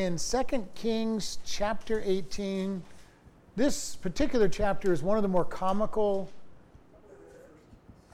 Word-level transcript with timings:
in 0.00 0.16
2 0.16 0.66
Kings 0.74 1.38
chapter 1.44 2.02
18. 2.04 2.82
This 3.54 3.96
particular 3.96 4.48
chapter 4.48 4.92
is 4.92 5.02
one 5.02 5.18
of 5.18 5.22
the 5.22 5.28
more 5.28 5.44
comical. 5.44 6.30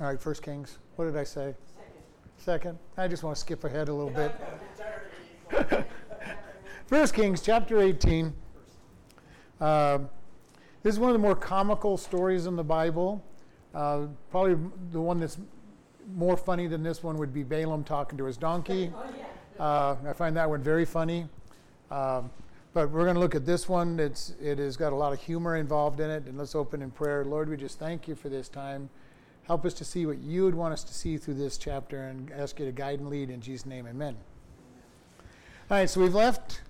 All 0.00 0.08
right, 0.08 0.20
First 0.20 0.42
Kings. 0.42 0.78
What 0.96 1.04
did 1.04 1.16
I 1.16 1.22
say? 1.22 1.54
Second. 2.38 2.78
I 2.96 3.06
just 3.06 3.22
want 3.22 3.36
to 3.36 3.40
skip 3.40 3.62
ahead 3.62 3.88
a 3.88 3.94
little 3.94 4.10
bit. 4.10 4.34
First 6.86 7.14
Kings 7.14 7.40
chapter 7.40 7.80
18. 7.80 8.34
Uh, 9.60 9.98
this 10.82 10.94
is 10.94 10.98
one 10.98 11.10
of 11.10 11.14
the 11.14 11.20
more 11.20 11.36
comical 11.36 11.96
stories 11.96 12.46
in 12.46 12.56
the 12.56 12.64
Bible. 12.64 13.24
Uh, 13.74 14.06
probably 14.30 14.56
the 14.90 15.00
one 15.00 15.20
that's 15.20 15.38
more 16.16 16.36
funny 16.36 16.66
than 16.66 16.82
this 16.82 17.04
one 17.04 17.16
would 17.16 17.32
be 17.32 17.44
Balaam 17.44 17.84
talking 17.84 18.18
to 18.18 18.24
his 18.24 18.36
donkey. 18.36 18.92
Uh, 19.58 19.94
I 20.06 20.12
find 20.12 20.36
that 20.36 20.50
one 20.50 20.62
very 20.62 20.84
funny. 20.84 21.26
Um, 21.90 22.30
but 22.72 22.90
we're 22.90 23.04
going 23.04 23.14
to 23.14 23.20
look 23.20 23.34
at 23.34 23.46
this 23.46 23.68
one. 23.68 23.98
It's, 23.98 24.34
it 24.40 24.58
has 24.58 24.76
got 24.76 24.92
a 24.92 24.96
lot 24.96 25.12
of 25.12 25.20
humor 25.20 25.56
involved 25.56 26.00
in 26.00 26.10
it. 26.10 26.24
And 26.26 26.36
let's 26.36 26.54
open 26.54 26.82
in 26.82 26.90
prayer. 26.90 27.24
Lord, 27.24 27.48
we 27.48 27.56
just 27.56 27.78
thank 27.78 28.06
you 28.06 28.14
for 28.14 28.28
this 28.28 28.48
time. 28.48 28.90
Help 29.44 29.64
us 29.64 29.72
to 29.74 29.84
see 29.84 30.06
what 30.06 30.18
you 30.18 30.44
would 30.44 30.54
want 30.54 30.72
us 30.72 30.84
to 30.84 30.92
see 30.92 31.16
through 31.16 31.34
this 31.34 31.56
chapter 31.56 32.08
and 32.08 32.30
ask 32.32 32.58
you 32.58 32.66
to 32.66 32.72
guide 32.72 32.98
and 32.98 33.08
lead 33.08 33.30
in 33.30 33.40
Jesus' 33.40 33.64
name. 33.64 33.86
Amen. 33.86 34.16
All 35.70 35.78
right, 35.78 35.88
so 35.88 36.00
we've 36.00 36.14
left 36.14 36.60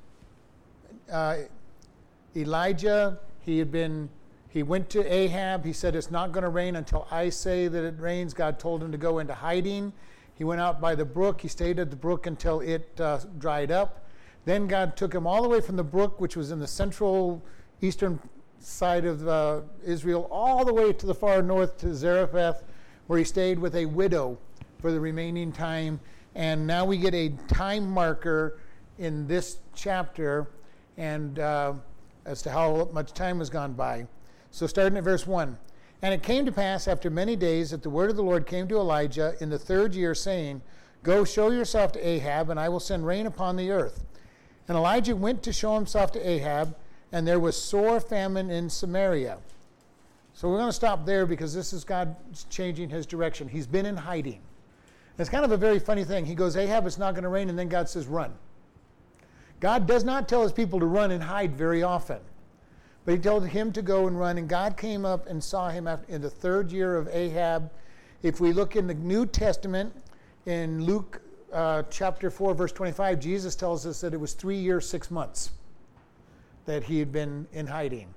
uh, 1.10 1.38
Elijah. 2.36 3.18
He 3.40 3.58
had 3.58 3.72
been 3.72 4.08
he 4.56 4.62
went 4.62 4.88
to 4.90 5.04
Ahab. 5.12 5.66
He 5.66 5.74
said, 5.74 5.94
It's 5.94 6.10
not 6.10 6.32
going 6.32 6.42
to 6.42 6.48
rain 6.48 6.76
until 6.76 7.06
I 7.10 7.28
say 7.28 7.68
that 7.68 7.84
it 7.84 8.00
rains. 8.00 8.32
God 8.32 8.58
told 8.58 8.82
him 8.82 8.90
to 8.90 8.96
go 8.96 9.18
into 9.18 9.34
hiding. 9.34 9.92
He 10.34 10.44
went 10.44 10.62
out 10.62 10.80
by 10.80 10.94
the 10.94 11.04
brook. 11.04 11.42
He 11.42 11.48
stayed 11.48 11.78
at 11.78 11.90
the 11.90 11.96
brook 11.96 12.26
until 12.26 12.60
it 12.60 12.98
uh, 12.98 13.18
dried 13.38 13.70
up. 13.70 14.05
Then 14.46 14.68
God 14.68 14.96
took 14.96 15.12
him 15.12 15.26
all 15.26 15.42
the 15.42 15.48
way 15.48 15.60
from 15.60 15.76
the 15.76 15.84
brook, 15.84 16.20
which 16.20 16.36
was 16.36 16.52
in 16.52 16.60
the 16.60 16.68
central 16.68 17.42
eastern 17.82 18.20
side 18.60 19.04
of 19.04 19.26
uh, 19.26 19.60
Israel, 19.84 20.28
all 20.30 20.64
the 20.64 20.72
way 20.72 20.92
to 20.92 21.04
the 21.04 21.14
far 21.14 21.42
north 21.42 21.76
to 21.78 21.92
Zarephath, 21.92 22.62
where 23.08 23.18
he 23.18 23.24
stayed 23.24 23.58
with 23.58 23.74
a 23.74 23.86
widow 23.86 24.38
for 24.80 24.92
the 24.92 25.00
remaining 25.00 25.50
time. 25.50 25.98
And 26.36 26.64
now 26.64 26.84
we 26.84 26.96
get 26.96 27.12
a 27.12 27.30
time 27.48 27.90
marker 27.90 28.60
in 28.98 29.26
this 29.26 29.58
chapter 29.74 30.46
and 30.96 31.40
uh, 31.40 31.74
as 32.24 32.40
to 32.42 32.50
how 32.50 32.88
much 32.92 33.12
time 33.12 33.40
has 33.40 33.50
gone 33.50 33.72
by. 33.72 34.06
So, 34.52 34.68
starting 34.68 34.96
at 34.96 35.04
verse 35.04 35.26
1. 35.26 35.58
And 36.02 36.14
it 36.14 36.22
came 36.22 36.46
to 36.46 36.52
pass 36.52 36.86
after 36.86 37.10
many 37.10 37.34
days 37.34 37.70
that 37.70 37.82
the 37.82 37.90
word 37.90 38.10
of 38.10 38.16
the 38.16 38.22
Lord 38.22 38.46
came 38.46 38.68
to 38.68 38.76
Elijah 38.76 39.34
in 39.40 39.50
the 39.50 39.58
third 39.58 39.92
year, 39.92 40.14
saying, 40.14 40.62
Go 41.02 41.24
show 41.24 41.50
yourself 41.50 41.90
to 41.92 42.06
Ahab, 42.06 42.50
and 42.50 42.60
I 42.60 42.68
will 42.68 42.80
send 42.80 43.06
rain 43.06 43.26
upon 43.26 43.56
the 43.56 43.70
earth. 43.70 44.04
And 44.68 44.76
Elijah 44.76 45.14
went 45.14 45.42
to 45.44 45.52
show 45.52 45.74
himself 45.74 46.12
to 46.12 46.28
Ahab, 46.28 46.74
and 47.12 47.26
there 47.26 47.38
was 47.38 47.60
sore 47.60 48.00
famine 48.00 48.50
in 48.50 48.68
Samaria. 48.68 49.38
So 50.34 50.48
we're 50.48 50.58
going 50.58 50.68
to 50.68 50.72
stop 50.72 51.06
there 51.06 51.24
because 51.24 51.54
this 51.54 51.72
is 51.72 51.84
God 51.84 52.14
changing 52.50 52.90
his 52.90 53.06
direction. 53.06 53.48
He's 53.48 53.66
been 53.66 53.86
in 53.86 53.96
hiding. 53.96 54.40
It's 55.18 55.30
kind 55.30 55.44
of 55.44 55.52
a 55.52 55.56
very 55.56 55.78
funny 55.78 56.04
thing. 56.04 56.26
He 56.26 56.34
goes, 56.34 56.56
Ahab, 56.56 56.86
it's 56.86 56.98
not 56.98 57.14
going 57.14 57.22
to 57.22 57.30
rain, 57.30 57.48
and 57.48 57.58
then 57.58 57.68
God 57.68 57.88
says, 57.88 58.06
run. 58.06 58.32
God 59.60 59.86
does 59.86 60.04
not 60.04 60.28
tell 60.28 60.42
his 60.42 60.52
people 60.52 60.78
to 60.80 60.86
run 60.86 61.10
and 61.10 61.22
hide 61.22 61.56
very 61.56 61.82
often. 61.82 62.18
But 63.06 63.14
he 63.14 63.20
told 63.20 63.46
him 63.46 63.72
to 63.72 63.82
go 63.82 64.08
and 64.08 64.18
run, 64.18 64.36
and 64.36 64.48
God 64.48 64.76
came 64.76 65.06
up 65.06 65.26
and 65.26 65.42
saw 65.42 65.70
him 65.70 65.88
in 66.08 66.20
the 66.20 66.28
third 66.28 66.70
year 66.70 66.96
of 66.96 67.08
Ahab. 67.08 67.70
If 68.22 68.40
we 68.40 68.52
look 68.52 68.76
in 68.76 68.86
the 68.86 68.94
New 68.94 69.24
Testament, 69.24 69.94
in 70.44 70.84
Luke 70.84 71.22
uh, 71.52 71.82
chapter 71.90 72.30
4, 72.30 72.54
verse 72.54 72.72
25, 72.72 73.20
Jesus 73.20 73.54
tells 73.54 73.86
us 73.86 74.00
that 74.00 74.14
it 74.14 74.20
was 74.20 74.32
three 74.32 74.58
years, 74.58 74.88
six 74.88 75.10
months 75.10 75.50
that 76.64 76.84
he 76.84 76.98
had 76.98 77.12
been 77.12 77.46
in 77.52 77.66
hiding. 77.66 78.12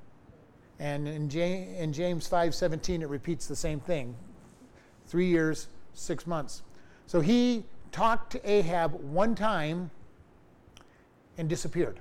And 0.79 1.07
in, 1.07 1.29
James, 1.29 1.77
in 1.79 1.93
James 1.93 2.27
5 2.27 2.55
17, 2.55 3.01
it 3.01 3.09
repeats 3.09 3.47
the 3.47 3.55
same 3.55 3.79
thing 3.79 4.15
three 5.07 5.27
years, 5.27 5.67
six 5.93 6.25
months. 6.27 6.61
So 7.07 7.19
he 7.19 7.65
talked 7.91 8.31
to 8.33 8.49
Ahab 8.49 8.93
one 8.93 9.35
time 9.35 9.89
and 11.37 11.49
disappeared. 11.49 11.99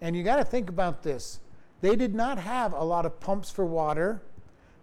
And 0.00 0.16
you 0.16 0.22
got 0.22 0.36
to 0.36 0.44
think 0.44 0.68
about 0.68 1.02
this. 1.02 1.40
They 1.80 1.96
did 1.96 2.14
not 2.14 2.38
have 2.38 2.72
a 2.72 2.82
lot 2.82 3.06
of 3.06 3.20
pumps 3.20 3.50
for 3.50 3.64
water. 3.64 4.20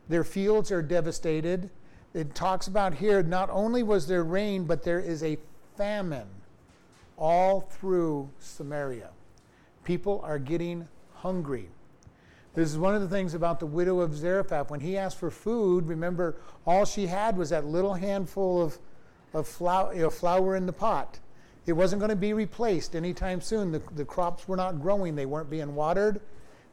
Their 0.07 0.23
fields 0.23 0.71
are 0.71 0.81
devastated. 0.81 1.69
It 2.13 2.35
talks 2.35 2.67
about 2.67 2.93
here 2.93 3.23
not 3.23 3.49
only 3.49 3.81
was 3.81 4.07
there 4.07 4.23
rain, 4.23 4.65
but 4.65 4.83
there 4.83 4.99
is 4.99 5.23
a 5.23 5.37
famine 5.75 6.27
all 7.17 7.61
through 7.61 8.29
Samaria. 8.39 9.09
People 9.83 10.21
are 10.23 10.39
getting 10.39 10.87
hungry. 11.15 11.69
This 12.53 12.69
is 12.69 12.77
one 12.77 12.93
of 12.93 13.01
the 13.01 13.07
things 13.07 13.33
about 13.33 13.59
the 13.59 13.65
widow 13.65 13.99
of 13.99 14.15
Zarephath. 14.15 14.69
When 14.69 14.79
he 14.79 14.95
asked 14.95 15.17
for 15.17 15.31
food, 15.31 15.87
remember, 15.87 16.35
all 16.67 16.85
she 16.85 17.07
had 17.07 17.35
was 17.35 17.49
that 17.49 17.65
little 17.65 17.95
handful 17.95 18.61
of, 18.61 18.77
of 19.33 19.47
flour, 19.47 19.93
you 19.93 20.03
know, 20.03 20.09
flour 20.11 20.55
in 20.55 20.67
the 20.67 20.73
pot. 20.73 21.19
It 21.65 21.73
wasn't 21.73 21.99
going 21.99 22.09
to 22.09 22.15
be 22.15 22.33
replaced 22.33 22.95
anytime 22.95 23.41
soon. 23.41 23.71
The, 23.71 23.81
the 23.95 24.05
crops 24.05 24.47
were 24.47 24.57
not 24.57 24.81
growing, 24.81 25.15
they 25.15 25.25
weren't 25.25 25.49
being 25.49 25.73
watered. 25.73 26.21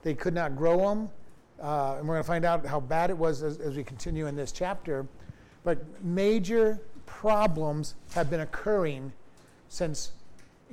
They 0.02 0.14
could 0.14 0.34
not 0.34 0.56
grow 0.56 0.78
them. 0.78 1.10
Uh, 1.62 1.96
and 1.98 2.08
we're 2.08 2.14
going 2.14 2.24
to 2.24 2.26
find 2.26 2.44
out 2.44 2.66
how 2.66 2.80
bad 2.80 3.10
it 3.10 3.16
was 3.16 3.42
as, 3.42 3.58
as 3.58 3.76
we 3.76 3.84
continue 3.84 4.26
in 4.26 4.34
this 4.34 4.50
chapter. 4.52 5.06
But 5.64 5.84
major 6.02 6.80
problems 7.06 7.94
have 8.14 8.30
been 8.30 8.40
occurring 8.40 9.12
since 9.68 10.12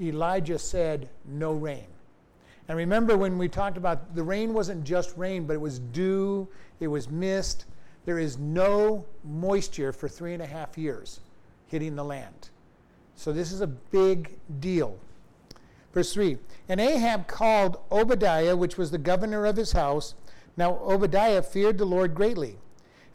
Elijah 0.01 0.59
said, 0.59 1.09
No 1.25 1.53
rain. 1.53 1.87
And 2.67 2.77
remember 2.77 3.15
when 3.17 3.37
we 3.37 3.47
talked 3.47 3.77
about 3.77 4.15
the 4.15 4.23
rain 4.23 4.53
wasn't 4.53 4.83
just 4.83 5.15
rain, 5.17 5.45
but 5.45 5.53
it 5.53 5.61
was 5.61 5.79
dew, 5.79 6.47
it 6.79 6.87
was 6.87 7.09
mist. 7.09 7.65
There 8.05 8.19
is 8.19 8.37
no 8.37 9.05
moisture 9.23 9.91
for 9.91 10.07
three 10.07 10.33
and 10.33 10.41
a 10.41 10.45
half 10.45 10.77
years 10.77 11.19
hitting 11.67 11.95
the 11.95 12.03
land. 12.03 12.49
So 13.15 13.33
this 13.33 13.51
is 13.51 13.61
a 13.61 13.67
big 13.67 14.37
deal. 14.59 14.97
Verse 15.93 16.13
3 16.13 16.37
And 16.69 16.79
Ahab 16.79 17.27
called 17.27 17.79
Obadiah, 17.91 18.55
which 18.55 18.77
was 18.77 18.91
the 18.91 18.97
governor 18.97 19.45
of 19.45 19.57
his 19.57 19.71
house. 19.71 20.13
Now 20.55 20.77
Obadiah 20.79 21.41
feared 21.41 21.77
the 21.77 21.85
Lord 21.85 22.13
greatly. 22.13 22.57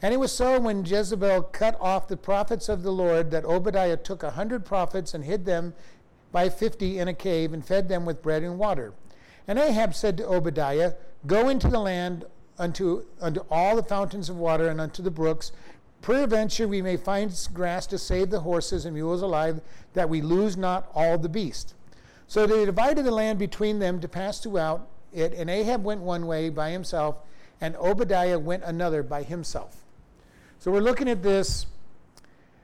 And 0.02 0.12
it 0.12 0.18
was 0.18 0.32
so 0.32 0.58
when 0.58 0.84
Jezebel 0.84 1.42
cut 1.44 1.80
off 1.80 2.08
the 2.08 2.16
prophets 2.16 2.68
of 2.68 2.82
the 2.82 2.92
Lord 2.92 3.30
that 3.30 3.44
Obadiah 3.44 3.96
took 3.96 4.24
a 4.24 4.32
hundred 4.32 4.64
prophets 4.64 5.14
and 5.14 5.24
hid 5.24 5.44
them 5.44 5.74
by 6.32 6.48
fifty 6.48 6.98
in 6.98 7.06
a 7.06 7.14
cave 7.14 7.52
and 7.52 7.64
fed 7.64 7.88
them 7.88 8.04
with 8.04 8.20
bread 8.20 8.42
and 8.42 8.58
water. 8.58 8.94
And 9.46 9.60
Ahab 9.60 9.94
said 9.94 10.16
to 10.16 10.26
Obadiah, 10.26 10.94
Go 11.26 11.48
into 11.48 11.68
the 11.68 11.78
land 11.78 12.24
unto, 12.58 13.04
unto 13.20 13.44
all 13.48 13.76
the 13.76 13.82
fountains 13.82 14.28
of 14.28 14.36
water 14.36 14.68
and 14.68 14.80
unto 14.80 15.02
the 15.02 15.10
brooks. 15.10 15.52
Peradventure 16.00 16.66
we 16.66 16.82
may 16.82 16.96
find 16.96 17.32
grass 17.54 17.86
to 17.86 17.96
save 17.96 18.30
the 18.30 18.40
horses 18.40 18.84
and 18.84 18.94
mules 18.94 19.22
alive, 19.22 19.60
that 19.94 20.08
we 20.08 20.20
lose 20.20 20.56
not 20.56 20.90
all 20.96 21.16
the 21.16 21.28
beast. 21.28 21.74
So 22.26 22.44
they 22.44 22.64
divided 22.64 23.04
the 23.04 23.12
land 23.12 23.38
between 23.38 23.78
them 23.78 24.00
to 24.00 24.08
pass 24.08 24.40
throughout 24.40 24.88
it, 25.12 25.32
and 25.34 25.48
Ahab 25.48 25.84
went 25.84 26.00
one 26.00 26.26
way 26.26 26.48
by 26.48 26.70
himself, 26.70 27.16
and 27.60 27.76
Obadiah 27.76 28.38
went 28.38 28.64
another 28.64 29.04
by 29.04 29.22
himself. 29.22 29.81
So 30.62 30.70
we're 30.70 30.78
looking 30.78 31.08
at 31.08 31.24
this, 31.24 31.66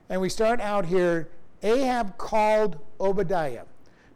and 0.09 0.21
we 0.21 0.29
start 0.29 0.61
out 0.61 0.87
here. 0.87 1.31
Ahab 1.65 2.17
called 2.17 2.79
Obadiah. 3.01 3.65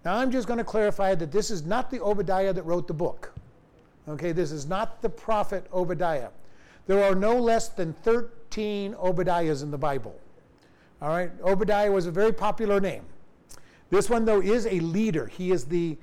Now 0.05 0.19
I'm 0.19 0.31
just 0.31 0.46
going 0.46 0.58
to 0.58 0.64
clarify 0.64 1.17
that 1.17 1.32
this 1.32 1.50
is 1.50 1.67
not 1.67 1.90
the 1.90 2.00
Obadiah 2.00 2.52
that 2.52 2.62
wrote 2.62 2.87
the 2.87 2.94
book. 2.94 3.32
Okay, 4.08 4.31
this 4.31 4.52
is 4.52 4.67
not 4.67 5.02
the 5.02 5.08
prophet 5.08 5.67
Obadiah. 5.73 6.29
There 6.87 7.02
are 7.02 7.17
no 7.17 7.37
less 7.40 7.70
than 7.70 7.93
13 8.05 8.94
Obadiahs 8.94 9.64
in 9.64 9.73
the 9.73 9.79
Bible. 9.79 10.14
All 11.00 11.08
right, 11.08 11.32
Obadiah 11.43 11.90
was 11.90 12.06
a 12.06 12.12
very 12.12 12.32
popular 12.32 12.78
name. 12.78 13.02
This 13.90 14.08
one, 14.08 14.25
though, 14.25 14.40
is 14.40 14.67
a 14.67 14.78
leader. 14.78 15.26
He 15.26 15.50
is 15.50 15.64
the, 15.64 15.99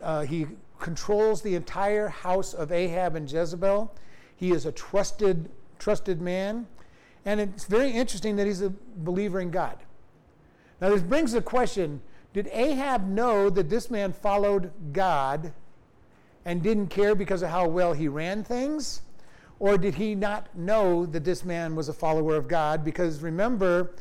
uh, 0.00 0.22
he 0.22 0.48
controls 0.80 1.40
the 1.40 1.54
entire 1.54 2.08
house 2.08 2.52
of 2.52 2.72
Ahab 2.72 3.14
and 3.14 3.30
Jezebel. 3.30 3.94
He 4.34 4.50
is 4.50 4.66
a 4.66 4.72
trusted, 4.72 5.48
trusted 5.78 6.20
man. 6.20 6.66
And 7.24 7.40
it's 7.40 7.64
very 7.64 7.90
interesting 7.90 8.36
that 8.36 8.46
he's 8.46 8.62
a 8.62 8.72
believer 8.96 9.40
in 9.40 9.50
God. 9.50 9.76
Now, 10.80 10.90
this 10.90 11.02
brings 11.02 11.32
the 11.32 11.42
question 11.42 12.00
Did 12.32 12.48
Ahab 12.52 13.06
know 13.06 13.50
that 13.50 13.68
this 13.68 13.90
man 13.90 14.12
followed 14.12 14.72
God 14.92 15.52
and 16.44 16.62
didn't 16.62 16.88
care 16.88 17.14
because 17.14 17.42
of 17.42 17.50
how 17.50 17.68
well 17.68 17.92
he 17.92 18.08
ran 18.08 18.42
things? 18.42 19.02
Or 19.60 19.78
did 19.78 19.94
he 19.94 20.16
not 20.16 20.48
know 20.56 21.06
that 21.06 21.22
this 21.22 21.44
man 21.44 21.76
was 21.76 21.88
a 21.88 21.92
follower 21.92 22.34
of 22.34 22.48
God? 22.48 22.84
Because 22.84 23.22
remember, 23.22 23.92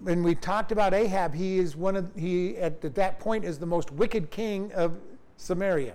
when 0.00 0.22
we 0.22 0.34
talked 0.34 0.72
about 0.72 0.94
Ahab, 0.94 1.34
he 1.34 1.58
is 1.58 1.76
one 1.76 1.96
of 1.96 2.10
he 2.16 2.56
at, 2.56 2.82
at 2.82 2.94
that 2.94 3.20
point 3.20 3.44
is 3.44 3.58
the 3.58 3.66
most 3.66 3.92
wicked 3.92 4.30
king 4.30 4.72
of 4.72 4.96
Samaria. 5.36 5.94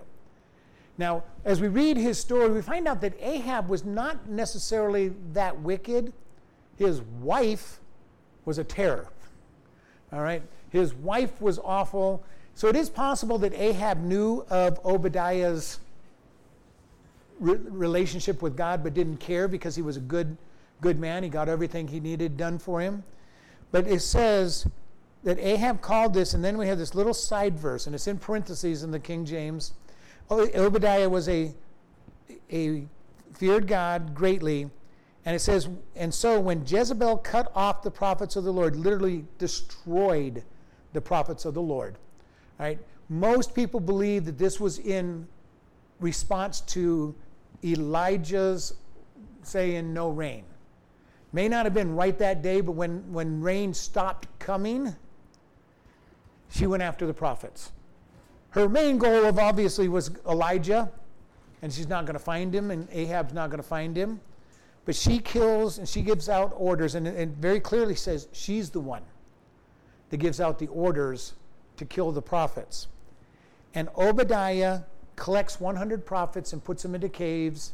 Now, 0.97 1.23
as 1.45 1.61
we 1.61 1.67
read 1.67 1.97
his 1.97 2.19
story, 2.19 2.51
we 2.51 2.61
find 2.61 2.87
out 2.87 3.01
that 3.01 3.15
Ahab 3.19 3.69
was 3.69 3.83
not 3.83 4.29
necessarily 4.29 5.13
that 5.33 5.59
wicked. 5.59 6.13
His 6.81 7.01
wife 7.21 7.79
was 8.45 8.57
a 8.57 8.63
terror. 8.63 9.07
All 10.11 10.21
right? 10.21 10.41
His 10.69 10.93
wife 10.93 11.39
was 11.41 11.59
awful. 11.59 12.23
So 12.55 12.67
it 12.67 12.75
is 12.75 12.89
possible 12.89 13.37
that 13.39 13.53
Ahab 13.53 13.99
knew 14.01 14.45
of 14.49 14.83
Obadiah's 14.85 15.79
re- 17.39 17.59
relationship 17.69 18.41
with 18.41 18.57
God, 18.57 18.83
but 18.83 18.93
didn't 18.93 19.17
care 19.17 19.47
because 19.47 19.75
he 19.75 19.81
was 19.81 19.97
a 19.97 20.01
good, 20.01 20.35
good 20.81 20.99
man. 20.99 21.23
He 21.23 21.29
got 21.29 21.47
everything 21.47 21.87
he 21.87 21.99
needed 21.99 22.35
done 22.35 22.57
for 22.57 22.81
him. 22.81 23.03
But 23.71 23.87
it 23.87 24.01
says 24.01 24.67
that 25.23 25.37
Ahab 25.39 25.81
called 25.81 26.13
this, 26.13 26.33
and 26.33 26.43
then 26.43 26.57
we 26.57 26.67
have 26.67 26.77
this 26.77 26.95
little 26.95 27.13
side 27.13 27.57
verse, 27.59 27.85
and 27.85 27.93
it's 27.93 28.07
in 28.07 28.17
parentheses 28.17 28.83
in 28.83 28.91
the 28.91 28.99
King 28.99 29.23
James. 29.23 29.73
Obadiah 30.31 31.09
was 31.09 31.29
a, 31.29 31.53
a 32.51 32.85
feared 33.33 33.67
God 33.67 34.15
greatly. 34.15 34.69
And 35.25 35.35
it 35.35 35.39
says, 35.39 35.69
and 35.95 36.13
so 36.13 36.39
when 36.39 36.65
Jezebel 36.65 37.17
cut 37.17 37.51
off 37.55 37.83
the 37.83 37.91
prophets 37.91 38.35
of 38.35 38.43
the 38.43 38.51
Lord, 38.51 38.75
literally 38.75 39.25
destroyed 39.37 40.43
the 40.93 41.01
prophets 41.01 41.45
of 41.45 41.53
the 41.53 41.61
Lord. 41.61 41.97
Right? 42.59 42.79
Most 43.09 43.53
people 43.53 43.79
believe 43.79 44.25
that 44.25 44.37
this 44.37 44.59
was 44.59 44.79
in 44.79 45.27
response 45.99 46.61
to 46.61 47.13
Elijah's 47.63 48.73
saying 49.43 49.93
no 49.93 50.09
rain. 50.09 50.43
May 51.33 51.47
not 51.47 51.65
have 51.65 51.73
been 51.73 51.95
right 51.95 52.17
that 52.17 52.41
day, 52.41 52.61
but 52.61 52.73
when, 52.73 53.11
when 53.11 53.41
rain 53.41 53.73
stopped 53.73 54.27
coming, 54.39 54.95
she 56.49 56.67
went 56.67 56.83
after 56.83 57.05
the 57.05 57.13
prophets. 57.13 57.71
Her 58.49 58.67
main 58.67 58.97
goal 58.97 59.25
of 59.25 59.39
obviously 59.39 59.87
was 59.87 60.11
Elijah, 60.27 60.91
and 61.61 61.71
she's 61.71 61.87
not 61.87 62.05
going 62.05 62.17
to 62.17 62.23
find 62.23 62.53
him, 62.53 62.71
and 62.71 62.87
Ahab's 62.91 63.33
not 63.33 63.49
going 63.49 63.61
to 63.61 63.67
find 63.67 63.95
him. 63.95 64.19
But 64.85 64.95
she 64.95 65.19
kills 65.19 65.77
and 65.77 65.87
she 65.87 66.01
gives 66.01 66.27
out 66.27 66.53
orders, 66.55 66.95
and 66.95 67.07
it 67.07 67.29
very 67.29 67.59
clearly 67.59 67.95
says 67.95 68.27
she's 68.31 68.69
the 68.69 68.79
one 68.79 69.03
that 70.09 70.17
gives 70.17 70.41
out 70.41 70.59
the 70.59 70.67
orders 70.67 71.33
to 71.77 71.85
kill 71.85 72.11
the 72.11 72.21
prophets. 72.21 72.87
And 73.73 73.89
Obadiah 73.97 74.81
collects 75.15 75.59
100 75.59 76.05
prophets 76.05 76.51
and 76.51 76.63
puts 76.63 76.83
them 76.83 76.95
into 76.95 77.09
caves, 77.09 77.73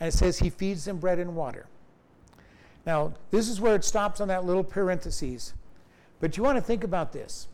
and 0.00 0.08
it 0.08 0.12
says 0.12 0.38
he 0.38 0.50
feeds 0.50 0.84
them 0.84 0.98
bread 0.98 1.18
and 1.18 1.34
water. 1.34 1.66
Now, 2.84 3.14
this 3.30 3.48
is 3.48 3.60
where 3.60 3.74
it 3.74 3.84
stops 3.84 4.20
on 4.20 4.28
that 4.28 4.44
little 4.44 4.64
parenthesis. 4.64 5.54
But 6.20 6.36
you 6.36 6.42
want 6.42 6.58
to 6.58 6.62
think 6.62 6.84
about 6.84 7.12
this. 7.12 7.48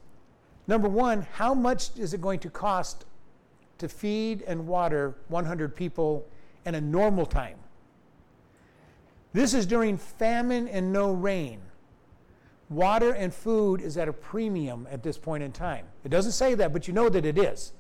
Number 0.67 0.89
one, 0.89 1.27
how 1.35 1.55
much 1.55 1.97
is 1.97 2.15
it 2.15 2.21
going 2.21 2.41
to 2.41 2.51
cost 2.51 3.05
to 3.79 3.89
feed 3.89 4.43
and 4.43 4.67
water 4.67 5.15
100 5.29 5.77
people 5.77 6.27
in 6.65 6.75
a 6.75 6.81
normal 6.81 7.27
time? 7.27 7.60
This 9.33 9.55
is 9.55 9.67
during 9.67 9.97
famine 9.97 10.69
and 10.69 10.93
no 10.93 11.13
rain. 11.13 11.61
Water 12.69 13.13
and 13.13 13.33
food 13.35 13.81
is 13.81 13.97
at 13.97 14.09
a 14.09 14.13
premium 14.13 14.87
at 14.91 15.03
this 15.03 15.19
point 15.19 15.43
in 15.43 15.53
time. 15.53 15.87
It 16.05 16.09
doesn't 16.09 16.33
say 16.33 16.55
that, 16.55 16.73
but 16.73 16.87
you 16.87 16.95
know 16.95 17.09
that 17.09 17.25
it 17.25 17.39
is. 17.39 17.73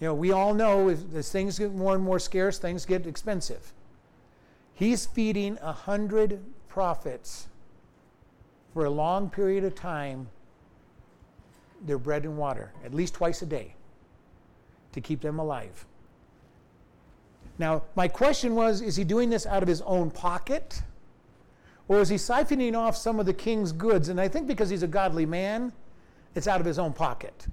You 0.00 0.08
know, 0.08 0.14
we 0.14 0.32
all 0.32 0.54
know 0.54 0.88
as 0.88 1.30
things 1.30 1.58
get 1.58 1.74
more 1.74 1.94
and 1.94 2.04
more 2.04 2.18
scarce, 2.18 2.58
things 2.58 2.84
get 2.84 3.06
expensive. 3.06 3.72
He's 4.74 5.06
feeding 5.06 5.58
a 5.62 5.72
hundred 5.72 6.42
prophets 6.68 7.48
for 8.74 8.84
a 8.84 8.90
long 8.90 9.30
period 9.30 9.64
of 9.64 9.74
time 9.74 10.28
their 11.84 11.98
bread 11.98 12.24
and 12.24 12.36
water, 12.36 12.72
at 12.84 12.94
least 12.94 13.14
twice 13.14 13.42
a 13.42 13.46
day, 13.46 13.74
to 14.92 15.00
keep 15.00 15.20
them 15.20 15.38
alive. 15.38 15.86
Now, 17.58 17.82
my 17.94 18.08
question 18.08 18.54
was 18.54 18.80
is 18.80 18.96
he 18.96 19.04
doing 19.04 19.30
this 19.30 19.46
out 19.46 19.62
of 19.62 19.68
his 19.68 19.82
own 19.82 20.10
pocket? 20.10 20.82
Or 21.88 22.00
is 22.00 22.08
he 22.08 22.16
siphoning 22.16 22.76
off 22.76 22.96
some 22.96 23.20
of 23.20 23.26
the 23.26 23.34
king's 23.34 23.72
goods? 23.72 24.08
And 24.08 24.20
I 24.20 24.28
think 24.28 24.46
because 24.46 24.68
he's 24.68 24.82
a 24.82 24.88
godly 24.88 25.24
man, 25.24 25.72
it's 26.34 26.48
out 26.48 26.60
of 26.60 26.66
his 26.66 26.78
own 26.78 26.92
pocket. 26.92 27.46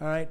All 0.00 0.08
right? 0.08 0.28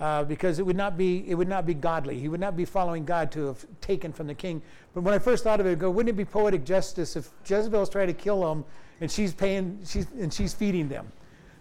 Uh, 0.00 0.24
because 0.24 0.58
it 0.58 0.66
would 0.66 0.76
not 0.76 0.96
be 0.96 1.24
it 1.28 1.34
would 1.36 1.48
not 1.48 1.64
be 1.64 1.74
godly. 1.74 2.18
He 2.18 2.28
would 2.28 2.40
not 2.40 2.56
be 2.56 2.64
following 2.64 3.04
God 3.04 3.30
to 3.32 3.46
have 3.46 3.64
taken 3.80 4.12
from 4.12 4.26
the 4.26 4.34
king. 4.34 4.60
But 4.94 5.02
when 5.02 5.14
I 5.14 5.18
first 5.18 5.44
thought 5.44 5.60
of 5.60 5.66
it, 5.66 5.72
I 5.72 5.74
go, 5.76 5.90
wouldn't 5.90 6.10
it 6.10 6.16
be 6.16 6.24
poetic 6.24 6.64
justice 6.64 7.14
if 7.14 7.30
Jezebel's 7.46 7.88
trying 7.88 8.08
to 8.08 8.12
kill 8.12 8.50
him 8.50 8.64
and 9.00 9.10
she's 9.10 9.32
paying 9.32 9.78
she's 9.86 10.06
and 10.18 10.34
she's 10.34 10.52
feeding 10.52 10.88
them? 10.88 11.06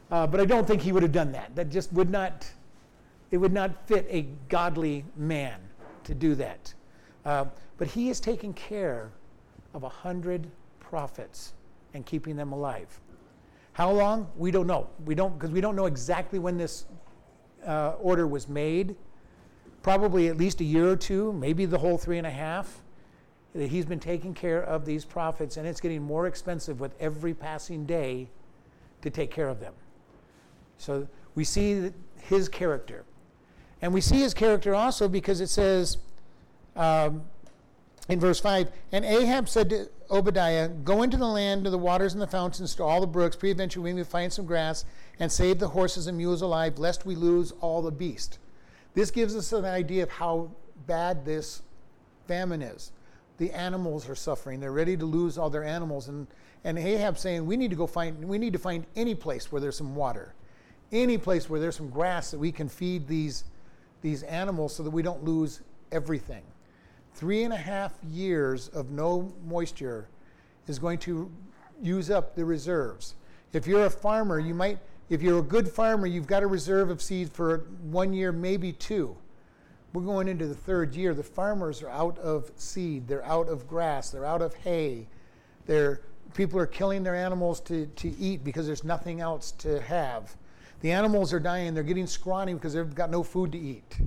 Uh, 0.10 0.26
but 0.26 0.40
I 0.40 0.46
don't 0.46 0.66
think 0.66 0.82
he 0.82 0.92
would 0.92 1.04
have 1.04 1.12
done 1.12 1.32
that. 1.34 1.56
That 1.56 1.70
just 1.70 1.94
would 1.94 2.10
not 2.10 2.50
it 3.30 3.38
would 3.38 3.54
not 3.54 3.88
fit 3.88 4.08
a 4.10 4.24
godly 4.50 5.06
man 5.16 5.60
to 6.06 6.16
do 6.16 6.34
that. 6.36 6.74
Uh, 7.26 7.46
but 7.78 7.88
he 7.88 8.10
is 8.10 8.20
taking 8.20 8.54
care 8.54 9.12
of 9.74 9.84
a 9.84 9.90
hundred 9.90 10.48
prophets 10.80 11.54
and 11.94 12.06
keeping 12.06 12.36
them 12.36 12.52
alive. 12.52 13.00
How 13.74 13.92
long? 13.92 14.30
We 14.36 14.52
don't 14.52 14.68
know. 14.68 14.88
We 15.06 15.16
don't 15.16 15.38
because 15.38 15.52
we 15.52 15.62
don't 15.62 15.76
know 15.76 15.86
exactly 15.86 16.40
when 16.40 16.58
this 16.58 16.86
uh, 17.66 17.94
order 18.00 18.28
was 18.28 18.50
made, 18.50 18.96
probably 19.82 20.28
at 20.28 20.38
least 20.38 20.62
a 20.62 20.64
year 20.64 20.90
or 20.90 20.96
two, 20.96 21.32
maybe 21.34 21.66
the 21.66 21.78
whole 21.78 21.98
three 21.98 22.18
and 22.18 22.28
a 22.28 22.32
half, 22.32 22.82
that 23.54 23.70
he's 23.70 23.86
been 23.86 24.00
taking 24.00 24.34
care 24.34 24.64
of 24.64 24.86
these 24.86 25.06
prophets, 25.06 25.58
and 25.58 25.68
it's 25.68 25.82
getting 25.82 26.02
more 26.02 26.28
expensive 26.28 26.80
with 26.80 26.94
every 27.00 27.34
passing 27.34 27.86
day 27.86 28.30
to 29.02 29.10
take 29.10 29.32
care 29.32 29.48
of 29.50 29.60
them. 29.60 29.74
So 30.78 31.08
we 31.36 31.44
see 31.44 31.92
his 32.18 32.50
character. 32.50 33.04
And 33.82 33.94
we 33.94 34.02
see 34.02 34.20
his 34.20 34.34
character 34.34 34.76
also 34.76 35.08
because 35.08 35.42
it 35.42 35.48
says 35.48 35.98
um, 36.76 37.24
in 38.10 38.20
verse 38.20 38.40
5 38.40 38.70
And 38.92 39.06
Ahab 39.06 39.48
said 39.48 39.70
to 39.70 39.90
Obadiah, 40.10 40.68
Go 40.68 41.04
into 41.04 41.18
the 41.18 41.28
land 41.28 41.64
to 41.64 41.70
the 41.70 41.78
waters 41.78 42.14
and 42.14 42.22
the 42.22 42.28
fountains, 42.28 42.76
to 42.76 42.84
all 42.84 43.02
the 43.02 43.08
brooks, 43.08 43.36
peradventure 43.36 43.82
we 43.82 43.94
may 43.94 44.04
find 44.04 44.32
some 44.32 44.46
grass, 44.46 44.86
and 45.20 45.32
save 45.32 45.60
the 45.60 45.70
horses 45.70 46.08
and 46.08 46.18
mules 46.18 46.42
alive, 46.42 46.78
lest 46.78 47.06
we 47.06 47.16
lose 47.16 47.54
all 47.62 47.82
the 47.82 47.92
beast. 47.92 48.40
This 48.94 49.12
gives 49.12 49.36
us 49.36 49.54
an 49.54 49.66
idea 49.66 50.04
of 50.04 50.10
how 50.10 50.52
bad 50.86 51.26
this 51.26 51.62
famine 52.28 52.62
is. 52.62 52.92
The 53.38 53.52
animals 53.52 54.10
are 54.10 54.16
suffering. 54.16 54.60
They're 54.60 54.72
ready 54.72 54.98
to 54.98 55.06
lose 55.06 55.38
all 55.38 55.50
their 55.50 55.64
animals. 55.64 56.10
And, 56.10 56.28
and 56.64 56.78
Ahab 56.78 57.18
saying, 57.18 57.46
we 57.46 57.58
need 57.58 57.70
to 57.70 57.76
go 57.76 57.88
find, 57.88 58.24
we 58.26 58.38
need 58.38 58.54
to 58.54 58.60
find 58.60 58.86
any 58.96 59.16
place 59.16 59.52
where 59.52 59.62
there's 59.62 59.78
some 59.78 59.96
water, 59.96 60.34
any 60.92 61.18
place 61.18 61.50
where 61.50 61.60
there's 61.60 61.76
some 61.76 61.90
grass 61.90 62.32
that 62.32 62.40
we 62.40 62.52
can 62.52 62.68
feed 62.68 63.08
these, 63.08 63.46
these 64.02 64.24
animals 64.24 64.76
so 64.76 64.84
that 64.84 64.92
we 64.92 65.02
don't 65.02 65.24
lose 65.24 65.62
everything. 65.92 66.44
Three 67.14 67.44
and 67.44 67.54
a 67.54 67.58
half 67.58 67.94
years 68.10 68.68
of 68.70 68.92
no 68.92 69.32
moisture 69.46 70.08
is 70.68 70.80
going 70.80 70.98
to 71.00 71.32
use 71.82 72.10
up 72.10 72.36
the 72.36 72.46
reserves. 72.46 73.16
If 73.54 73.68
you're 73.68 73.86
a 73.86 73.90
farmer, 73.90 74.40
you 74.40 74.54
might 74.54 74.80
if 75.12 75.22
you're 75.22 75.40
a 75.40 75.44
good 75.44 75.68
farmer, 75.68 76.08
you've 76.08 76.26
got 76.26 76.42
a 76.42 76.48
reserve 76.48 76.90
of 76.90 77.02
seed 77.02 77.30
for 77.30 77.66
one 77.82 78.14
year, 78.14 78.32
maybe 78.32 78.72
two. 78.72 79.14
We're 79.92 80.04
going 80.04 80.30
into 80.30 80.48
the 80.48 80.56
third 80.56 80.96
year. 80.96 81.14
The 81.14 81.22
farmers 81.22 81.84
are 81.84 81.90
out 81.90 82.18
of 82.20 82.50
seed, 82.56 83.10
they're 83.10 83.26
out 83.26 83.50
of 83.50 83.68
grass, 83.68 84.10
they're 84.10 84.26
out 84.26 84.42
of 84.42 84.54
hay. 84.54 85.08
They're, 85.66 86.00
people 86.34 86.58
are 86.60 86.66
killing 86.66 87.04
their 87.04 87.14
animals 87.14 87.60
to, 87.62 87.88
to 87.88 88.18
eat 88.18 88.46
because 88.46 88.66
there's 88.66 88.86
nothing 88.86 89.20
else 89.20 89.52
to 89.52 89.82
have. 89.82 90.34
The 90.80 90.94
animals 90.94 91.34
are 91.34 91.42
dying, 91.42 91.74
they're 91.74 91.84
getting 91.84 92.08
scrawny 92.08 92.54
because 92.54 92.72
they've 92.74 92.96
got 92.96 93.10
no 93.10 93.22
food 93.22 93.52
to 93.52 93.60
eat. 93.60 93.98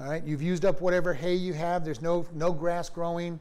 All 0.00 0.08
right, 0.08 0.24
you've 0.24 0.42
used 0.42 0.64
up 0.64 0.80
whatever 0.80 1.12
hay 1.12 1.34
you 1.34 1.52
have, 1.52 1.84
there's 1.84 2.00
no, 2.00 2.26
no 2.34 2.52
grass 2.52 2.88
growing. 2.88 3.38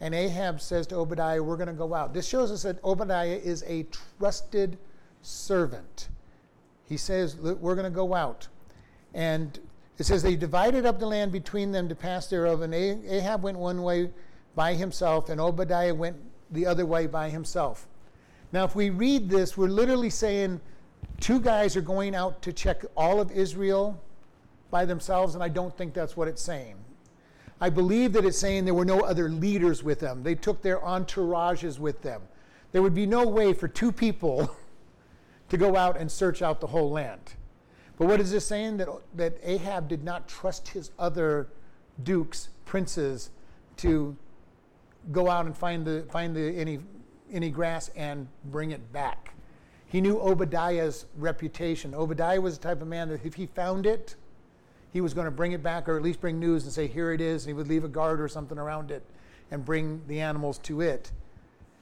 And 0.00 0.14
Ahab 0.14 0.60
says 0.60 0.86
to 0.88 0.96
Obadiah, 0.96 1.42
We're 1.42 1.56
going 1.56 1.68
to 1.68 1.72
go 1.72 1.94
out. 1.94 2.14
This 2.14 2.28
shows 2.28 2.52
us 2.52 2.62
that 2.62 2.82
Obadiah 2.84 3.40
is 3.42 3.64
a 3.66 3.86
trusted 4.18 4.78
servant 5.22 6.08
he 6.88 6.96
says, 6.96 7.36
We're 7.36 7.74
going 7.74 7.84
to 7.84 7.90
go 7.90 8.14
out. 8.14 8.48
And 9.14 9.58
it 9.98 10.04
says, 10.04 10.22
They 10.22 10.36
divided 10.36 10.86
up 10.86 10.98
the 10.98 11.06
land 11.06 11.32
between 11.32 11.72
them 11.72 11.88
to 11.88 11.94
pass 11.94 12.28
thereof, 12.28 12.62
and 12.62 12.74
Ahab 12.74 13.42
went 13.42 13.58
one 13.58 13.82
way 13.82 14.10
by 14.54 14.74
himself, 14.74 15.28
and 15.28 15.40
Obadiah 15.40 15.94
went 15.94 16.16
the 16.50 16.64
other 16.64 16.86
way 16.86 17.06
by 17.06 17.28
himself. 17.28 17.88
Now, 18.52 18.64
if 18.64 18.76
we 18.76 18.90
read 18.90 19.28
this, 19.28 19.56
we're 19.56 19.66
literally 19.66 20.10
saying 20.10 20.60
two 21.20 21.40
guys 21.40 21.76
are 21.76 21.82
going 21.82 22.14
out 22.14 22.40
to 22.42 22.52
check 22.52 22.84
all 22.96 23.20
of 23.20 23.30
Israel 23.32 24.00
by 24.70 24.84
themselves, 24.84 25.34
and 25.34 25.42
I 25.42 25.48
don't 25.48 25.76
think 25.76 25.94
that's 25.94 26.16
what 26.16 26.28
it's 26.28 26.42
saying. 26.42 26.76
I 27.60 27.70
believe 27.70 28.12
that 28.12 28.24
it's 28.24 28.38
saying 28.38 28.64
there 28.64 28.74
were 28.74 28.84
no 28.84 29.00
other 29.00 29.28
leaders 29.28 29.82
with 29.82 30.00
them. 30.00 30.22
They 30.22 30.34
took 30.34 30.62
their 30.62 30.78
entourages 30.78 31.78
with 31.78 32.02
them. 32.02 32.22
There 32.72 32.82
would 32.82 32.94
be 32.94 33.06
no 33.06 33.26
way 33.26 33.54
for 33.54 33.68
two 33.68 33.90
people 33.90 34.54
to 35.48 35.56
go 35.56 35.76
out 35.76 35.96
and 35.96 36.10
search 36.10 36.42
out 36.42 36.60
the 36.60 36.66
whole 36.66 36.90
land. 36.90 37.34
But 37.98 38.08
what 38.08 38.20
is 38.20 38.30
this 38.30 38.46
saying? 38.46 38.76
That, 38.76 38.88
that 39.14 39.38
Ahab 39.42 39.88
did 39.88 40.04
not 40.04 40.28
trust 40.28 40.68
his 40.68 40.90
other 40.98 41.48
dukes, 42.02 42.50
princes, 42.66 43.30
to 43.78 44.14
go 45.12 45.30
out 45.30 45.46
and 45.46 45.56
find, 45.56 45.86
the, 45.86 46.04
find 46.10 46.36
the, 46.36 46.54
any, 46.58 46.80
any 47.32 47.48
grass 47.48 47.90
and 47.96 48.28
bring 48.46 48.72
it 48.72 48.92
back. 48.92 49.32
He 49.86 50.00
knew 50.00 50.20
Obadiah's 50.20 51.06
reputation. 51.16 51.94
Obadiah 51.94 52.40
was 52.40 52.58
the 52.58 52.68
type 52.68 52.82
of 52.82 52.88
man 52.88 53.08
that 53.08 53.24
if 53.24 53.34
he 53.34 53.46
found 53.46 53.86
it, 53.86 54.16
he 54.96 55.00
was 55.02 55.14
going 55.14 55.26
to 55.26 55.30
bring 55.30 55.52
it 55.52 55.62
back 55.62 55.88
or 55.88 55.96
at 55.96 56.02
least 56.02 56.20
bring 56.20 56.40
news 56.40 56.64
and 56.64 56.72
say, 56.72 56.86
Here 56.86 57.12
it 57.12 57.20
is. 57.20 57.44
And 57.44 57.50
he 57.50 57.54
would 57.54 57.68
leave 57.68 57.84
a 57.84 57.88
guard 57.88 58.20
or 58.20 58.28
something 58.28 58.58
around 58.58 58.90
it 58.90 59.02
and 59.50 59.64
bring 59.64 60.00
the 60.08 60.20
animals 60.20 60.58
to 60.58 60.80
it. 60.80 61.12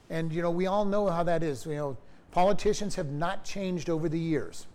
And, 0.09 0.31
you 0.31 0.41
know, 0.41 0.51
we 0.51 0.67
all 0.67 0.85
know 0.85 1.07
how 1.07 1.23
that 1.23 1.41
is. 1.41 1.65
You 1.65 1.75
know, 1.75 1.97
Politicians 2.35 2.95
have 2.95 3.11
not 3.11 3.45
changed 3.45 3.89
over 3.89 4.09
the 4.09 4.19
years. 4.19 4.67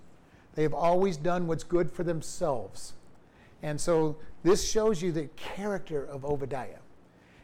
They 0.55 0.63
have 0.63 0.73
always 0.73 1.19
done 1.19 1.47
what's 1.47 1.63
good 1.63 1.91
for 1.91 2.03
themselves. 2.03 2.95
And 3.63 3.79
so 3.79 4.17
this 4.43 4.71
shows 4.71 5.03
you 5.03 5.13
the 5.13 5.29
character 5.37 6.03
of 6.03 6.25
Obadiah. 6.25 6.79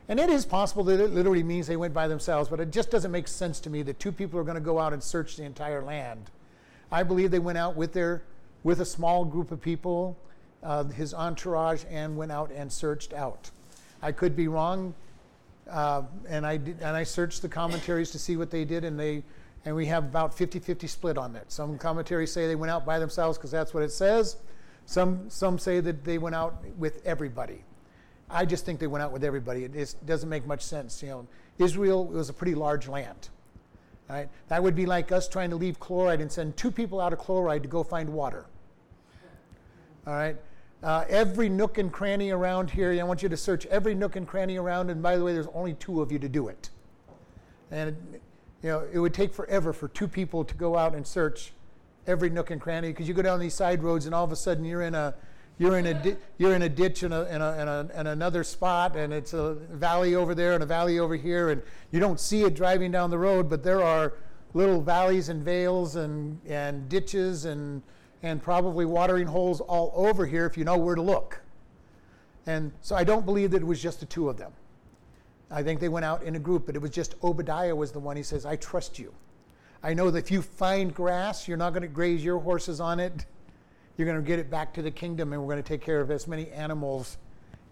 And 0.08 0.18
it 0.18 0.30
is 0.30 0.46
possible 0.46 0.84
that 0.84 1.00
it 1.00 1.12
literally 1.12 1.42
means 1.42 1.66
they 1.66 1.76
went 1.76 1.92
by 1.92 2.08
themselves, 2.08 2.48
but 2.48 2.60
it 2.60 2.72
just 2.72 2.90
doesn't 2.90 3.10
make 3.10 3.28
sense 3.28 3.60
to 3.60 3.68
me 3.68 3.82
that 3.82 4.00
two 4.00 4.10
people 4.10 4.40
are 4.40 4.44
going 4.44 4.54
to 4.54 4.60
go 4.62 4.78
out 4.78 4.94
and 4.94 5.02
search 5.02 5.36
the 5.36 5.44
entire 5.44 5.82
land. 5.82 6.30
I 6.90 7.02
believe 7.02 7.30
they 7.30 7.38
went 7.38 7.58
out 7.58 7.76
with 7.76 7.92
their 7.92 8.22
with 8.64 8.80
a 8.80 8.86
small 8.86 9.26
group 9.26 9.52
of 9.52 9.60
people, 9.60 10.16
uh, 10.66 10.84
his 10.84 11.14
entourage, 11.14 11.84
and 11.90 12.16
went 12.16 12.32
out 12.32 12.50
and 12.50 12.70
searched 12.70 13.12
out. 13.12 13.50
I 14.02 14.10
could 14.10 14.34
be 14.34 14.48
wrong, 14.48 14.94
uh, 15.70 16.02
and 16.28 16.44
I 16.44 16.56
did, 16.56 16.78
and 16.80 16.96
I 16.96 17.04
searched 17.04 17.42
the 17.42 17.48
commentaries 17.48 18.10
to 18.10 18.18
see 18.18 18.36
what 18.36 18.50
they 18.50 18.64
did, 18.64 18.84
and 18.84 18.98
they 18.98 19.22
and 19.64 19.74
we 19.74 19.86
have 19.86 20.04
about 20.04 20.36
50-50 20.36 20.88
split 20.88 21.18
on 21.18 21.32
that. 21.32 21.50
Some 21.50 21.76
commentaries 21.76 22.30
say 22.30 22.46
they 22.46 22.54
went 22.54 22.70
out 22.70 22.86
by 22.86 23.00
themselves 23.00 23.36
because 23.36 23.50
that's 23.50 23.74
what 23.74 23.82
it 23.82 23.90
says. 23.90 24.36
Some 24.86 25.30
some 25.30 25.58
say 25.58 25.80
that 25.80 26.04
they 26.04 26.18
went 26.18 26.34
out 26.34 26.64
with 26.76 27.00
everybody. 27.06 27.64
I 28.28 28.44
just 28.44 28.64
think 28.66 28.80
they 28.80 28.88
went 28.88 29.02
out 29.04 29.12
with 29.12 29.22
everybody. 29.22 29.64
It 29.64 29.72
just 29.72 30.04
doesn't 30.04 30.28
make 30.28 30.46
much 30.46 30.62
sense. 30.62 31.00
You 31.00 31.08
know, 31.10 31.26
Israel 31.58 32.04
was 32.06 32.28
a 32.28 32.32
pretty 32.32 32.56
large 32.56 32.88
land. 32.88 33.28
Right? 34.08 34.28
That 34.48 34.62
would 34.62 34.76
be 34.76 34.86
like 34.86 35.10
us 35.10 35.28
trying 35.28 35.50
to 35.50 35.56
leave 35.56 35.80
Chloride 35.80 36.20
and 36.20 36.30
send 36.30 36.56
two 36.56 36.70
people 36.70 37.00
out 37.00 37.12
of 37.12 37.18
Chloride 37.18 37.62
to 37.62 37.68
go 37.68 37.82
find 37.82 38.10
water. 38.10 38.46
All 40.06 40.12
right. 40.12 40.36
Uh, 40.86 41.04
every 41.08 41.48
nook 41.48 41.78
and 41.78 41.92
cranny 41.92 42.30
around 42.30 42.70
here, 42.70 42.92
I 42.92 43.02
want 43.02 43.20
you 43.20 43.28
to 43.28 43.36
search 43.36 43.66
every 43.66 43.92
nook 43.92 44.14
and 44.14 44.24
cranny 44.24 44.56
around. 44.56 44.88
And 44.88 45.02
by 45.02 45.16
the 45.16 45.24
way, 45.24 45.32
there's 45.32 45.48
only 45.52 45.74
two 45.74 46.00
of 46.00 46.12
you 46.12 46.20
to 46.20 46.28
do 46.28 46.46
it. 46.46 46.70
And 47.72 47.96
you 48.62 48.68
know, 48.68 48.86
it 48.92 49.00
would 49.00 49.12
take 49.12 49.34
forever 49.34 49.72
for 49.72 49.88
two 49.88 50.06
people 50.06 50.44
to 50.44 50.54
go 50.54 50.76
out 50.76 50.94
and 50.94 51.04
search 51.04 51.52
every 52.06 52.30
nook 52.30 52.52
and 52.52 52.60
cranny 52.60 52.90
because 52.90 53.08
you 53.08 53.14
go 53.14 53.22
down 53.22 53.40
these 53.40 53.52
side 53.52 53.82
roads 53.82 54.06
and 54.06 54.14
all 54.14 54.22
of 54.22 54.30
a 54.30 54.36
sudden 54.36 54.64
you're 54.64 54.82
in 54.82 54.94
a 54.94 55.12
you're 55.58 55.76
in 55.76 55.86
a 55.86 55.94
di- 55.94 56.16
you're 56.38 56.54
in 56.54 56.62
a 56.62 56.68
ditch 56.68 57.02
a, 57.02 57.06
in, 57.06 57.12
a, 57.12 57.26
in, 57.32 57.42
a, 57.42 57.90
in 57.98 58.06
another 58.06 58.44
spot 58.44 58.94
and 58.94 59.12
it's 59.12 59.32
a 59.32 59.54
valley 59.54 60.14
over 60.14 60.36
there 60.36 60.54
and 60.54 60.62
a 60.62 60.66
valley 60.66 61.00
over 61.00 61.16
here 61.16 61.50
and 61.50 61.62
you 61.90 61.98
don't 61.98 62.20
see 62.20 62.44
it 62.44 62.54
driving 62.54 62.92
down 62.92 63.10
the 63.10 63.18
road 63.18 63.50
but 63.50 63.64
there 63.64 63.82
are 63.82 64.12
little 64.54 64.80
valleys 64.80 65.30
and 65.30 65.42
vales 65.42 65.96
and, 65.96 66.38
and 66.46 66.88
ditches 66.88 67.44
and 67.44 67.82
and 68.26 68.42
probably 68.42 68.84
watering 68.84 69.26
holes 69.26 69.60
all 69.60 69.92
over 69.94 70.26
here 70.26 70.46
if 70.46 70.56
you 70.56 70.64
know 70.64 70.76
where 70.76 70.94
to 70.94 71.02
look 71.02 71.40
and 72.46 72.72
so 72.80 72.94
i 72.94 73.04
don't 73.04 73.24
believe 73.24 73.50
that 73.50 73.62
it 73.62 73.66
was 73.66 73.82
just 73.82 74.00
the 74.00 74.06
two 74.06 74.28
of 74.28 74.36
them 74.36 74.52
i 75.50 75.62
think 75.62 75.80
they 75.80 75.88
went 75.88 76.04
out 76.04 76.22
in 76.22 76.36
a 76.36 76.38
group 76.38 76.66
but 76.66 76.74
it 76.74 76.82
was 76.82 76.90
just 76.90 77.14
obadiah 77.22 77.74
was 77.74 77.92
the 77.92 77.98
one 77.98 78.16
he 78.16 78.22
says 78.22 78.44
i 78.44 78.56
trust 78.56 78.98
you 78.98 79.12
i 79.82 79.92
know 79.94 80.10
that 80.10 80.18
if 80.24 80.30
you 80.30 80.42
find 80.42 80.94
grass 80.94 81.48
you're 81.48 81.56
not 81.56 81.70
going 81.70 81.82
to 81.82 81.88
graze 81.88 82.24
your 82.24 82.38
horses 82.38 82.80
on 82.80 83.00
it 83.00 83.26
you're 83.96 84.06
going 84.06 84.22
to 84.22 84.26
get 84.26 84.38
it 84.38 84.50
back 84.50 84.74
to 84.74 84.82
the 84.82 84.90
kingdom, 84.90 85.32
and 85.32 85.40
we're 85.40 85.52
going 85.52 85.62
to 85.62 85.68
take 85.68 85.80
care 85.80 86.00
of 86.00 86.10
as 86.10 86.26
many 86.26 86.50
animals 86.50 87.16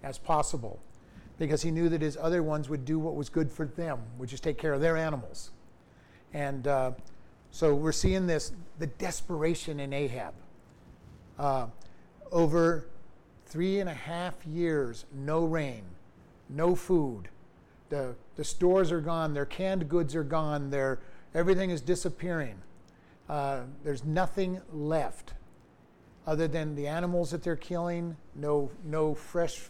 as 0.03 0.19
possible. 0.19 0.81
Because 1.39 1.63
he 1.63 1.71
knew 1.71 1.89
that 1.89 2.01
his 2.01 2.17
other 2.17 2.43
ones 2.43 2.69
would 2.69 2.85
do 2.85 2.99
what 2.99 3.15
was 3.15 3.29
good 3.29 3.51
for 3.51 3.67
them, 3.67 3.99
which 4.17 4.33
is 4.33 4.41
take 4.41 4.57
care 4.57 4.73
of 4.73 4.81
their 4.81 4.97
animals. 4.97 5.51
And 6.33 6.67
uh, 6.67 6.93
so 7.51 7.75
we're 7.75 7.93
seeing 7.93 8.27
this 8.27 8.53
the 8.79 8.87
desperation 8.87 9.81
in 9.81 9.93
Ahab. 9.93 10.35
Uh, 11.39 11.67
over 12.33 12.87
three 13.47 13.81
and 13.81 13.89
a 13.89 13.95
half 13.95 14.35
years, 14.47 15.05
no 15.13 15.45
rain, 15.45 15.83
no 16.49 16.75
food. 16.75 17.29
The, 17.89 18.15
the 18.37 18.45
stores 18.45 18.91
are 18.91 19.01
gone, 19.01 19.35
their 19.35 19.47
canned 19.47 19.89
goods 19.89 20.15
are 20.15 20.25
gone, 20.25 20.71
their, 20.71 20.99
everything 21.35 21.71
is 21.71 21.81
disappearing. 21.81 22.57
Uh, 23.29 23.61
there's 23.85 24.05
nothing 24.05 24.61
left 24.73 25.35
other 26.27 26.49
than 26.49 26.75
the 26.75 26.87
animals 26.87 27.31
that 27.31 27.43
they're 27.43 27.57
killing, 27.57 28.17
no, 28.35 28.71
no 28.85 29.15
fresh 29.15 29.63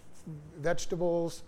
vegetables, 0.58 1.42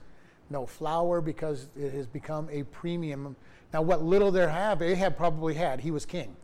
no 0.51 0.67
flour 0.67 1.21
because 1.21 1.69
it 1.77 1.93
has 1.93 2.07
become 2.07 2.49
a 2.51 2.63
premium. 2.65 3.37
Now, 3.73 3.83
what 3.83 4.03
little 4.03 4.31
there 4.31 4.49
have, 4.49 4.83
Ahab 4.83 5.17
probably 5.17 5.55
had. 5.55 5.81
He 5.81 5.91
was 5.91 6.05
king. 6.05 6.37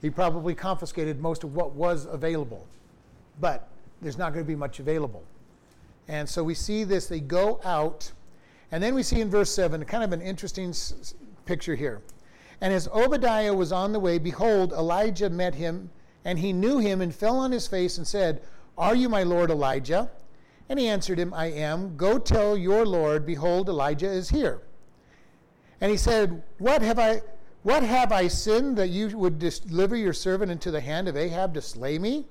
He 0.00 0.10
probably 0.10 0.54
confiscated 0.54 1.20
most 1.20 1.42
of 1.42 1.54
what 1.54 1.72
was 1.72 2.06
available, 2.06 2.66
but 3.40 3.68
there's 4.02 4.18
not 4.18 4.32
going 4.32 4.44
to 4.44 4.48
be 4.48 4.56
much 4.56 4.80
available. 4.80 5.24
And 6.08 6.28
so 6.28 6.44
we 6.44 6.54
see 6.54 6.84
this, 6.84 7.06
they 7.06 7.20
go 7.20 7.60
out, 7.64 8.12
and 8.70 8.82
then 8.82 8.94
we 8.94 9.02
see 9.02 9.20
in 9.20 9.30
verse 9.30 9.52
7 9.52 9.84
kind 9.84 10.04
of 10.04 10.12
an 10.12 10.20
interesting 10.20 10.70
s- 10.70 11.14
picture 11.44 11.74
here. 11.74 12.02
And 12.60 12.72
as 12.72 12.88
Obadiah 12.88 13.54
was 13.54 13.72
on 13.72 13.92
the 13.92 14.00
way, 14.00 14.18
behold, 14.18 14.72
Elijah 14.72 15.30
met 15.30 15.54
him 15.54 15.90
and 16.24 16.38
he 16.38 16.52
knew 16.52 16.78
him 16.78 17.00
and 17.00 17.14
fell 17.14 17.36
on 17.36 17.52
his 17.52 17.66
face 17.66 17.98
and 17.98 18.06
said, 18.06 18.42
Are 18.78 18.94
you 18.94 19.08
my 19.08 19.22
Lord 19.22 19.50
Elijah? 19.50 20.10
And 20.68 20.78
he 20.78 20.88
answered 20.88 21.18
him, 21.18 21.32
I 21.32 21.46
am. 21.46 21.96
Go 21.96 22.18
tell 22.18 22.56
your 22.56 22.84
Lord, 22.84 23.24
behold, 23.24 23.68
Elijah 23.68 24.10
is 24.10 24.30
here. 24.30 24.62
And 25.80 25.90
he 25.90 25.96
said, 25.96 26.42
What 26.58 26.82
have 26.82 26.98
I 26.98 27.22
what 27.62 27.82
have 27.82 28.12
I 28.12 28.28
sinned 28.28 28.78
that 28.78 28.90
you 28.90 29.16
would 29.18 29.40
deliver 29.40 29.96
your 29.96 30.12
servant 30.12 30.52
into 30.52 30.70
the 30.70 30.80
hand 30.80 31.08
of 31.08 31.16
Ahab 31.16 31.52
to 31.54 31.60
slay 31.60 31.98
me? 31.98 32.26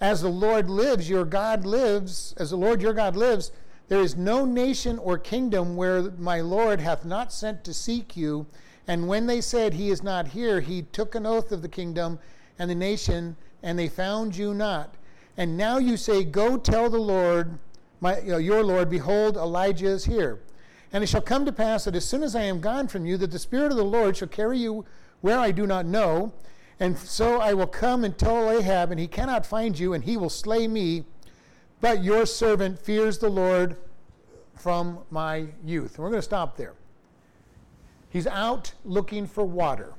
As 0.00 0.22
the 0.22 0.28
Lord 0.28 0.68
lives, 0.68 1.08
your 1.08 1.24
God 1.24 1.64
lives, 1.64 2.34
as 2.36 2.50
the 2.50 2.56
Lord 2.56 2.82
your 2.82 2.92
God 2.92 3.16
lives, 3.16 3.52
there 3.88 4.00
is 4.00 4.16
no 4.16 4.44
nation 4.44 4.98
or 4.98 5.18
kingdom 5.18 5.76
where 5.76 6.10
my 6.12 6.40
Lord 6.40 6.80
hath 6.80 7.04
not 7.04 7.32
sent 7.32 7.64
to 7.64 7.74
seek 7.74 8.16
you. 8.16 8.46
And 8.88 9.08
when 9.08 9.26
they 9.26 9.40
said, 9.40 9.74
He 9.74 9.90
is 9.90 10.02
not 10.02 10.28
here, 10.28 10.60
he 10.60 10.82
took 10.82 11.14
an 11.14 11.26
oath 11.26 11.52
of 11.52 11.62
the 11.62 11.68
kingdom 11.68 12.18
and 12.58 12.70
the 12.70 12.74
nation, 12.74 13.36
and 13.62 13.78
they 13.78 13.88
found 13.88 14.36
you 14.36 14.54
not. 14.54 14.94
And 15.36 15.56
now 15.56 15.78
you 15.78 15.96
say, 15.96 16.24
Go 16.24 16.56
tell 16.56 16.88
the 16.88 16.98
Lord, 16.98 17.58
my, 18.00 18.18
you 18.20 18.32
know, 18.32 18.38
your 18.38 18.62
Lord, 18.62 18.90
behold, 18.90 19.36
Elijah 19.36 19.86
is 19.86 20.04
here. 20.04 20.40
And 20.92 21.02
it 21.02 21.08
shall 21.08 21.22
come 21.22 21.44
to 21.44 21.52
pass 21.52 21.84
that 21.84 21.96
as 21.96 22.04
soon 22.04 22.22
as 22.22 22.36
I 22.36 22.42
am 22.42 22.60
gone 22.60 22.88
from 22.88 23.04
you, 23.04 23.16
that 23.16 23.32
the 23.32 23.38
Spirit 23.38 23.72
of 23.72 23.76
the 23.76 23.84
Lord 23.84 24.16
shall 24.16 24.28
carry 24.28 24.58
you 24.58 24.84
where 25.22 25.38
I 25.38 25.50
do 25.50 25.66
not 25.66 25.86
know. 25.86 26.32
And 26.84 26.98
so 26.98 27.40
I 27.40 27.54
will 27.54 27.66
come 27.66 28.04
and 28.04 28.18
tell 28.18 28.50
Ahab, 28.50 28.90
and 28.90 29.00
he 29.00 29.06
cannot 29.06 29.46
find 29.46 29.78
you, 29.78 29.94
and 29.94 30.04
he 30.04 30.18
will 30.18 30.28
slay 30.28 30.68
me. 30.68 31.06
But 31.80 32.04
your 32.04 32.26
servant 32.26 32.78
fears 32.78 33.16
the 33.16 33.30
Lord 33.30 33.78
from 34.54 34.98
my 35.10 35.46
youth. 35.64 35.94
And 35.94 36.04
we're 36.04 36.10
going 36.10 36.18
to 36.18 36.22
stop 36.22 36.58
there. 36.58 36.74
He's 38.10 38.26
out 38.26 38.74
looking 38.84 39.26
for 39.26 39.46
water. 39.46 39.94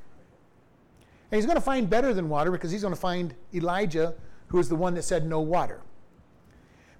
And 1.31 1.39
he's 1.39 1.47
going 1.47 1.57
to 1.57 1.61
find 1.61 1.89
better 1.89 2.13
than 2.13 2.29
water 2.29 2.51
because 2.51 2.69
he's 2.69 2.83
going 2.83 2.93
to 2.93 2.99
find 2.99 3.33
Elijah, 3.51 4.13
who 4.49 4.59
is 4.59 4.69
the 4.69 4.75
one 4.75 4.93
that 4.93 5.01
said 5.01 5.25
no 5.25 5.39
water. 5.41 5.81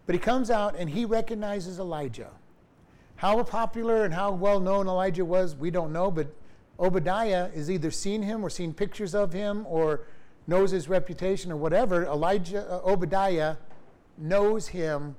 But 0.07 0.15
he 0.15 0.19
comes 0.19 0.49
out 0.49 0.75
and 0.75 0.89
he 0.89 1.05
recognizes 1.05 1.77
Elijah. 1.77 2.31
How 3.17 3.43
popular 3.43 4.03
and 4.03 4.15
how 4.15 4.31
well 4.31 4.59
known 4.59 4.87
Elijah 4.87 5.25
was, 5.25 5.55
we 5.55 5.69
don't 5.69 5.93
know, 5.93 6.09
but 6.09 6.33
Obadiah 6.79 7.49
has 7.49 7.71
either 7.71 7.91
seen 7.91 8.21
him 8.21 8.43
or 8.43 8.49
seen 8.49 8.73
pictures 8.73 9.15
of 9.15 9.33
him 9.33 9.65
or 9.67 10.01
knows 10.47 10.71
his 10.71 10.89
reputation 10.89 11.51
or 11.51 11.55
whatever. 11.55 12.05
Elijah, 12.05 12.69
uh, 12.69 12.81
Obadiah 12.83 13.55
knows 14.17 14.67
him 14.67 15.15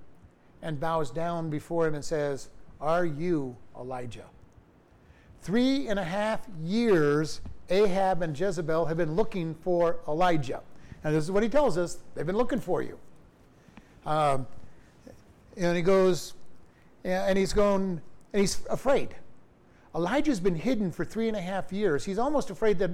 and 0.63 0.79
bows 0.79 1.11
down 1.11 1.51
before 1.51 1.87
him 1.87 1.95
and 1.95 2.05
says, 2.05 2.49
Are 2.81 3.05
you 3.05 3.57
Elijah? 3.79 4.27
Three 5.43 5.89
and 5.89 5.99
a 5.99 6.05
half 6.05 6.47
years 6.63 7.41
Ahab 7.71 8.23
and 8.23 8.39
Jezebel 8.39 8.87
have 8.87 8.97
been 8.97 9.15
looking 9.15 9.55
for 9.55 9.99
Elijah. 10.09 10.63
And 11.05 11.15
this 11.15 11.25
is 11.25 11.31
what 11.31 11.43
he 11.43 11.49
tells 11.49 11.79
us 11.79 11.99
they've 12.15 12.27
been 12.27 12.37
looking 12.37 12.61
for 12.61 12.83
you. 12.83 12.99
Um, 14.05 14.47
and 15.57 15.77
he 15.77 15.83
goes, 15.83 16.35
and 17.05 17.39
he's 17.39 17.53
going, 17.53 18.01
and 18.33 18.41
he's 18.41 18.65
afraid. 18.69 19.15
Elijah's 19.97 20.41
been 20.41 20.55
hidden 20.55 20.93
for 20.93 21.05
three 21.05 21.29
and 21.29 21.37
a 21.37 21.41
half 21.41 21.73
years. 21.73 22.05
He's 22.05 22.19
almost 22.19 22.51
afraid 22.51 22.79
that, 22.79 22.91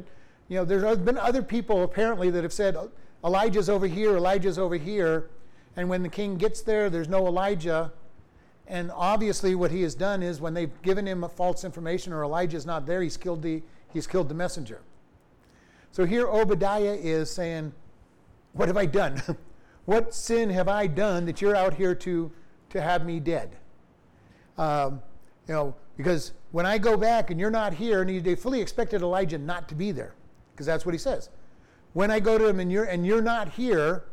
you 0.49 0.57
know, 0.57 0.65
there's 0.65 0.99
been 0.99 1.19
other 1.19 1.43
people 1.43 1.83
apparently 1.83 2.31
that 2.31 2.43
have 2.43 2.53
said, 2.53 2.77
Elijah's 3.25 3.69
over 3.69 3.87
here, 3.87 4.17
Elijah's 4.17 4.59
over 4.59 4.77
here. 4.77 5.29
And 5.77 5.89
when 5.89 6.03
the 6.03 6.09
king 6.09 6.37
gets 6.37 6.63
there, 6.63 6.89
there's 6.89 7.09
no 7.09 7.27
Elijah. 7.27 7.93
And 8.69 8.91
obviously, 8.95 9.55
what 9.55 9.71
he 9.71 9.83
has 9.83 9.95
done 9.95 10.23
is 10.23 10.41
when 10.41 10.55
they've 10.55 10.83
given 10.83 11.07
him 11.07 11.27
false 11.29 11.65
information 11.65 12.13
or 12.13 12.23
Elijah's 12.23 12.65
not 12.65 12.87
there, 12.87 13.03
he's 13.03 13.17
killed 13.17 13.43
the, 13.43 13.63
He's 13.93 14.07
killed 14.07 14.29
the 14.29 14.35
messenger. 14.35 14.81
So 15.93 16.05
here 16.05 16.27
Obadiah 16.27 16.95
is 16.95 17.31
saying, 17.31 17.73
What 18.55 18.69
have 18.69 18.77
I 18.77 18.87
done? 18.87 19.23
what 19.85 20.15
sin 20.15 20.51
have 20.51 20.69
I 20.69 20.87
done 20.87 21.27
that 21.27 21.41
you're 21.43 21.57
out 21.57 21.75
here 21.75 21.95
to, 21.97 22.31
to 22.71 22.81
have 22.81 23.05
me 23.05 23.21
dead? 23.21 23.57
Um, 24.57 25.03
you 25.49 25.55
know, 25.55 25.75
because 25.97 26.33
when 26.53 26.67
I 26.67 26.79
go 26.79 26.97
back 26.97 27.31
and 27.31 27.39
you're 27.39 27.51
not 27.51 27.75
here, 27.75 28.03
and 28.03 28.25
they 28.25 28.35
fully 28.35 28.61
expected 28.61 29.03
Elijah 29.03 29.39
not 29.39 29.69
to 29.69 29.75
be 29.75 29.93
there, 29.93 30.15
because 30.53 30.67
that's 30.67 30.87
what 30.87 30.93
he 30.93 30.99
says. 30.99 31.29
When 31.93 32.11
I 32.11 32.21
go 32.21 32.39
to 32.39 32.47
him 32.47 32.61
and 32.61 32.73
you're, 32.73 32.85
and 32.85 33.07
you're 33.07 33.23
not 33.23 33.49
here, 33.51 34.05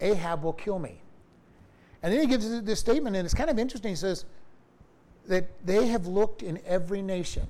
Ahab 0.00 0.42
will 0.42 0.52
kill 0.52 0.78
me. 0.78 1.00
And 2.02 2.12
then 2.12 2.20
he 2.20 2.26
gives 2.26 2.62
this 2.62 2.80
statement, 2.80 3.16
and 3.16 3.24
it's 3.24 3.34
kind 3.34 3.50
of 3.50 3.58
interesting. 3.58 3.90
He 3.90 3.96
says 3.96 4.24
that 5.26 5.46
they 5.64 5.88
have 5.88 6.06
looked 6.06 6.42
in 6.42 6.60
every 6.66 7.02
nation 7.02 7.48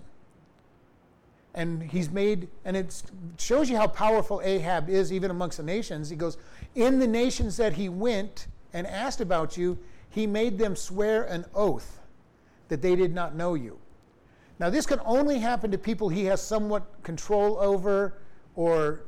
and 1.57 1.83
he's 1.83 2.11
made, 2.11 2.49
and 2.67 2.77
it 2.77 3.03
shows 3.39 3.71
you 3.71 3.79
how 3.79 3.87
powerful 3.87 4.43
Ahab 4.45 4.91
is 4.91 5.11
even 5.11 5.31
amongst 5.31 5.57
the 5.57 5.63
nations. 5.63 6.11
He 6.11 6.17
goes, 6.17 6.37
In 6.75 6.99
the 6.99 7.07
nations 7.07 7.57
that 7.57 7.73
he 7.73 7.89
went 7.89 8.47
and 8.75 8.87
asked 8.87 9.23
about 9.23 9.57
you, 9.57 9.79
he 10.11 10.27
made 10.27 10.59
them 10.59 10.77
swear 10.77 11.25
an 11.25 11.47
oath 11.55 11.99
that 12.69 12.83
they 12.83 12.97
did 12.97 13.15
not 13.15 13.35
know 13.35 13.55
you. 13.55 13.79
Now, 14.59 14.71
this 14.71 14.87
can 14.87 15.01
only 15.05 15.39
happen 15.39 15.71
to 15.71 15.79
people 15.79 16.09
he 16.09 16.25
has 16.25 16.41
somewhat 16.43 16.85
control 17.03 17.59
over 17.61 18.15
or 18.55 19.03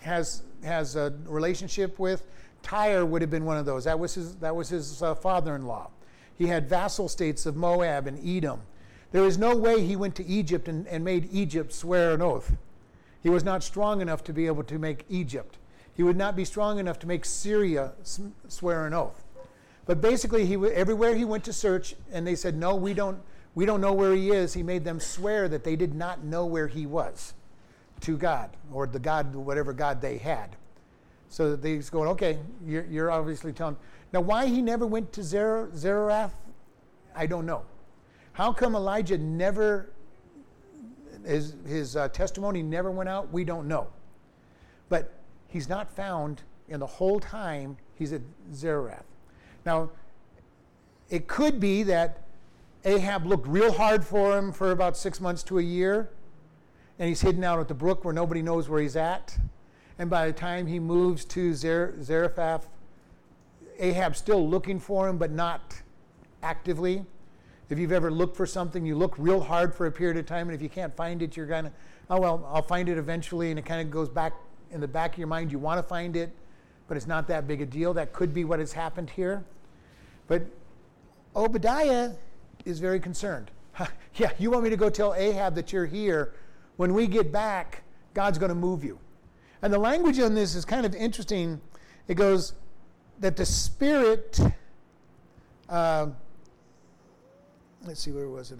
has, 0.00 0.42
has 0.64 0.96
a 0.96 1.12
relationship 1.26 1.98
with. 1.98 2.26
Tyre 2.62 3.04
would 3.04 3.20
have 3.20 3.30
been 3.30 3.44
one 3.44 3.58
of 3.58 3.66
those. 3.66 3.84
That 3.84 3.98
was 3.98 4.14
his, 4.14 4.36
that 4.36 4.56
was 4.56 4.70
his 4.70 5.02
uh, 5.02 5.14
father 5.14 5.54
in 5.54 5.66
law. 5.66 5.90
He 6.36 6.46
had 6.46 6.68
vassal 6.68 7.08
states 7.08 7.44
of 7.46 7.54
Moab 7.54 8.06
and 8.06 8.18
Edom. 8.26 8.60
There 9.12 9.24
is 9.24 9.38
no 9.38 9.54
way 9.54 9.84
he 9.84 9.94
went 9.94 10.16
to 10.16 10.26
Egypt 10.26 10.68
and, 10.68 10.86
and 10.88 11.04
made 11.04 11.28
Egypt 11.30 11.72
swear 11.72 12.14
an 12.14 12.22
oath. 12.22 12.56
He 13.22 13.28
was 13.28 13.44
not 13.44 13.62
strong 13.62 14.00
enough 14.00 14.24
to 14.24 14.32
be 14.32 14.46
able 14.46 14.64
to 14.64 14.78
make 14.78 15.04
Egypt. 15.08 15.58
He 15.94 16.02
would 16.02 16.16
not 16.16 16.34
be 16.34 16.44
strong 16.44 16.78
enough 16.78 16.98
to 17.00 17.06
make 17.06 17.24
Syria 17.24 17.92
swear 18.48 18.86
an 18.86 18.94
oath. 18.94 19.23
But 19.86 20.00
basically, 20.00 20.46
he, 20.46 20.54
everywhere 20.54 21.14
he 21.14 21.24
went 21.24 21.44
to 21.44 21.52
search, 21.52 21.94
and 22.12 22.26
they 22.26 22.34
said, 22.34 22.56
No, 22.56 22.74
we 22.74 22.94
don't, 22.94 23.20
we 23.54 23.66
don't 23.66 23.80
know 23.80 23.92
where 23.92 24.14
he 24.14 24.30
is, 24.30 24.54
he 24.54 24.62
made 24.62 24.84
them 24.84 24.98
swear 24.98 25.48
that 25.48 25.64
they 25.64 25.76
did 25.76 25.94
not 25.94 26.24
know 26.24 26.46
where 26.46 26.66
he 26.66 26.86
was 26.86 27.34
to 28.00 28.16
God, 28.16 28.50
or 28.72 28.86
the 28.86 28.98
God, 28.98 29.34
whatever 29.34 29.72
God 29.72 30.00
they 30.00 30.18
had. 30.18 30.56
So 31.28 31.56
that 31.56 31.66
he's 31.66 31.90
going, 31.90 32.08
okay, 32.10 32.38
you're, 32.64 32.84
you're 32.86 33.10
obviously 33.10 33.52
telling. 33.52 33.76
Now, 34.12 34.20
why 34.20 34.46
he 34.46 34.62
never 34.62 34.86
went 34.86 35.12
to 35.14 35.22
Zer- 35.22 35.70
Zerath, 35.74 36.32
I 37.14 37.26
don't 37.26 37.46
know. 37.46 37.62
How 38.32 38.52
come 38.52 38.74
Elijah 38.74 39.18
never, 39.18 39.90
his, 41.24 41.54
his 41.66 41.96
uh, 41.96 42.08
testimony 42.08 42.62
never 42.62 42.90
went 42.90 43.08
out? 43.08 43.32
We 43.32 43.44
don't 43.44 43.66
know. 43.66 43.88
But 44.88 45.12
he's 45.48 45.68
not 45.68 45.90
found 45.90 46.42
in 46.68 46.80
the 46.80 46.86
whole 46.86 47.20
time 47.20 47.76
he's 47.94 48.12
at 48.12 48.22
Zerath. 48.52 49.04
Now, 49.64 49.90
it 51.10 51.26
could 51.28 51.60
be 51.60 51.82
that 51.84 52.22
Ahab 52.84 53.26
looked 53.26 53.46
real 53.46 53.72
hard 53.72 54.04
for 54.04 54.36
him 54.36 54.52
for 54.52 54.70
about 54.70 54.96
six 54.96 55.20
months 55.20 55.42
to 55.44 55.58
a 55.58 55.62
year, 55.62 56.10
and 56.98 57.08
he's 57.08 57.22
hidden 57.22 57.42
out 57.42 57.58
at 57.58 57.68
the 57.68 57.74
brook 57.74 58.04
where 58.04 58.14
nobody 58.14 58.42
knows 58.42 58.68
where 58.68 58.80
he's 58.80 58.96
at. 58.96 59.38
And 59.98 60.10
by 60.10 60.26
the 60.26 60.32
time 60.32 60.66
he 60.66 60.78
moves 60.78 61.24
to 61.26 61.54
Zarephath, 61.54 62.68
Ahab's 63.78 64.18
still 64.18 64.48
looking 64.48 64.78
for 64.78 65.08
him, 65.08 65.18
but 65.18 65.30
not 65.30 65.82
actively. 66.42 67.04
If 67.70 67.78
you've 67.78 67.92
ever 67.92 68.10
looked 68.10 68.36
for 68.36 68.46
something, 68.46 68.84
you 68.84 68.96
look 68.96 69.14
real 69.18 69.40
hard 69.40 69.74
for 69.74 69.86
a 69.86 69.92
period 69.92 70.16
of 70.16 70.26
time, 70.26 70.48
and 70.48 70.54
if 70.54 70.62
you 70.62 70.68
can't 70.68 70.94
find 70.94 71.22
it, 71.22 71.36
you're 71.36 71.46
gonna, 71.46 71.72
oh 72.10 72.20
well, 72.20 72.48
I'll 72.52 72.62
find 72.62 72.88
it 72.88 72.98
eventually, 72.98 73.50
and 73.50 73.58
it 73.58 73.64
kind 73.64 73.80
of 73.80 73.90
goes 73.90 74.08
back 74.08 74.34
in 74.70 74.80
the 74.80 74.88
back 74.88 75.12
of 75.12 75.18
your 75.18 75.28
mind. 75.28 75.50
You 75.50 75.58
want 75.58 75.78
to 75.78 75.82
find 75.82 76.16
it, 76.16 76.30
but 76.88 76.96
it's 76.96 77.06
not 77.06 77.26
that 77.28 77.46
big 77.46 77.60
a 77.60 77.66
deal. 77.66 77.94
That 77.94 78.12
could 78.12 78.34
be 78.34 78.44
what 78.44 78.58
has 78.58 78.72
happened 78.72 79.10
here. 79.10 79.44
But 80.26 80.42
Obadiah 81.34 82.12
is 82.64 82.78
very 82.78 83.00
concerned. 83.00 83.50
yeah, 84.16 84.30
you 84.38 84.50
want 84.50 84.64
me 84.64 84.70
to 84.70 84.76
go 84.76 84.90
tell 84.90 85.14
Ahab 85.14 85.54
that 85.54 85.72
you're 85.72 85.86
here. 85.86 86.34
When 86.76 86.94
we 86.94 87.06
get 87.06 87.32
back, 87.32 87.82
God's 88.14 88.38
going 88.38 88.50
to 88.50 88.54
move 88.54 88.84
you. 88.84 88.98
And 89.62 89.72
the 89.72 89.78
language 89.78 90.18
on 90.20 90.34
this 90.34 90.54
is 90.54 90.64
kind 90.64 90.84
of 90.84 90.94
interesting. 90.94 91.60
It 92.08 92.14
goes 92.14 92.52
that 93.20 93.36
the 93.36 93.46
Spirit, 93.46 94.38
uh, 95.68 96.08
let's 97.84 98.00
see, 98.00 98.10
where 98.10 98.28
was 98.28 98.52
it? 98.52 98.58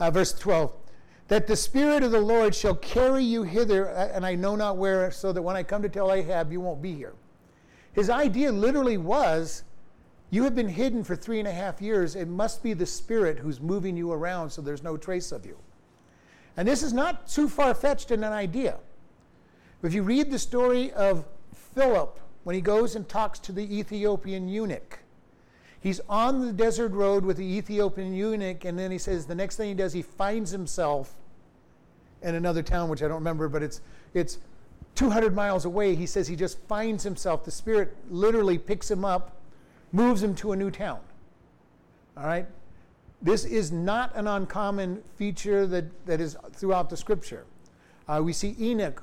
Uh, 0.00 0.10
verse 0.10 0.32
12. 0.32 0.72
That 1.28 1.46
the 1.46 1.56
Spirit 1.56 2.02
of 2.02 2.12
the 2.12 2.20
Lord 2.20 2.54
shall 2.54 2.76
carry 2.76 3.24
you 3.24 3.42
hither, 3.42 3.88
uh, 3.88 4.10
and 4.12 4.24
I 4.24 4.34
know 4.36 4.54
not 4.54 4.76
where, 4.76 5.10
so 5.10 5.32
that 5.32 5.42
when 5.42 5.56
I 5.56 5.62
come 5.62 5.82
to 5.82 5.88
tell 5.88 6.12
Ahab, 6.12 6.52
you 6.52 6.60
won't 6.60 6.80
be 6.80 6.94
here. 6.94 7.14
His 7.92 8.10
idea 8.10 8.52
literally 8.52 8.96
was 8.96 9.64
you 10.30 10.44
have 10.44 10.54
been 10.54 10.68
hidden 10.68 11.02
for 11.02 11.16
three 11.16 11.38
and 11.38 11.48
a 11.48 11.52
half 11.52 11.80
years. 11.80 12.16
It 12.16 12.28
must 12.28 12.62
be 12.62 12.74
the 12.74 12.86
Spirit 12.86 13.38
who's 13.38 13.60
moving 13.60 13.96
you 13.96 14.12
around 14.12 14.50
so 14.50 14.60
there's 14.60 14.82
no 14.82 14.96
trace 14.96 15.32
of 15.32 15.46
you. 15.46 15.56
And 16.56 16.66
this 16.66 16.82
is 16.82 16.92
not 16.92 17.28
too 17.28 17.48
far 17.48 17.74
fetched 17.74 18.10
in 18.10 18.24
an 18.24 18.32
idea. 18.32 18.78
If 19.82 19.94
you 19.94 20.02
read 20.02 20.30
the 20.30 20.38
story 20.38 20.92
of 20.92 21.24
Philip 21.74 22.18
when 22.44 22.54
he 22.54 22.60
goes 22.60 22.96
and 22.96 23.08
talks 23.08 23.38
to 23.40 23.52
the 23.52 23.78
Ethiopian 23.78 24.48
eunuch, 24.48 24.98
he's 25.86 26.00
on 26.08 26.44
the 26.44 26.52
desert 26.52 26.92
road 26.92 27.24
with 27.24 27.36
the 27.36 27.44
Ethiopian 27.44 28.14
eunuch, 28.14 28.64
and 28.64 28.78
then 28.78 28.90
he 28.90 28.98
says 28.98 29.26
the 29.26 29.34
next 29.34 29.56
thing 29.56 29.68
he 29.68 29.74
does, 29.74 29.92
he 29.92 30.02
finds 30.02 30.50
himself 30.50 31.14
in 32.22 32.34
another 32.34 32.62
town, 32.62 32.88
which 32.88 33.02
I 33.02 33.08
don't 33.08 33.18
remember, 33.18 33.48
but 33.48 33.62
it's, 33.62 33.80
it's 34.14 34.38
200 34.96 35.34
miles 35.34 35.64
away. 35.64 35.94
He 35.94 36.06
says 36.06 36.26
he 36.26 36.36
just 36.36 36.58
finds 36.66 37.04
himself. 37.04 37.44
The 37.44 37.50
Spirit 37.50 37.96
literally 38.10 38.58
picks 38.58 38.90
him 38.90 39.04
up 39.04 39.36
moves 39.92 40.22
him 40.22 40.34
to 40.36 40.52
a 40.52 40.56
new 40.56 40.70
town. 40.70 41.00
All 42.16 42.26
right? 42.26 42.46
This 43.22 43.44
is 43.44 43.72
not 43.72 44.14
an 44.14 44.26
uncommon 44.26 45.02
feature 45.16 45.66
that, 45.66 46.06
that 46.06 46.20
is 46.20 46.36
throughout 46.52 46.90
the 46.90 46.96
scripture. 46.96 47.46
Uh, 48.08 48.20
we 48.22 48.32
see 48.32 48.54
Enoch 48.60 49.02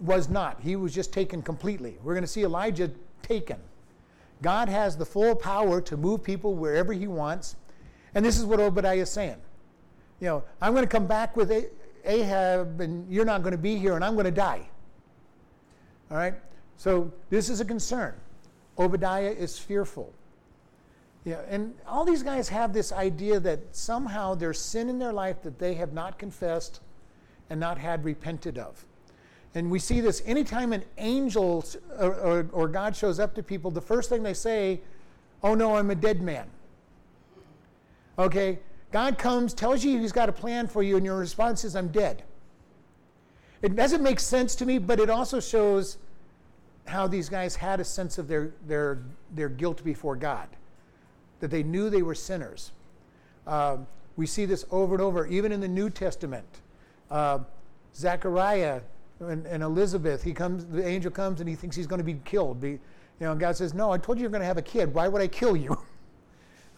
was 0.00 0.28
not, 0.28 0.60
he 0.60 0.76
was 0.76 0.94
just 0.94 1.12
taken 1.12 1.42
completely. 1.42 1.98
We're 2.02 2.14
going 2.14 2.24
to 2.24 2.28
see 2.28 2.42
Elijah 2.42 2.90
taken. 3.22 3.58
God 4.42 4.68
has 4.68 4.96
the 4.96 5.04
full 5.04 5.34
power 5.34 5.80
to 5.82 5.96
move 5.96 6.22
people 6.22 6.54
wherever 6.54 6.92
he 6.92 7.06
wants. 7.06 7.56
And 8.14 8.24
this 8.24 8.38
is 8.38 8.44
what 8.44 8.60
Obadiah 8.60 9.02
is 9.02 9.10
saying. 9.10 9.36
You 10.20 10.26
know, 10.26 10.44
I'm 10.60 10.72
going 10.72 10.84
to 10.84 10.90
come 10.90 11.06
back 11.06 11.36
with 11.36 11.52
Ahab, 12.04 12.80
and 12.80 13.10
you're 13.10 13.24
not 13.24 13.42
going 13.42 13.52
to 13.52 13.58
be 13.58 13.76
here, 13.76 13.94
and 13.94 14.04
I'm 14.04 14.14
going 14.14 14.24
to 14.24 14.30
die. 14.30 14.68
All 16.10 16.16
right? 16.16 16.34
So 16.76 17.12
this 17.28 17.48
is 17.48 17.60
a 17.60 17.64
concern. 17.64 18.14
Obadiah 18.78 19.30
is 19.30 19.58
fearful. 19.58 20.12
Yeah, 21.24 21.40
and 21.48 21.74
all 21.86 22.06
these 22.06 22.22
guys 22.22 22.48
have 22.48 22.72
this 22.72 22.92
idea 22.92 23.38
that 23.40 23.60
somehow 23.76 24.34
there's 24.34 24.58
sin 24.58 24.88
in 24.88 24.98
their 24.98 25.12
life 25.12 25.42
that 25.42 25.58
they 25.58 25.74
have 25.74 25.92
not 25.92 26.18
confessed 26.18 26.80
and 27.50 27.60
not 27.60 27.76
had 27.76 28.04
repented 28.04 28.56
of. 28.56 28.86
And 29.54 29.70
we 29.70 29.78
see 29.78 30.00
this 30.00 30.22
anytime 30.26 30.72
an 30.72 30.84
angel 30.98 31.64
or, 31.98 32.14
or, 32.14 32.46
or, 32.52 32.68
God 32.68 32.94
shows 32.94 33.18
up 33.18 33.34
to 33.34 33.42
people, 33.42 33.70
the 33.70 33.80
first 33.80 34.08
thing 34.08 34.22
they 34.22 34.34
say, 34.34 34.80
Oh 35.42 35.54
no, 35.54 35.76
I'm 35.76 35.90
a 35.90 35.94
dead 35.94 36.20
man. 36.20 36.46
Okay? 38.18 38.60
God 38.92 39.18
comes, 39.18 39.54
tells 39.54 39.84
you 39.84 39.98
he's 39.98 40.12
got 40.12 40.28
a 40.28 40.32
plan 40.32 40.66
for 40.66 40.82
you, 40.82 40.96
and 40.96 41.04
your 41.04 41.18
response 41.18 41.64
is, 41.64 41.74
I'm 41.74 41.88
dead. 41.88 42.22
It 43.62 43.76
doesn't 43.76 44.02
make 44.02 44.20
sense 44.20 44.54
to 44.56 44.66
me, 44.66 44.78
but 44.78 45.00
it 45.00 45.10
also 45.10 45.40
shows 45.40 45.98
how 46.86 47.06
these 47.06 47.28
guys 47.28 47.56
had 47.56 47.80
a 47.80 47.84
sense 47.84 48.18
of 48.18 48.26
their, 48.28 48.52
their, 48.66 48.98
their 49.34 49.48
guilt 49.48 49.82
before 49.84 50.16
God 50.16 50.48
that 51.40 51.50
they 51.50 51.62
knew 51.62 51.88
they 51.88 52.02
were 52.02 52.14
sinners. 52.14 52.72
Um, 53.46 53.86
we 54.16 54.26
see 54.26 54.44
this 54.44 54.64
over 54.70 54.94
and 54.94 55.02
over, 55.02 55.26
even 55.26 55.52
in 55.52 55.60
the 55.60 55.68
New 55.68 55.88
Testament. 55.88 56.46
Uh, 57.10 57.40
Zechariah 57.94 58.82
and, 59.20 59.46
and, 59.46 59.62
Elizabeth, 59.62 60.22
he 60.22 60.32
comes, 60.32 60.66
the 60.66 60.86
angel 60.86 61.10
comes 61.10 61.40
and 61.40 61.48
he 61.48 61.54
thinks 61.54 61.76
he's 61.76 61.86
going 61.86 61.98
to 61.98 62.04
be 62.04 62.20
killed. 62.24 62.60
Be, 62.60 62.70
you 62.70 62.80
know, 63.20 63.34
God 63.34 63.56
says, 63.56 63.74
No, 63.74 63.90
I 63.90 63.98
told 63.98 64.18
you 64.18 64.22
you're 64.22 64.30
going 64.30 64.40
to 64.40 64.46
have 64.46 64.58
a 64.58 64.62
kid. 64.62 64.92
Why 64.94 65.08
would 65.08 65.22
I 65.22 65.28
kill 65.28 65.56
you? 65.56 65.78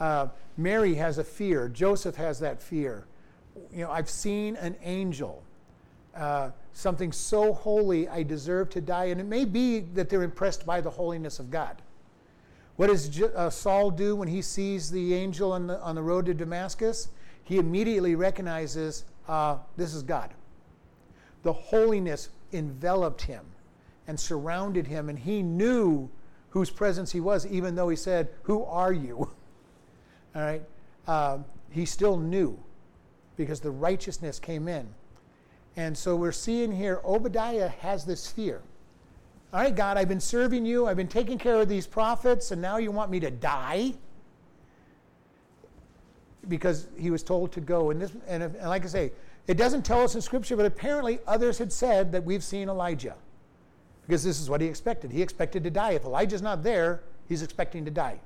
Uh, 0.01 0.27
Mary 0.57 0.97
has 0.97 1.19
a 1.19 1.23
fear. 1.23 1.69
Joseph 1.69 2.17
has 2.17 2.41
that 2.41 2.61
fear. 2.61 3.07
You 3.73 3.85
know, 3.85 3.91
I've 3.93 4.11
seen 4.11 4.57
an 4.57 4.75
angel, 4.83 5.45
uh, 6.17 6.51
something 6.73 7.13
so 7.13 7.53
holy 7.53 8.09
I 8.09 8.25
deserve 8.25 8.69
to 8.71 8.81
die. 8.81 9.05
And 9.07 9.21
it 9.21 9.27
may 9.27 9.45
be 9.45 9.81
that 9.95 10.09
they're 10.09 10.25
impressed 10.25 10.67
by 10.67 10.81
the 10.81 10.91
holiness 10.91 11.39
of 11.39 11.53
God. 11.53 11.83
What 12.75 12.89
does 12.89 13.23
uh, 13.23 13.49
Saul 13.49 13.93
do 13.93 14.17
when 14.17 14.27
he 14.27 14.43
sees 14.43 14.91
the 14.91 15.15
angel 15.15 15.53
on 15.53 15.69
the, 15.69 15.81
on 15.81 15.95
the 15.95 16.03
road 16.03 16.27
to 16.27 16.35
Damascus? 16.35 17.09
He 17.45 17.59
immediately 17.59 18.17
recognizes 18.17 19.05
uh, 19.29 19.59
this 19.77 19.95
is 19.95 20.03
God. 20.03 20.35
The 21.43 21.53
holiness 21.53 22.29
enveloped 22.53 23.23
him 23.23 23.45
and 24.07 24.19
surrounded 24.19 24.87
him, 24.87 25.09
and 25.09 25.19
he 25.19 25.43
knew 25.43 26.09
whose 26.51 26.71
presence 26.71 27.11
he 27.11 27.21
was, 27.21 27.47
even 27.47 27.75
though 27.75 27.89
he 27.89 27.97
said, 27.97 28.29
Who 28.43 28.65
are 28.65 28.93
you? 28.93 29.17
All 30.35 30.43
right? 30.43 30.63
Uh, 31.07 31.39
he 31.71 31.85
still 31.87 32.19
knew 32.19 32.59
because 33.37 33.61
the 33.61 33.71
righteousness 33.71 34.39
came 34.39 34.69
in. 34.69 34.87
And 35.77 35.97
so 35.97 36.15
we're 36.17 36.33
seeing 36.33 36.71
here 36.71 37.01
Obadiah 37.05 37.69
has 37.69 38.05
this 38.05 38.31
fear. 38.31 38.61
All 39.53 39.61
right, 39.61 39.75
God, 39.75 39.97
I've 39.97 40.09
been 40.09 40.21
serving 40.21 40.65
you. 40.65 40.87
I've 40.87 40.97
been 40.97 41.09
taking 41.09 41.39
care 41.39 41.57
of 41.57 41.69
these 41.69 41.87
prophets, 41.87 42.53
and 42.53 42.63
now 42.63 42.79
you 42.79 42.91
want 42.91 43.11
me 43.11 43.21
to 43.21 43.31
die? 43.31 43.93
Because 46.49 46.89
he 46.99 47.11
was 47.11 47.23
told 47.23 47.53
to 47.53 47.61
go. 47.61 47.91
And, 47.91 48.01
this, 48.01 48.13
and, 48.27 48.43
and 48.43 48.57
like 48.69 48.85
I 48.85 48.89
say, 48.89 49.13
it 49.47 49.57
doesn't 49.57 49.85
tell 49.85 50.03
us 50.03 50.15
in 50.15 50.21
Scripture, 50.21 50.57
but 50.57 50.67
apparently 50.67 51.19
others 51.27 51.59
had 51.59 51.73
said 51.73 52.13
that 52.13 52.25
we've 52.25 52.45
seen 52.45 52.69
Elijah. 52.69 53.17
Because 54.07 54.23
this 54.25 54.41
is 54.41 54.49
what 54.49 54.61
he 54.61 54.67
expected. 54.67 55.11
He 55.11 55.23
expected 55.23 55.65
to 55.65 55.71
die. 55.71 55.93
If 55.93 56.05
Elijah's 56.05 56.43
not 56.43 56.63
there, 56.63 57.03
he's 57.29 57.43
expecting 57.43 57.85
to 57.85 57.91
die. 57.91 58.21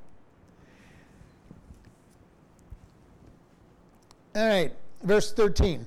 All 4.34 4.46
right, 4.46 4.72
verse 5.02 5.32
13. 5.32 5.86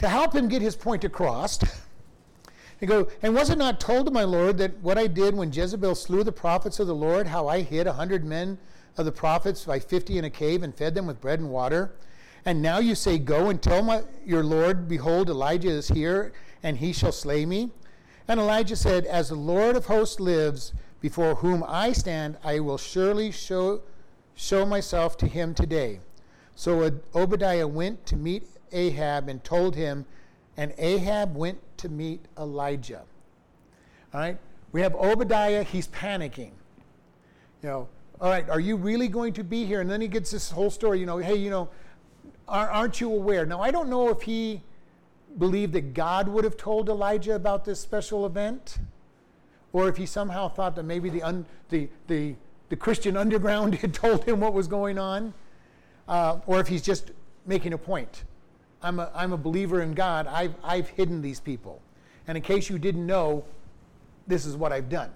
to 0.00 0.08
help 0.08 0.34
him 0.34 0.48
get 0.48 0.60
his 0.60 0.76
point 0.76 1.04
across, 1.04 1.58
he 2.80 2.86
go, 2.86 3.08
and 3.22 3.34
was 3.34 3.48
it 3.48 3.56
not 3.56 3.80
told 3.80 4.06
to 4.06 4.12
my 4.12 4.24
Lord 4.24 4.58
that 4.58 4.78
what 4.80 4.98
I 4.98 5.06
did 5.06 5.34
when 5.34 5.50
Jezebel 5.52 5.94
slew 5.94 6.22
the 6.24 6.32
prophets 6.32 6.78
of 6.78 6.86
the 6.86 6.94
Lord, 6.94 7.26
how 7.26 7.48
I 7.48 7.62
hid 7.62 7.86
a 7.86 7.94
hundred 7.94 8.24
men 8.24 8.58
of 8.98 9.06
the 9.06 9.12
prophets 9.12 9.64
by 9.64 9.78
fifty 9.78 10.18
in 10.18 10.24
a 10.24 10.30
cave 10.30 10.62
and 10.62 10.74
fed 10.74 10.94
them 10.94 11.06
with 11.06 11.20
bread 11.22 11.38
and 11.40 11.48
water? 11.48 11.92
And 12.44 12.62
now 12.62 12.78
you 12.78 12.94
say, 12.94 13.18
Go 13.18 13.50
and 13.50 13.60
tell 13.60 13.82
my, 13.82 14.02
your 14.24 14.42
Lord, 14.42 14.88
behold, 14.88 15.28
Elijah 15.28 15.70
is 15.70 15.88
here, 15.88 16.32
and 16.62 16.76
he 16.76 16.92
shall 16.92 17.12
slay 17.12 17.44
me. 17.44 17.70
And 18.28 18.40
Elijah 18.40 18.76
said, 18.76 19.04
As 19.06 19.28
the 19.28 19.34
Lord 19.34 19.76
of 19.76 19.86
hosts 19.86 20.20
lives, 20.20 20.72
before 21.00 21.36
whom 21.36 21.64
I 21.66 21.92
stand, 21.92 22.36
I 22.44 22.60
will 22.60 22.78
surely 22.78 23.30
show, 23.30 23.82
show 24.34 24.66
myself 24.66 25.16
to 25.18 25.26
him 25.26 25.54
today. 25.54 26.00
So 26.54 26.90
Obadiah 27.14 27.66
went 27.66 28.04
to 28.06 28.16
meet 28.16 28.46
Ahab 28.72 29.28
and 29.28 29.42
told 29.42 29.74
him, 29.76 30.04
and 30.56 30.74
Ahab 30.76 31.34
went 31.34 31.58
to 31.78 31.88
meet 31.88 32.20
Elijah. 32.38 33.02
All 34.12 34.20
right? 34.20 34.38
We 34.72 34.82
have 34.82 34.94
Obadiah, 34.94 35.62
he's 35.62 35.88
panicking. 35.88 36.52
You 37.62 37.68
know, 37.68 37.88
all 38.20 38.28
right, 38.28 38.48
are 38.50 38.60
you 38.60 38.76
really 38.76 39.08
going 39.08 39.32
to 39.34 39.42
be 39.42 39.64
here? 39.64 39.80
And 39.80 39.90
then 39.90 40.00
he 40.00 40.08
gets 40.08 40.30
this 40.30 40.50
whole 40.50 40.70
story, 40.70 41.00
you 41.00 41.06
know, 41.06 41.18
hey, 41.18 41.36
you 41.36 41.50
know, 41.50 41.70
aren't 42.50 43.00
you 43.00 43.12
aware? 43.12 43.46
Now, 43.46 43.60
I 43.60 43.70
don't 43.70 43.88
know 43.88 44.08
if 44.08 44.22
he 44.22 44.62
believed 45.38 45.72
that 45.74 45.94
God 45.94 46.28
would 46.28 46.44
have 46.44 46.56
told 46.56 46.88
Elijah 46.88 47.34
about 47.34 47.64
this 47.64 47.80
special 47.80 48.26
event, 48.26 48.78
or 49.72 49.88
if 49.88 49.96
he 49.96 50.06
somehow 50.06 50.48
thought 50.48 50.74
that 50.76 50.82
maybe 50.82 51.08
the, 51.08 51.22
un, 51.22 51.46
the, 51.68 51.88
the, 52.08 52.34
the 52.68 52.76
Christian 52.76 53.16
underground 53.16 53.74
had 53.76 53.94
told 53.94 54.24
him 54.24 54.40
what 54.40 54.52
was 54.52 54.66
going 54.66 54.98
on, 54.98 55.32
uh, 56.08 56.38
or 56.46 56.60
if 56.60 56.66
he's 56.66 56.82
just 56.82 57.12
making 57.46 57.72
a 57.72 57.78
point. 57.78 58.24
I'm 58.82 58.98
a, 58.98 59.10
I'm 59.14 59.32
a 59.32 59.36
believer 59.36 59.82
in 59.82 59.92
God. 59.92 60.26
I've, 60.26 60.54
I've 60.64 60.88
hidden 60.88 61.22
these 61.22 61.38
people. 61.38 61.80
And 62.26 62.36
in 62.36 62.42
case 62.42 62.68
you 62.68 62.78
didn't 62.78 63.06
know, 63.06 63.44
this 64.26 64.46
is 64.46 64.56
what 64.56 64.72
I've 64.72 64.88
done. 64.88 65.10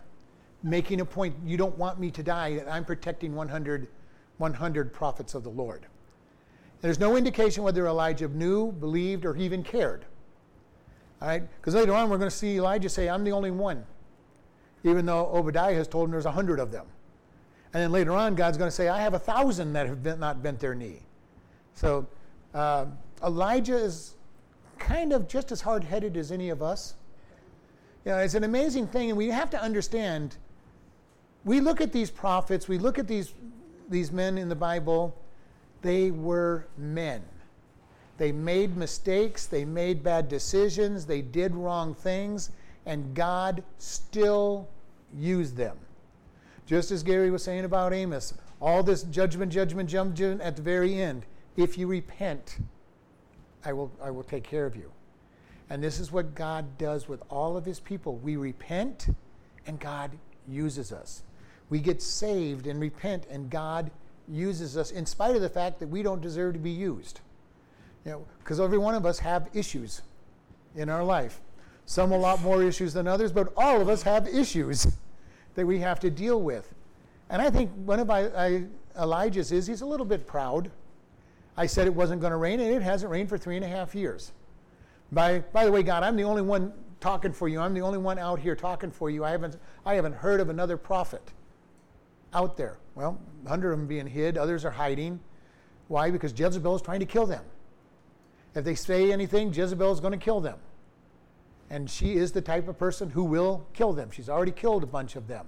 Making 0.63 1.01
a 1.01 1.05
point, 1.05 1.35
you 1.45 1.57
don't 1.57 1.77
want 1.77 1.99
me 1.99 2.11
to 2.11 2.23
die, 2.23 2.63
I'm 2.69 2.85
protecting 2.85 3.35
100, 3.35 3.89
100 4.39 4.93
prophets 4.93 5.35
of 5.35 5.43
the 5.45 5.51
Lord. 5.51 5.87
There's 6.81 6.99
no 6.99 7.17
indication 7.17 7.63
whether 7.63 7.87
Elijah 7.87 8.29
knew, 8.29 8.73
believed, 8.73 9.25
or 9.25 9.37
even 9.37 9.63
cared. 9.63 10.05
All 11.23 11.29
right? 11.29 11.43
Because 11.57 11.75
later 11.75 11.95
on, 11.95 12.11
we're 12.11 12.19
going 12.19 12.31
to 12.31 12.37
see 12.37 12.57
Elijah 12.57 12.89
say, 12.89 13.09
I'm 13.09 13.25
the 13.25 13.33
only 13.33 13.51
one, 13.51 13.85
even 14.83 15.07
though 15.07 15.27
Obadiah 15.33 15.75
has 15.75 15.89
told 15.89 16.09
him 16.09 16.13
there's 16.13 16.27
a 16.27 16.33
hundred 16.33 16.61
of 16.61 16.71
them. 16.71 16.87
And 17.73 17.83
then 17.83 17.91
later 17.91 18.13
on, 18.13 18.35
God's 18.35 18.59
going 18.59 18.69
to 18.69 18.75
say, 18.75 18.89
I 18.89 19.01
have 19.01 19.15
a 19.15 19.19
thousand 19.19 19.73
that 19.73 19.87
have 19.87 20.03
been, 20.03 20.21
not 20.21 20.43
bent 20.43 20.61
their 20.61 20.75
knee. 20.75 21.01
So, 21.75 22.07
uh, 22.53 22.87
Elijah 23.25 23.77
is 23.77 24.15
kind 24.79 25.13
of 25.13 25.27
just 25.27 25.51
as 25.51 25.61
hard 25.61 25.83
headed 25.83 26.17
as 26.17 26.31
any 26.31 26.51
of 26.51 26.63
us. 26.63 26.95
You 28.05 28.13
know, 28.13 28.19
it's 28.19 28.35
an 28.35 28.45
amazing 28.45 28.87
thing, 28.87 29.09
and 29.09 29.17
we 29.17 29.29
have 29.29 29.51
to 29.51 29.61
understand 29.61 30.37
we 31.45 31.61
look 31.61 31.81
at 31.81 31.93
these 31.93 32.11
prophets, 32.11 32.69
we 32.69 32.79
look 32.79 32.99
at 32.99 33.07
these, 33.07 33.35
these 33.89 34.11
men 34.11 34.39
in 34.39 34.49
the 34.49 34.55
Bible, 34.55 35.17
they 35.85 36.11
were 36.11 36.67
men. 36.79 37.23
They 38.17 38.33
made 38.33 38.77
mistakes, 38.77 39.47
they 39.47 39.65
made 39.65 40.03
bad 40.03 40.29
decisions, 40.29 41.05
they 41.05 41.21
did 41.21 41.55
wrong 41.55 41.95
things, 41.95 42.51
and 42.87 43.15
God 43.15 43.63
still 43.79 44.67
used 45.15 45.57
them. 45.57 45.77
Just 46.67 46.91
as 46.91 47.03
Gary 47.03 47.31
was 47.31 47.45
saying 47.45 47.67
about 47.67 47.93
Amos, 47.93 48.33
all 48.63 48.83
this 48.83 49.03
judgment, 49.03 49.53
judgment, 49.53 49.89
judgment 49.91 50.41
at 50.41 50.57
the 50.57 50.63
very 50.63 51.01
end. 51.03 51.27
If 51.57 51.77
you 51.77 51.87
repent, 51.87 52.59
I 53.65 53.75
will, 53.75 53.93
I 54.03 54.11
will 54.11 54.23
take 54.23 54.43
care 54.43 54.65
of 54.65 54.75
you. 54.75 54.91
And 55.69 55.83
this 55.83 56.01
is 56.01 56.11
what 56.11 56.35
God 56.35 56.79
does 56.79 57.09
with 57.09 57.23
all 57.29 57.59
of 57.59 57.67
his 57.67 57.79
people. 57.79 58.17
We 58.17 58.37
repent, 58.37 59.09
and 59.67 59.79
God 59.79 60.13
uses 60.49 60.93
us. 60.93 61.25
We 61.69 61.81
get 61.81 62.01
saved 62.01 62.67
and 62.67 62.81
repent, 62.81 63.27
and 63.31 63.51
God 63.51 63.91
uses 64.29 64.77
us 64.77 64.91
in 64.91 65.07
spite 65.07 65.37
of 65.37 65.43
the 65.43 65.49
fact 65.49 65.79
that 65.81 65.89
we 65.89 66.03
don't 66.03 66.21
deserve 66.21 66.55
to 66.55 66.59
be 66.59 66.71
used. 66.71 67.21
You 68.05 68.13
know, 68.13 68.27
because 68.39 68.61
every 68.61 68.79
one 68.79 68.95
of 68.95 69.07
us 69.07 69.19
have 69.19 69.49
issues 69.55 70.03
in 70.77 70.89
our 70.89 71.05
life. 71.05 71.41
Some 71.87 72.13
a 72.13 72.19
lot 72.19 72.43
more 72.43 72.63
issues 72.63 72.93
than 72.93 73.07
others, 73.07 73.33
but 73.33 73.53
all 73.57 73.81
of 73.81 73.89
us 73.89 74.03
have 74.03 74.27
issues 74.27 74.87
that 75.55 75.67
we 75.67 75.79
have 75.81 76.01
to 76.01 76.11
deal 76.11 76.41
with. 76.41 76.73
And 77.31 77.41
I 77.41 77.51
think 77.51 77.71
one 77.85 78.01
of 78.01 78.11
I, 78.11 78.27
I, 78.27 78.65
Elijah's 78.99 79.53
is 79.53 79.67
he's 79.67 79.81
a 79.81 79.87
little 79.87 80.07
bit 80.07 80.27
proud. 80.27 80.71
I 81.57 81.67
said 81.67 81.87
it 81.87 81.95
wasn't 81.95 82.21
going 82.21 82.33
to 82.33 82.37
rain, 82.37 82.61
and 82.61 82.75
it 82.75 82.83
hasn't 82.83 83.11
rained 83.11 83.29
for 83.29 83.39
three 83.39 83.57
and 83.57 83.65
a 83.65 83.69
half 83.69 83.95
years. 83.95 84.33
By, 85.13 85.41
by 85.41 85.65
the 85.65 85.73
way, 85.73 85.83
God, 85.83 86.03
I'm 86.03 86.17
the 86.17 86.25
only 86.25 86.43
one 86.43 86.73
talking 87.01 87.33
for 87.33 87.49
you. 87.49 87.61
I'm 87.61 87.75
the 87.75 87.83
only 87.83 87.99
one 87.99 88.19
out 88.19 88.41
here 88.41 88.57
talking 88.57 88.91
for 88.91 89.11
you. 89.11 89.25
I 89.25 89.31
haven't, 89.31 89.57
I 89.87 89.95
haven't 89.95 90.15
heard 90.15 90.41
of 90.41 90.49
another 90.49 90.77
prophet 90.77 91.33
out 92.35 92.57
there. 92.57 92.79
Well, 92.95 93.19
100 93.43 93.73
of 93.73 93.79
them 93.79 93.87
being 93.87 94.07
hid, 94.07 94.37
others 94.37 94.65
are 94.65 94.71
hiding. 94.71 95.21
Why? 95.89 96.11
Because 96.11 96.39
Jezebel 96.39 96.77
is 96.77 96.83
trying 96.83 97.01
to 97.01 97.07
kill 97.07 97.27
them. 97.27 97.45
If 98.55 98.65
they 98.65 98.75
say 98.75 99.13
anything, 99.13 99.53
Jezebel 99.53 99.93
is 99.93 100.01
going 100.01 100.13
to 100.13 100.19
kill 100.19 100.41
them. 100.41 100.59
And 101.71 101.91
she 101.91 102.15
is 102.15 102.33
the 102.33 102.41
type 102.41 102.69
of 102.69 102.79
person 102.79 103.11
who 103.11 103.25
will 103.25 103.67
kill 103.73 103.93
them. 103.93 104.11
She's 104.11 104.29
already 104.29 104.53
killed 104.53 104.83
a 104.83 104.87
bunch 104.87 105.17
of 105.17 105.27
them. 105.27 105.47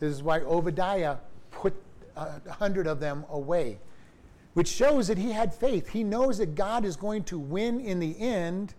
This 0.00 0.12
is 0.12 0.22
why 0.22 0.40
Obadiah 0.40 1.16
put 1.50 1.74
a 2.16 2.50
hundred 2.50 2.86
of 2.86 3.00
them 3.00 3.24
away 3.30 3.78
which 4.54 4.68
shows 4.68 5.08
that 5.08 5.18
he 5.18 5.32
had 5.32 5.52
faith. 5.52 5.88
He 5.88 6.02
knows 6.02 6.38
that 6.38 6.54
God 6.54 6.84
is 6.84 6.96
going 6.96 7.24
to 7.24 7.38
win 7.38 7.80
in 7.80 7.98
the 7.98 8.18
end, 8.18 8.74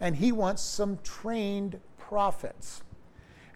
and 0.00 0.16
he 0.16 0.32
wants 0.32 0.62
some 0.62 0.98
trained 1.04 1.78
prophets. 1.98 2.82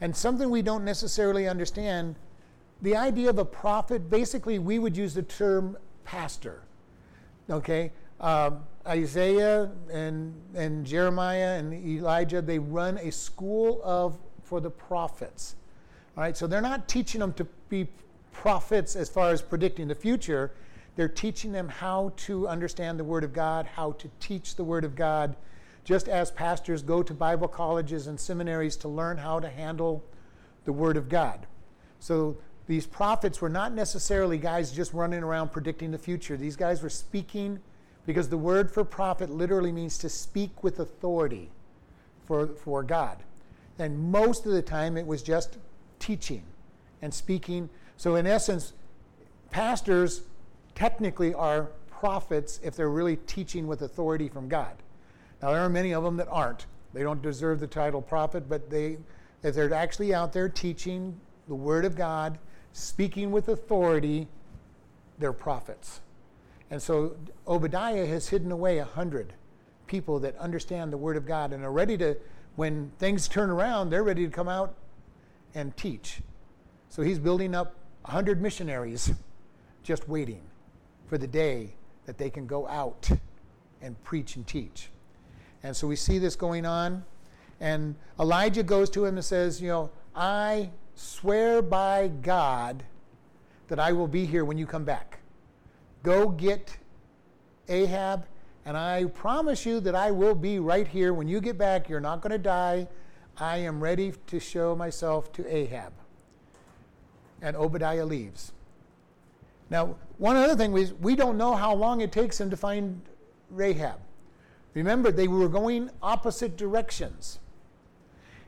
And 0.00 0.14
something 0.14 0.50
we 0.50 0.60
don't 0.60 0.84
necessarily 0.84 1.48
understand 1.48 2.16
the 2.82 2.96
idea 2.96 3.30
of 3.30 3.38
a 3.38 3.44
prophet, 3.44 4.10
basically, 4.10 4.58
we 4.58 4.78
would 4.78 4.96
use 4.96 5.14
the 5.14 5.22
term 5.22 5.76
pastor. 6.04 6.62
Okay? 7.48 7.92
Um, 8.20 8.60
Isaiah 8.86 9.70
and, 9.92 10.34
and 10.54 10.86
Jeremiah 10.86 11.58
and 11.58 11.74
Elijah, 11.74 12.40
they 12.40 12.58
run 12.58 12.98
a 12.98 13.10
school 13.10 13.80
of 13.84 14.18
for 14.42 14.60
the 14.60 14.70
prophets. 14.70 15.56
All 16.16 16.22
right, 16.22 16.36
so 16.36 16.46
they're 16.46 16.60
not 16.60 16.88
teaching 16.88 17.20
them 17.20 17.32
to 17.34 17.44
be 17.68 17.88
prophets 18.32 18.96
as 18.96 19.08
far 19.08 19.30
as 19.30 19.42
predicting 19.42 19.88
the 19.88 19.94
future. 19.94 20.52
They're 20.94 21.08
teaching 21.08 21.52
them 21.52 21.68
how 21.68 22.12
to 22.18 22.48
understand 22.48 22.98
the 22.98 23.04
Word 23.04 23.24
of 23.24 23.32
God, 23.32 23.66
how 23.66 23.92
to 23.92 24.08
teach 24.20 24.54
the 24.54 24.64
Word 24.64 24.84
of 24.84 24.94
God, 24.94 25.36
just 25.84 26.08
as 26.08 26.30
pastors 26.30 26.82
go 26.82 27.02
to 27.02 27.12
Bible 27.12 27.48
colleges 27.48 28.06
and 28.06 28.18
seminaries 28.18 28.76
to 28.76 28.88
learn 28.88 29.18
how 29.18 29.40
to 29.40 29.48
handle 29.48 30.04
the 30.64 30.72
Word 30.72 30.96
of 30.96 31.08
God. 31.08 31.46
So 31.98 32.38
these 32.66 32.86
prophets 32.86 33.40
were 33.40 33.48
not 33.48 33.72
necessarily 33.72 34.38
guys 34.38 34.72
just 34.72 34.92
running 34.92 35.22
around 35.22 35.52
predicting 35.52 35.90
the 35.90 35.98
future. 35.98 36.36
These 36.36 36.56
guys 36.56 36.82
were 36.82 36.90
speaking 36.90 37.60
because 38.06 38.28
the 38.28 38.38
word 38.38 38.70
for 38.70 38.84
prophet 38.84 39.30
literally 39.30 39.72
means 39.72 39.98
to 39.98 40.08
speak 40.08 40.62
with 40.64 40.80
authority 40.80 41.50
for, 42.24 42.48
for 42.48 42.82
God. 42.82 43.18
And 43.78 43.98
most 43.98 44.46
of 44.46 44.52
the 44.52 44.62
time 44.62 44.96
it 44.96 45.06
was 45.06 45.22
just 45.22 45.58
teaching 45.98 46.42
and 47.02 47.12
speaking. 47.12 47.68
So, 47.96 48.16
in 48.16 48.26
essence, 48.26 48.72
pastors 49.50 50.22
technically 50.74 51.34
are 51.34 51.70
prophets 51.88 52.60
if 52.62 52.76
they're 52.76 52.90
really 52.90 53.16
teaching 53.16 53.66
with 53.66 53.82
authority 53.82 54.28
from 54.28 54.48
God. 54.48 54.76
Now, 55.42 55.52
there 55.52 55.60
are 55.60 55.68
many 55.68 55.92
of 55.92 56.02
them 56.02 56.16
that 56.16 56.28
aren't. 56.30 56.66
They 56.92 57.02
don't 57.02 57.22
deserve 57.22 57.60
the 57.60 57.66
title 57.66 58.00
prophet, 58.00 58.48
but 58.48 58.70
they, 58.70 58.98
if 59.42 59.54
they're 59.54 59.72
actually 59.72 60.14
out 60.14 60.32
there 60.32 60.48
teaching 60.48 61.18
the 61.48 61.54
Word 61.54 61.84
of 61.84 61.94
God, 61.96 62.38
speaking 62.76 63.30
with 63.30 63.48
authority, 63.48 64.28
they're 65.18 65.32
prophets. 65.32 66.00
And 66.70 66.82
so 66.82 67.16
Obadiah 67.48 68.04
has 68.04 68.28
hidden 68.28 68.52
away 68.52 68.78
a 68.78 68.84
hundred 68.84 69.32
people 69.86 70.20
that 70.20 70.36
understand 70.36 70.92
the 70.92 70.98
Word 70.98 71.16
of 71.16 71.24
God 71.24 71.54
and 71.54 71.64
are 71.64 71.72
ready 71.72 71.96
to, 71.96 72.18
when 72.56 72.92
things 72.98 73.28
turn 73.28 73.48
around, 73.48 73.88
they're 73.88 74.04
ready 74.04 74.26
to 74.26 74.30
come 74.30 74.48
out 74.48 74.74
and 75.54 75.74
teach. 75.78 76.20
So 76.90 77.00
he's 77.02 77.18
building 77.18 77.54
up 77.54 77.76
a 78.04 78.10
hundred 78.10 78.42
missionaries 78.42 79.10
just 79.82 80.06
waiting 80.06 80.42
for 81.06 81.16
the 81.16 81.26
day 81.26 81.72
that 82.04 82.18
they 82.18 82.28
can 82.28 82.46
go 82.46 82.68
out 82.68 83.08
and 83.80 84.02
preach 84.04 84.36
and 84.36 84.46
teach. 84.46 84.90
And 85.62 85.74
so 85.74 85.86
we 85.86 85.96
see 85.96 86.18
this 86.18 86.36
going 86.36 86.66
on. 86.66 87.04
And 87.58 87.94
Elijah 88.20 88.62
goes 88.62 88.90
to 88.90 89.06
him 89.06 89.16
and 89.16 89.24
says, 89.24 89.62
You 89.62 89.68
know, 89.68 89.90
I 90.14 90.70
swear 90.96 91.62
by 91.62 92.08
God 92.08 92.82
that 93.68 93.78
I 93.78 93.92
will 93.92 94.08
be 94.08 94.26
here 94.26 94.44
when 94.44 94.58
you 94.58 94.66
come 94.66 94.84
back. 94.84 95.20
Go 96.02 96.28
get 96.28 96.76
Ahab, 97.68 98.26
and 98.64 98.76
I 98.76 99.04
promise 99.04 99.64
you 99.64 99.80
that 99.80 99.94
I 99.94 100.10
will 100.10 100.34
be 100.34 100.58
right 100.58 100.86
here 100.86 101.12
when 101.12 101.28
you 101.28 101.40
get 101.40 101.58
back. 101.58 101.88
You're 101.88 102.00
not 102.00 102.20
going 102.20 102.32
to 102.32 102.38
die. 102.38 102.88
I 103.38 103.58
am 103.58 103.82
ready 103.82 104.12
to 104.28 104.40
show 104.40 104.74
myself 104.74 105.32
to 105.32 105.46
Ahab. 105.54 105.92
And 107.42 107.56
Obadiah 107.56 108.04
leaves. 108.04 108.52
Now, 109.68 109.96
one 110.18 110.36
other 110.36 110.56
thing 110.56 110.76
is 110.76 110.94
we 110.94 111.16
don't 111.16 111.36
know 111.36 111.54
how 111.54 111.74
long 111.74 112.00
it 112.00 112.12
takes 112.12 112.40
him 112.40 112.50
to 112.50 112.56
find 112.56 113.02
Rahab. 113.50 113.98
Remember, 114.74 115.10
they 115.10 115.28
were 115.28 115.48
going 115.48 115.90
opposite 116.02 116.56
directions. 116.56 117.40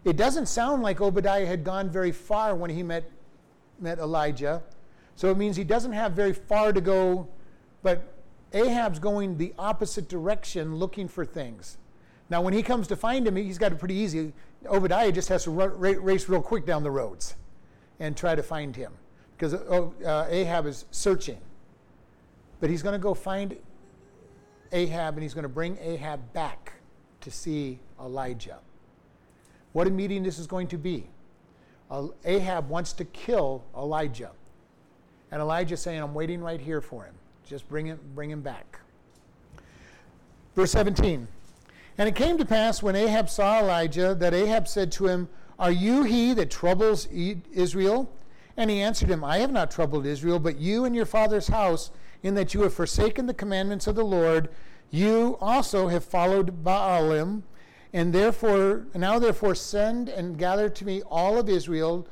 It 0.09 0.17
doesn't 0.17 0.47
sound 0.47 0.83
like 0.83 1.03
Obadiah 1.03 1.45
had 1.45 1.65
gone 1.65 1.91
very 1.91 2.13
far 2.13 2.55
when 2.55 2.71
he 2.71 2.83
met, 2.83 3.11
met 3.79 3.99
Elijah. 3.99 4.63
So 5.17 5.31
it 5.31 5.37
means 5.37 5.55
he 5.55 5.65
doesn't 5.65 5.93
have 5.93 6.13
very 6.13 6.33
far 6.33 6.73
to 6.73 6.81
go, 6.81 7.29
but 7.83 8.15
Ahab's 8.55 8.99
going 8.99 9.37
the 9.37 9.53
opposite 9.59 10.09
direction 10.09 10.77
looking 10.77 11.09
for 11.09 11.27
things. 11.27 11.77
Now, 12.31 12.41
when 12.41 12.55
he 12.55 12.63
comes 12.63 12.89
to 12.89 12.97
find 12.97 13.27
him, 13.27 13.37
he's 13.37 13.59
got 13.59 13.73
it 13.73 13.79
pretty 13.79 13.97
easy. 13.97 14.33
Obadiah 14.67 15.13
just 15.13 15.29
has 15.29 15.45
to 15.45 15.51
race 15.51 16.29
real 16.29 16.43
quick 16.43 16.65
down 16.65 16.83
the 16.83 16.91
roads 16.91 17.35
and 18.01 18.17
try 18.17 18.35
to 18.35 18.43
find 18.43 18.75
him 18.75 18.93
because 19.37 19.53
uh, 19.55 20.27
Ahab 20.31 20.67
is 20.67 20.87
searching. 20.91 21.39
But 22.61 22.71
he's 22.71 22.83
going 22.83 22.95
to 22.95 22.99
go 22.99 23.13
find 23.13 23.57
Ahab 24.73 25.15
and 25.15 25.23
he's 25.23 25.35
going 25.35 25.45
to 25.45 25.51
bring 25.51 25.77
Ahab 25.81 26.33
back 26.33 26.75
to 27.21 27.31
see 27.31 27.79
Elijah. 28.01 28.59
What 29.79 29.87
a 29.87 29.91
meeting 29.91 30.25
this 30.25 30.41
is 30.41 30.49
going 30.49 30.67
to 30.69 30.77
be. 30.77 31.07
Ahab 32.25 32.69
wants 32.69 32.93
to 32.95 33.05
kill 33.05 33.63
Elijah. 33.77 34.33
And 35.31 35.41
Elijah's 35.41 35.81
saying, 35.81 36.03
I'm 36.03 36.15
waiting 36.15 36.41
right 36.41 36.61
here 36.61 36.81
for 36.81 37.05
him. 37.05 37.15
Just 37.47 37.69
bring 37.69 37.87
him, 37.87 38.01
bring 38.13 38.29
him 38.29 38.41
back. 38.41 38.81
Verse 40.57 40.73
17. 40.73 41.29
And 41.97 42.09
it 42.09 42.17
came 42.17 42.39
to 42.39 42.45
pass 42.45 42.83
when 42.83 42.97
Ahab 42.97 43.31
saw 43.31 43.61
Elijah 43.61 44.17
that 44.17 44.35
Ahab 44.35 44.67
said 44.67 44.91
to 44.91 45.07
him, 45.07 45.29
Are 45.61 45.71
you 45.71 46.03
he 46.03 46.35
that 46.35 46.51
troubles 46.51 47.07
Israel? 47.07 48.11
And 48.57 48.71
he 48.71 48.81
answered 48.81 49.09
him, 49.09 49.23
I 49.23 49.39
have 49.39 49.53
not 49.53 49.71
troubled 49.71 50.07
Israel, 50.07 50.41
but 50.41 50.59
you 50.59 50.87
and 50.87 50.97
your 50.97 51.07
father's 51.07 51.47
house, 51.47 51.93
in 52.25 52.35
that 52.35 52.53
you 52.53 52.63
have 52.63 52.75
forsaken 52.75 53.27
the 53.27 53.33
commandments 53.33 53.87
of 53.87 53.95
the 53.95 54.05
Lord. 54.05 54.49
You 54.91 55.39
also 55.41 55.87
have 55.87 56.05
followed 56.05 56.65
Baalim 56.65 57.43
and 57.93 58.13
therefore, 58.13 58.87
now 58.95 59.19
therefore, 59.19 59.55
send 59.55 60.09
and 60.09 60.39
gather 60.39 60.69
to 60.69 60.85
me 60.85 61.03
all 61.03 61.39
of 61.39 61.49
Israel 61.49 62.07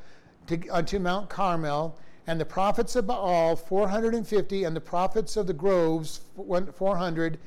to, 0.47 0.67
unto 0.69 0.99
Mount 0.99 1.29
Carmel, 1.29 1.97
and 2.25 2.39
the 2.39 2.45
prophets 2.45 2.95
of 2.95 3.07
Baal, 3.07 3.55
450, 3.55 4.63
and 4.63 4.75
the 4.75 4.81
prophets 4.81 5.37
of 5.37 5.47
the 5.47 5.53
groves, 5.53 6.21
400, 6.35 7.39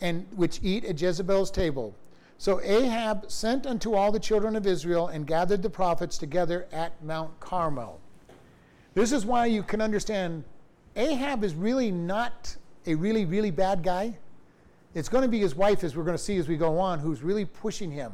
and 0.00 0.26
which 0.36 0.60
eat 0.62 0.84
at 0.84 1.00
Jezebel's 1.00 1.50
table. 1.50 1.94
So 2.38 2.60
Ahab 2.60 3.30
sent 3.30 3.66
unto 3.66 3.94
all 3.94 4.12
the 4.12 4.20
children 4.20 4.56
of 4.56 4.66
Israel 4.66 5.08
and 5.08 5.26
gathered 5.26 5.62
the 5.62 5.70
prophets 5.70 6.18
together 6.18 6.66
at 6.72 7.02
Mount 7.02 7.38
Carmel. 7.40 8.00
This 8.94 9.12
is 9.12 9.24
why 9.24 9.46
you 9.46 9.62
can 9.62 9.80
understand 9.80 10.44
Ahab 10.96 11.42
is 11.42 11.54
really 11.54 11.90
not 11.90 12.56
a 12.86 12.94
really, 12.94 13.24
really 13.24 13.50
bad 13.50 13.82
guy. 13.82 14.16
It's 14.94 15.08
going 15.08 15.22
to 15.22 15.28
be 15.28 15.40
his 15.40 15.54
wife, 15.54 15.82
as 15.82 15.96
we're 15.96 16.04
going 16.04 16.16
to 16.16 16.22
see 16.22 16.36
as 16.36 16.48
we 16.48 16.56
go 16.56 16.78
on, 16.78 17.00
who's 17.00 17.22
really 17.22 17.44
pushing 17.44 17.90
him. 17.90 18.12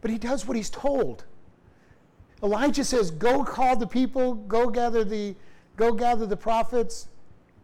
But 0.00 0.10
he 0.10 0.18
does 0.18 0.46
what 0.46 0.56
he's 0.56 0.70
told. 0.70 1.24
Elijah 2.42 2.84
says, 2.84 3.10
"Go 3.10 3.44
call 3.44 3.76
the 3.76 3.86
people, 3.86 4.34
go 4.34 4.70
gather 4.70 5.04
the, 5.04 5.36
go 5.76 5.92
gather 5.92 6.26
the 6.26 6.36
prophets," 6.36 7.08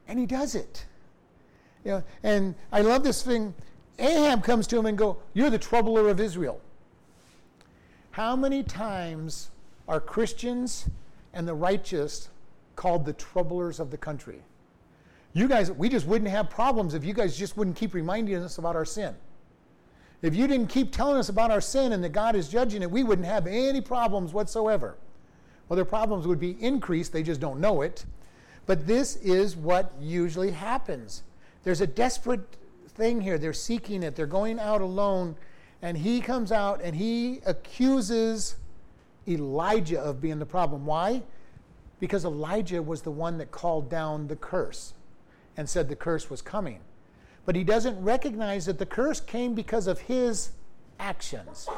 and 0.07 0.19
he 0.19 0.27
does 0.27 0.55
it. 0.55 0.87
You 1.85 1.93
know, 1.93 2.05
and 2.23 2.55
I 2.71 2.83
love 2.83 3.03
this 3.03 3.23
thing. 3.23 3.55
Ahab 3.99 4.45
comes 4.45 4.67
to 4.69 4.79
him 4.79 4.87
and 4.87 4.99
go, 4.99 5.17
"You're 5.33 5.51
the 5.51 5.59
troubler 5.59 6.09
of 6.09 6.21
Israel." 6.21 6.61
How 8.11 8.37
many 8.37 8.63
times 8.63 9.51
are 9.89 10.01
Christians 10.01 10.89
and 11.33 11.49
the 11.49 11.55
righteous 11.55 12.29
called 12.77 13.05
the 13.05 13.13
troublers 13.13 13.81
of 13.81 13.91
the 13.91 13.99
country? 13.99 14.43
You 15.37 15.49
guys, 15.49 15.71
we 15.71 15.91
just 15.91 16.07
wouldn't 16.07 16.31
have 16.31 16.49
problems 16.49 16.95
if 16.95 17.05
you 17.05 17.13
guys 17.13 17.37
just 17.37 17.59
wouldn't 17.59 17.77
keep 17.77 17.93
reminding 17.93 18.37
us 18.37 18.57
about 18.57 18.75
our 18.75 18.87
sin. 18.87 19.15
If 20.23 20.35
you 20.35 20.47
didn't 20.47 20.69
keep 20.69 20.93
telling 20.93 21.19
us 21.19 21.29
about 21.29 21.51
our 21.51 21.61
sin 21.61 21.93
and 21.93 22.03
that 22.03 22.13
God 22.13 22.35
is 22.35 22.49
judging 22.49 22.81
it, 22.81 22.91
we 22.91 23.03
wouldn't 23.03 23.29
have 23.29 23.47
any 23.47 23.83
problems 23.83 24.33
whatsoever. 24.33 24.97
Well, 25.69 25.77
their 25.77 25.85
problems 25.85 26.27
would 26.27 26.41
be 26.41 26.57
increased, 26.65 27.13
they 27.13 27.23
just 27.23 27.39
don't 27.39 27.61
know 27.61 27.83
it. 27.83 28.07
But 28.65 28.87
this 28.87 29.17
is 29.17 29.57
what 29.57 29.93
usually 30.01 30.53
happens. 30.53 31.23
There's 31.65 31.83
a 31.83 31.87
desperate 31.87 32.57
thing 32.89 33.21
here. 33.21 33.37
They're 33.37 33.53
seeking 33.53 34.05
it, 34.05 34.17
they're 34.17 34.27
going 34.27 34.59
out 34.59 34.81
alone, 34.81 35.37
and 35.83 35.99
he 35.99 36.23
comes 36.23 36.51
out 36.51 36.81
and 36.83 36.97
he 36.97 37.43
accuses 37.45 38.57
Elijah 39.29 40.01
of 40.01 40.19
being 40.19 40.39
the 40.39 40.47
problem. 40.47 40.87
Why? 40.87 41.23
Because 42.01 42.25
Elijah 42.25 42.83
was 42.83 43.03
the 43.03 43.11
one 43.11 43.37
that 43.37 43.51
called 43.51 43.91
down 43.91 44.29
the 44.29 44.37
curse 44.37 44.95
and 45.57 45.69
said 45.69 45.89
the 45.89 45.97
curse 45.97 46.31
was 46.31 46.43
coming. 46.43 46.81
But 47.45 47.57
he 47.57 47.65
doesn't 47.65 48.03
recognize 48.03 48.67
that 48.67 48.79
the 48.79 48.87
curse 48.87 49.21
came 49.21 49.55
because 49.55 49.87
of 49.87 50.01
his 50.01 50.51
actions. 50.99 51.69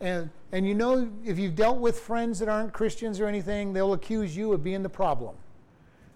And, 0.00 0.30
and 0.52 0.66
you 0.66 0.74
know, 0.74 1.10
if 1.24 1.38
you've 1.38 1.56
dealt 1.56 1.78
with 1.78 1.98
friends 1.98 2.38
that 2.38 2.48
aren't 2.48 2.72
Christians 2.72 3.18
or 3.18 3.26
anything, 3.26 3.72
they'll 3.72 3.94
accuse 3.94 4.36
you 4.36 4.52
of 4.52 4.62
being 4.62 4.82
the 4.82 4.88
problem. 4.88 5.34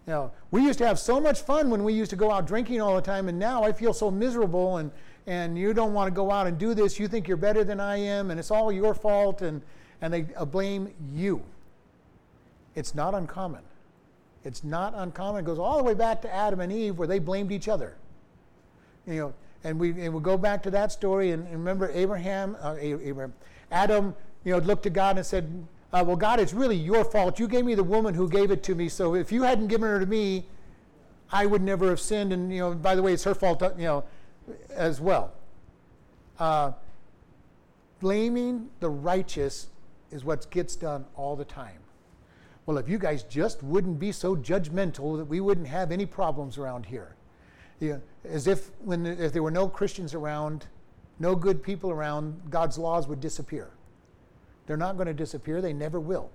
Now, 0.06 0.32
we 0.50 0.62
used 0.62 0.78
to 0.80 0.86
have 0.86 0.98
so 0.98 1.20
much 1.20 1.40
fun 1.40 1.70
when 1.70 1.84
we 1.84 1.92
used 1.92 2.10
to 2.10 2.16
go 2.16 2.30
out 2.30 2.46
drinking 2.46 2.80
all 2.80 2.94
the 2.96 3.02
time, 3.02 3.28
and 3.28 3.38
now 3.38 3.62
I 3.62 3.72
feel 3.72 3.92
so 3.92 4.10
miserable, 4.10 4.78
and, 4.78 4.90
and 5.26 5.56
you 5.56 5.72
don't 5.72 5.94
want 5.94 6.08
to 6.08 6.14
go 6.14 6.30
out 6.30 6.46
and 6.46 6.58
do 6.58 6.74
this. 6.74 6.98
You 6.98 7.06
think 7.08 7.28
you're 7.28 7.36
better 7.36 7.62
than 7.64 7.80
I 7.80 7.96
am, 7.96 8.30
and 8.30 8.38
it's 8.38 8.50
all 8.50 8.72
your 8.72 8.94
fault, 8.94 9.42
and, 9.42 9.62
and 10.00 10.12
they 10.12 10.22
blame 10.22 10.92
you. 11.12 11.42
It's 12.74 12.94
not 12.94 13.14
uncommon. 13.14 13.62
It's 14.44 14.64
not 14.64 14.94
uncommon. 14.96 15.44
It 15.44 15.46
goes 15.46 15.58
all 15.58 15.78
the 15.78 15.84
way 15.84 15.94
back 15.94 16.20
to 16.22 16.34
Adam 16.34 16.60
and 16.60 16.72
Eve 16.72 16.98
where 16.98 17.08
they 17.08 17.18
blamed 17.18 17.52
each 17.52 17.68
other. 17.68 17.96
You 19.06 19.14
know, 19.14 19.34
and 19.64 19.78
we, 19.78 19.90
and 19.90 20.12
we 20.12 20.20
go 20.20 20.36
back 20.36 20.62
to 20.64 20.70
that 20.72 20.92
story 20.92 21.30
and, 21.30 21.46
and 21.46 21.58
remember 21.58 21.90
Abraham, 21.92 22.56
uh, 22.60 22.76
Abraham, 22.78 23.32
Adam, 23.70 24.14
you 24.44 24.52
know, 24.52 24.58
looked 24.58 24.82
to 24.84 24.90
God 24.90 25.16
and 25.16 25.26
said, 25.26 25.66
uh, 25.92 26.02
well, 26.06 26.16
God, 26.16 26.40
it's 26.40 26.52
really 26.52 26.76
your 26.76 27.04
fault. 27.04 27.38
You 27.38 27.46
gave 27.46 27.64
me 27.64 27.74
the 27.74 27.84
woman 27.84 28.14
who 28.14 28.28
gave 28.28 28.50
it 28.50 28.62
to 28.64 28.74
me. 28.74 28.88
So 28.88 29.14
if 29.14 29.30
you 29.30 29.42
hadn't 29.42 29.68
given 29.68 29.88
her 29.88 30.00
to 30.00 30.06
me, 30.06 30.46
I 31.30 31.46
would 31.46 31.62
never 31.62 31.88
have 31.88 32.00
sinned. 32.00 32.32
And, 32.32 32.52
you 32.52 32.60
know, 32.60 32.74
by 32.74 32.94
the 32.94 33.02
way, 33.02 33.12
it's 33.12 33.24
her 33.24 33.34
fault, 33.34 33.62
uh, 33.62 33.70
you 33.76 33.84
know, 33.84 34.04
as 34.70 35.00
well. 35.00 35.32
Uh, 36.38 36.72
blaming 38.00 38.68
the 38.80 38.88
righteous 38.88 39.68
is 40.10 40.24
what 40.24 40.50
gets 40.50 40.74
done 40.74 41.04
all 41.14 41.36
the 41.36 41.44
time 41.44 41.81
well, 42.66 42.78
if 42.78 42.88
you 42.88 42.98
guys 42.98 43.24
just 43.24 43.62
wouldn't 43.62 43.98
be 43.98 44.12
so 44.12 44.36
judgmental 44.36 45.16
that 45.18 45.24
we 45.24 45.40
wouldn't 45.40 45.66
have 45.66 45.90
any 45.90 46.06
problems 46.06 46.58
around 46.58 46.86
here. 46.86 47.16
You 47.80 47.94
know, 47.94 48.00
as 48.24 48.46
if 48.46 48.70
when 48.84 49.04
if 49.06 49.32
there 49.32 49.42
were 49.42 49.50
no 49.50 49.68
Christians 49.68 50.14
around, 50.14 50.66
no 51.18 51.34
good 51.34 51.62
people 51.62 51.90
around, 51.90 52.50
God's 52.50 52.78
laws 52.78 53.08
would 53.08 53.20
disappear. 53.20 53.70
They're 54.66 54.76
not 54.76 54.96
going 54.96 55.08
to 55.08 55.14
disappear, 55.14 55.60
they 55.60 55.72
never 55.72 55.98
will. 55.98 56.30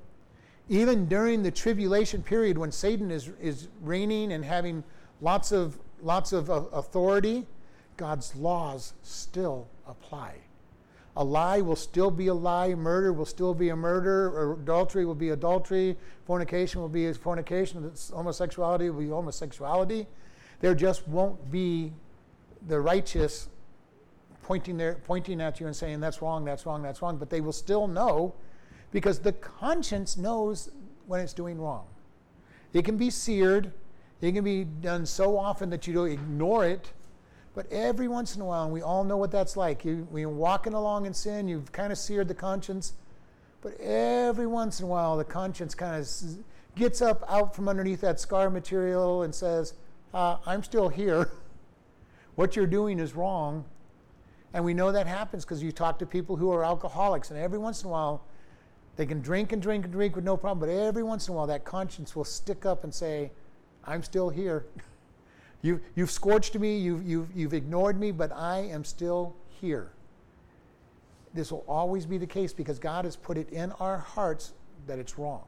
Even 0.70 1.06
during 1.08 1.44
the 1.44 1.52
tribulation 1.52 2.22
period 2.22 2.58
when 2.58 2.72
Satan 2.72 3.10
is, 3.10 3.30
is 3.42 3.70
reigning 3.82 4.34
and 4.34 4.44
having 4.44 4.84
lots 5.22 5.54
of, 5.54 5.80
lots 6.02 6.34
of 6.34 6.50
uh, 6.50 6.63
authority, 6.74 7.46
God's 7.96 8.36
laws 8.36 8.94
still 9.02 9.68
apply. 9.88 10.36
A 11.17 11.23
lie 11.23 11.62
will 11.62 11.75
still 11.75 12.12
be 12.12 12.27
a 12.27 12.34
lie. 12.34 12.75
Murder 12.75 13.12
will 13.12 13.25
still 13.25 13.56
be 13.56 13.69
a 13.69 13.75
murder. 13.75 14.53
Adultery 14.53 15.03
will 15.03 15.15
be 15.15 15.30
adultery. 15.30 15.97
Fornication 16.25 16.80
will 16.80 16.89
be 16.89 17.12
fornication. 17.12 17.91
Homosexuality 18.13 18.91
will 18.91 19.01
be 19.01 19.10
homosexuality. 19.10 20.06
There 20.60 20.75
just 20.75 21.08
won't 21.08 21.51
be 21.51 21.91
the 22.67 22.80
righteous 22.80 23.49
pointing, 24.43 24.77
their, 24.77 24.93
pointing 24.93 25.41
at 25.41 25.60
you 25.60 25.65
and 25.65 25.75
saying, 25.75 25.99
that's 25.99 26.21
wrong, 26.21 26.45
that's 26.45 26.67
wrong, 26.67 26.84
that's 26.84 27.01
wrong. 27.01 27.17
But 27.17 27.32
they 27.32 27.41
will 27.41 27.51
still 27.51 27.88
know 27.88 28.36
because 28.91 29.17
the 29.17 29.34
conscience 29.34 30.17
knows 30.17 30.69
when 31.08 31.19
it's 31.19 31.34
doing 31.34 31.60
wrong. 31.60 31.88
It 32.73 32.86
can 32.86 32.95
be 32.95 33.10
seared. 33.10 33.73
It 34.21 34.34
can 34.34 34.43
be 34.43 34.65
done 34.65 35.08
so 35.08 35.36
often 35.36 35.71
that 35.71 35.88
you 35.88 35.95
don't 35.95 36.12
ignore 36.12 36.63
it 36.65 36.91
but 37.58 37.65
every 37.72 38.08
once 38.08 38.36
in 38.36 38.41
a 38.43 38.46
while, 38.46 38.65
and 38.65 38.72
we 38.72 38.84
all 38.84 39.04
know 39.04 39.17
what 39.17 39.32
that's 39.32 39.58
like, 39.58 39.84
you, 39.84 40.08
you're 40.13 40.30
walking 40.30 40.74
along 40.74 41.08
in 41.08 41.13
sin, 41.15 41.48
you've 41.48 41.72
kind 41.72 41.91
of 41.91 41.98
seared 41.98 42.28
the 42.28 42.36
conscience. 42.36 42.93
But 43.62 43.80
every 43.80 44.46
once 44.46 44.80
in 44.80 44.86
a 44.86 44.88
while, 44.88 45.17
the 45.17 45.24
conscience 45.24 45.74
kind 45.74 46.00
of 46.00 46.08
gets 46.76 47.02
up 47.02 47.24
out 47.28 47.56
from 47.56 47.67
underneath 47.67 48.00
that 48.02 48.20
scar 48.20 48.52
material 48.52 49.24
and 49.24 49.34
says, 49.34 49.74
uh, 50.13 50.38
I'm 50.46 50.62
still 50.62 50.88
here. 50.88 51.32
what 52.36 52.56
you're 52.56 52.67
doing 52.67 53.00
is 53.00 53.15
wrong. 53.15 53.65
And 54.54 54.63
we 54.63 54.76
know 54.76 54.91
that 54.91 55.08
happens 55.08 55.43
because 55.43 55.63
you 55.63 55.72
talk 55.72 55.98
to 55.98 56.06
people 56.06 56.36
who 56.36 56.52
are 56.52 56.63
alcoholics, 56.63 57.32
and 57.32 57.39
every 57.39 57.58
once 57.58 57.82
in 57.82 57.88
a 57.88 57.91
while, 57.91 58.24
they 58.98 59.08
can 59.08 59.20
drink 59.20 59.52
and 59.52 59.60
drink 59.60 59.84
and 59.84 59.91
drink 59.91 60.15
with 60.15 60.26
no 60.26 60.38
problem, 60.38 60.60
but 60.60 60.70
every 60.70 61.02
once 61.02 61.28
in 61.28 61.34
a 61.34 61.38
while, 61.38 61.48
that 61.48 61.65
conscience 61.65 62.15
will 62.15 62.24
stick 62.24 62.67
up 62.67 62.84
and 62.84 62.93
say, 62.93 63.32
I'm 63.84 64.04
still 64.04 64.30
here. 64.30 64.67
You, 65.62 65.82
you've 65.96 66.12
scorched 66.12 66.56
me, 66.56 66.78
you've, 66.78 67.08
you've, 67.08 67.30
you've 67.36 67.54
ignored 67.54 68.00
me, 68.00 68.12
but 68.12 68.32
I 68.32 68.60
am 68.60 68.84
still 68.84 69.36
here. 69.62 69.91
This 71.34 71.52
will 71.52 71.65
always 71.67 72.06
be 72.06 72.17
the 72.17 72.28
case 72.28 72.54
because 72.54 72.80
God 72.80 73.06
has 73.06 73.15
put 73.15 73.38
it 73.38 73.50
in 73.50 73.72
our 73.74 73.98
hearts 73.98 74.54
that 74.88 75.00
it's 75.00 75.17
wrong. 75.17 75.43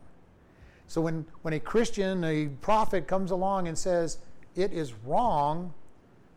So 0.87 1.01
when, 1.01 1.25
when 1.43 1.53
a 1.53 1.59
Christian, 1.59 2.23
a 2.23 2.47
prophet 2.61 3.07
comes 3.07 3.31
along 3.31 3.67
and 3.67 3.77
says, 3.77 4.17
it 4.55 4.73
is 4.73 4.93
wrong, 5.05 5.73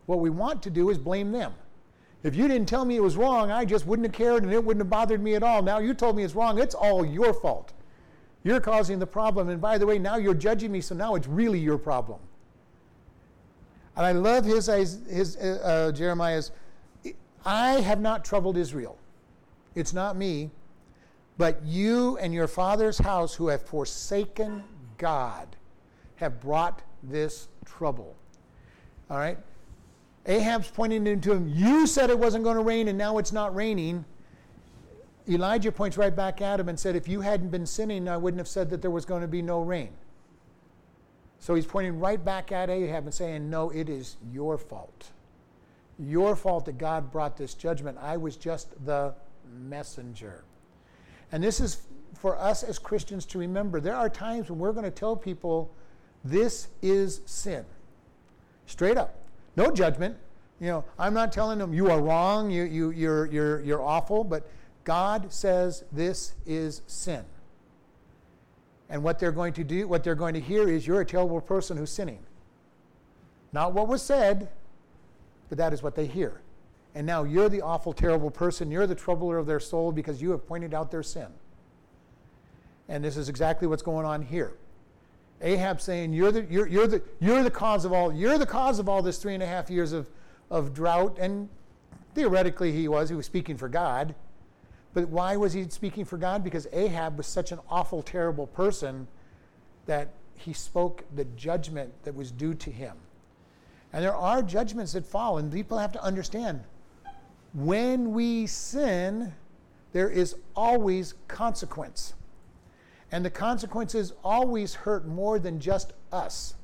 what 0.05 0.19
we 0.19 0.29
want 0.29 0.61
to 0.63 0.69
do 0.69 0.89
is 0.89 0.97
blame 0.97 1.31
them. 1.31 1.53
If 2.23 2.35
you 2.35 2.47
didn't 2.47 2.69
tell 2.69 2.85
me 2.85 2.95
it 2.95 3.03
was 3.03 3.17
wrong, 3.17 3.51
I 3.51 3.65
just 3.65 3.85
wouldn't 3.85 4.05
have 4.05 4.13
cared 4.13 4.43
and 4.43 4.53
it 4.53 4.63
wouldn't 4.63 4.81
have 4.81 4.89
bothered 4.89 5.21
me 5.21 5.35
at 5.35 5.43
all. 5.43 5.61
Now 5.61 5.79
you 5.79 5.93
told 5.93 6.15
me 6.15 6.23
it's 6.23 6.35
wrong. 6.35 6.59
It's 6.59 6.75
all 6.75 7.05
your 7.05 7.33
fault. 7.33 7.73
You're 8.43 8.61
causing 8.61 8.99
the 8.99 9.07
problem. 9.07 9.49
And 9.49 9.59
by 9.59 9.77
the 9.77 9.85
way, 9.85 9.97
now 9.99 10.17
you're 10.17 10.33
judging 10.33 10.71
me, 10.71 10.81
so 10.81 10.95
now 10.95 11.15
it's 11.15 11.27
really 11.27 11.59
your 11.59 11.77
problem. 11.77 12.19
And 13.95 14.05
I 14.05 14.11
love 14.11 14.45
his, 14.45 14.67
his 14.67 15.37
uh, 15.37 15.91
Jeremiah's, 15.93 16.51
I 17.45 17.73
have 17.81 17.99
not 17.99 18.25
troubled 18.25 18.57
Israel. 18.57 18.97
It's 19.75 19.93
not 19.93 20.15
me, 20.15 20.51
but 21.37 21.63
you 21.63 22.17
and 22.17 22.33
your 22.33 22.47
father's 22.47 22.97
house 22.97 23.35
who 23.35 23.47
have 23.47 23.63
forsaken 23.63 24.63
God 24.97 25.55
have 26.15 26.39
brought 26.39 26.81
this 27.01 27.47
trouble. 27.65 28.15
All 29.09 29.17
right? 29.17 29.37
Ahab's 30.25 30.69
pointing 30.69 31.05
into 31.05 31.33
him, 31.33 31.51
You 31.53 31.85
said 31.85 32.09
it 32.09 32.17
wasn't 32.17 32.43
going 32.43 32.55
to 32.55 32.63
rain, 32.63 32.87
and 32.87 32.97
now 32.97 33.17
it's 33.17 33.33
not 33.33 33.53
raining. 33.53 34.05
Elijah 35.27 35.71
points 35.71 35.97
right 35.97 36.15
back 36.15 36.41
at 36.41 36.59
him 36.59 36.69
and 36.69 36.79
said, 36.79 36.95
If 36.95 37.07
you 37.07 37.21
hadn't 37.21 37.49
been 37.49 37.65
sinning, 37.65 38.07
I 38.07 38.17
wouldn't 38.17 38.39
have 38.39 38.47
said 38.47 38.69
that 38.69 38.81
there 38.81 38.91
was 38.91 39.05
going 39.05 39.21
to 39.21 39.27
be 39.27 39.41
no 39.41 39.61
rain. 39.61 39.89
So 41.43 41.55
he's 41.55 41.65
pointing 41.65 41.99
right 41.99 42.23
back 42.23 42.53
at 42.53 42.69
Ahab 42.69 43.03
and 43.03 43.13
saying, 43.13 43.49
No, 43.49 43.69
it 43.69 43.89
is 43.89 44.15
your 44.31 44.57
fault. 44.57 45.11
Your 45.99 46.37
fault 46.37 46.63
that 46.67 46.77
God 46.77 47.11
brought 47.11 47.35
this 47.35 47.53
judgment. 47.53 47.97
I 47.99 48.15
was 48.15 48.37
just 48.37 48.69
the 48.85 49.13
messenger. 49.53 50.45
And 51.33 51.43
this 51.43 51.59
is 51.59 51.81
for 52.17 52.39
us 52.39 52.63
as 52.63 52.79
Christians 52.79 53.25
to 53.25 53.39
remember. 53.39 53.81
There 53.81 53.93
are 53.93 54.07
times 54.07 54.49
when 54.49 54.57
we're 54.57 54.71
going 54.71 54.85
to 54.85 54.89
tell 54.89 55.17
people 55.17 55.75
this 56.23 56.69
is 56.81 57.19
sin. 57.25 57.65
Straight 58.65 58.95
up. 58.95 59.13
No 59.57 59.69
judgment. 59.69 60.15
You 60.61 60.67
know, 60.67 60.85
I'm 60.97 61.13
not 61.13 61.33
telling 61.33 61.59
them 61.59 61.73
you 61.73 61.91
are 61.91 61.99
wrong, 61.99 62.51
you, 62.51 62.63
you, 62.63 62.91
you're, 62.91 63.25
you're, 63.25 63.59
you're 63.59 63.81
awful, 63.81 64.23
but 64.23 64.49
God 64.85 65.33
says 65.33 65.83
this 65.91 66.35
is 66.45 66.83
sin. 66.87 67.25
And 68.93 69.01
what 69.01 69.17
they're 69.17 69.31
going 69.31 69.53
to 69.53 69.63
do, 69.63 69.87
what 69.87 70.03
they're 70.03 70.13
going 70.13 70.35
to 70.35 70.39
hear 70.39 70.69
is 70.69 70.85
you're 70.85 71.01
a 71.01 71.05
terrible 71.05 71.41
person 71.41 71.77
who's 71.77 71.89
sinning. 71.89 72.19
Not 73.51 73.73
what 73.73 73.87
was 73.87 74.03
said, 74.03 74.49
but 75.49 75.57
that 75.57 75.73
is 75.73 75.81
what 75.81 75.95
they 75.95 76.05
hear. 76.05 76.41
And 76.93 77.07
now 77.07 77.23
you're 77.23 77.49
the 77.49 77.63
awful, 77.63 77.91
terrible 77.91 78.29
person. 78.29 78.69
You're 78.69 78.85
the 78.85 78.93
troubler 78.93 79.39
of 79.39 79.47
their 79.47 79.59
soul 79.59 79.91
because 79.91 80.21
you 80.21 80.29
have 80.29 80.47
pointed 80.47 80.75
out 80.75 80.91
their 80.91 81.01
sin. 81.01 81.25
And 82.87 83.03
this 83.03 83.17
is 83.17 83.29
exactly 83.29 83.67
what's 83.67 83.81
going 83.81 84.05
on 84.05 84.21
here. 84.21 84.53
Ahab 85.41 85.81
saying, 85.81 86.13
you're 86.13 86.31
the, 86.31 86.45
you're, 86.45 86.67
you're, 86.67 86.85
the, 86.85 87.01
you're 87.19 87.43
the 87.43 87.49
cause 87.49 87.85
of 87.85 87.93
all, 87.93 88.13
you're 88.13 88.37
the 88.37 88.45
cause 88.45 88.77
of 88.77 88.87
all 88.87 89.01
this 89.01 89.17
three 89.17 89.33
and 89.33 89.41
a 89.41 89.47
half 89.47 89.71
years 89.71 89.91
of, 89.91 90.07
of 90.51 90.71
drought. 90.71 91.17
And 91.19 91.49
theoretically 92.13 92.71
he 92.71 92.87
was, 92.87 93.09
he 93.09 93.15
was 93.15 93.25
speaking 93.25 93.57
for 93.57 93.69
God. 93.69 94.13
But 94.93 95.09
why 95.09 95.35
was 95.35 95.53
he 95.53 95.67
speaking 95.69 96.05
for 96.05 96.17
God? 96.17 96.43
Because 96.43 96.67
Ahab 96.71 97.17
was 97.17 97.27
such 97.27 97.51
an 97.51 97.59
awful, 97.69 98.01
terrible 98.03 98.47
person 98.47 99.07
that 99.85 100.09
he 100.35 100.53
spoke 100.53 101.03
the 101.15 101.25
judgment 101.25 101.91
that 102.03 102.15
was 102.15 102.31
due 102.31 102.53
to 102.53 102.69
him. 102.69 102.97
And 103.91 104.03
there 104.03 104.15
are 104.15 104.41
judgments 104.41 104.93
that 104.93 105.05
fall, 105.05 105.37
and 105.37 105.51
people 105.51 105.77
have 105.77 105.91
to 105.93 106.03
understand 106.03 106.63
when 107.53 108.13
we 108.13 108.47
sin, 108.47 109.33
there 109.91 110.09
is 110.09 110.35
always 110.55 111.13
consequence. 111.27 112.15
And 113.11 113.23
the 113.23 113.29
consequences 113.29 114.13
always 114.23 114.73
hurt 114.73 115.07
more 115.07 115.37
than 115.37 115.59
just 115.59 115.93
us. 116.11 116.55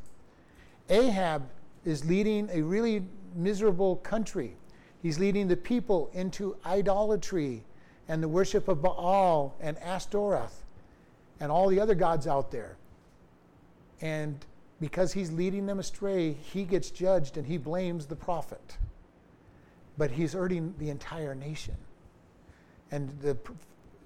Ahab 0.90 1.44
is 1.86 2.04
leading 2.06 2.50
a 2.52 2.62
really 2.64 3.04
miserable 3.36 3.98
country. 3.98 4.56
He's 5.04 5.20
leading 5.20 5.48
the 5.48 5.56
people 5.56 6.10
into 6.14 6.58
idolatry 6.66 7.64
and 8.10 8.24
the 8.24 8.28
worship 8.28 8.68
of 8.68 8.82
Baal 8.82 9.56
and 9.62 9.78
Ashtoreth 9.78 10.64
and 11.40 11.52
all 11.52 11.70
the 11.70 11.80
other 11.80 11.96
gods 11.96 12.28
out 12.28 12.52
there. 12.52 12.76
And 14.02 14.44
because 14.82 15.14
he's 15.14 15.32
leading 15.32 15.68
them 15.68 15.80
astray, 15.80 16.34
he 16.34 16.64
gets 16.64 16.90
judged 16.90 17.38
and 17.38 17.46
he 17.46 17.58
blames 17.58 18.08
the 18.08 18.16
prophet. 18.16 18.78
But 19.98 20.12
he's 20.12 20.34
hurting 20.34 20.74
the 20.80 20.90
entire 20.90 21.36
nation. 21.36 21.76
And 22.92 23.10
the 23.22 23.38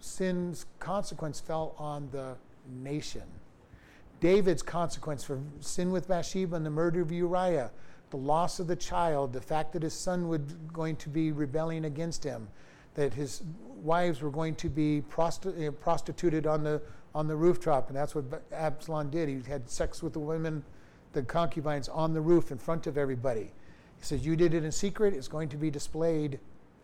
sin's 0.01 0.65
consequence 0.79 1.39
fell 1.39 1.73
on 1.77 2.09
the 2.11 2.35
nation. 2.83 3.23
David's 4.19 4.61
consequence 4.61 5.23
for 5.23 5.39
sin 5.61 5.91
with 5.91 6.09
Bathsheba 6.09 6.57
and 6.57 6.65
the 6.65 6.69
murder 6.69 7.01
of 7.01 7.11
Uriah, 7.11 7.71
the 8.09 8.17
loss 8.17 8.59
of 8.59 8.67
the 8.67 8.75
child, 8.75 9.31
the 9.31 9.41
fact 9.41 9.71
that 9.73 9.81
his 9.81 9.93
son 9.93 10.27
was 10.27 10.41
going 10.73 10.97
to 10.97 11.09
be 11.09 11.31
rebelling 11.31 11.85
against 11.85 12.23
him, 12.23 12.49
that 12.95 13.13
his 13.13 13.43
wives 13.81 14.21
were 14.21 14.29
going 14.29 14.55
to 14.55 14.69
be 14.69 15.03
prosti- 15.09 15.73
prostituted 15.79 16.47
on 16.47 16.63
the 16.63 16.81
on 17.15 17.27
the 17.27 17.35
rooftop, 17.35 17.89
and 17.89 17.97
that's 17.97 18.15
what 18.15 18.25
Absalom 18.51 19.11
did. 19.11 19.29
He 19.29 19.39
had 19.47 19.69
sex 19.69 20.01
with 20.01 20.13
the 20.13 20.19
women, 20.19 20.63
the 21.11 21.21
concubines, 21.21 21.87
on 21.87 22.11
the 22.13 22.21
roof 22.21 22.51
in 22.51 22.57
front 22.57 22.87
of 22.87 22.97
everybody. 22.97 23.51
He 23.97 24.03
says, 24.03 24.25
"You 24.25 24.35
did 24.35 24.53
it 24.53 24.63
in 24.63 24.71
secret; 24.71 25.13
it's 25.13 25.27
going 25.27 25.49
to 25.49 25.57
be 25.57 25.69
displayed 25.69 26.39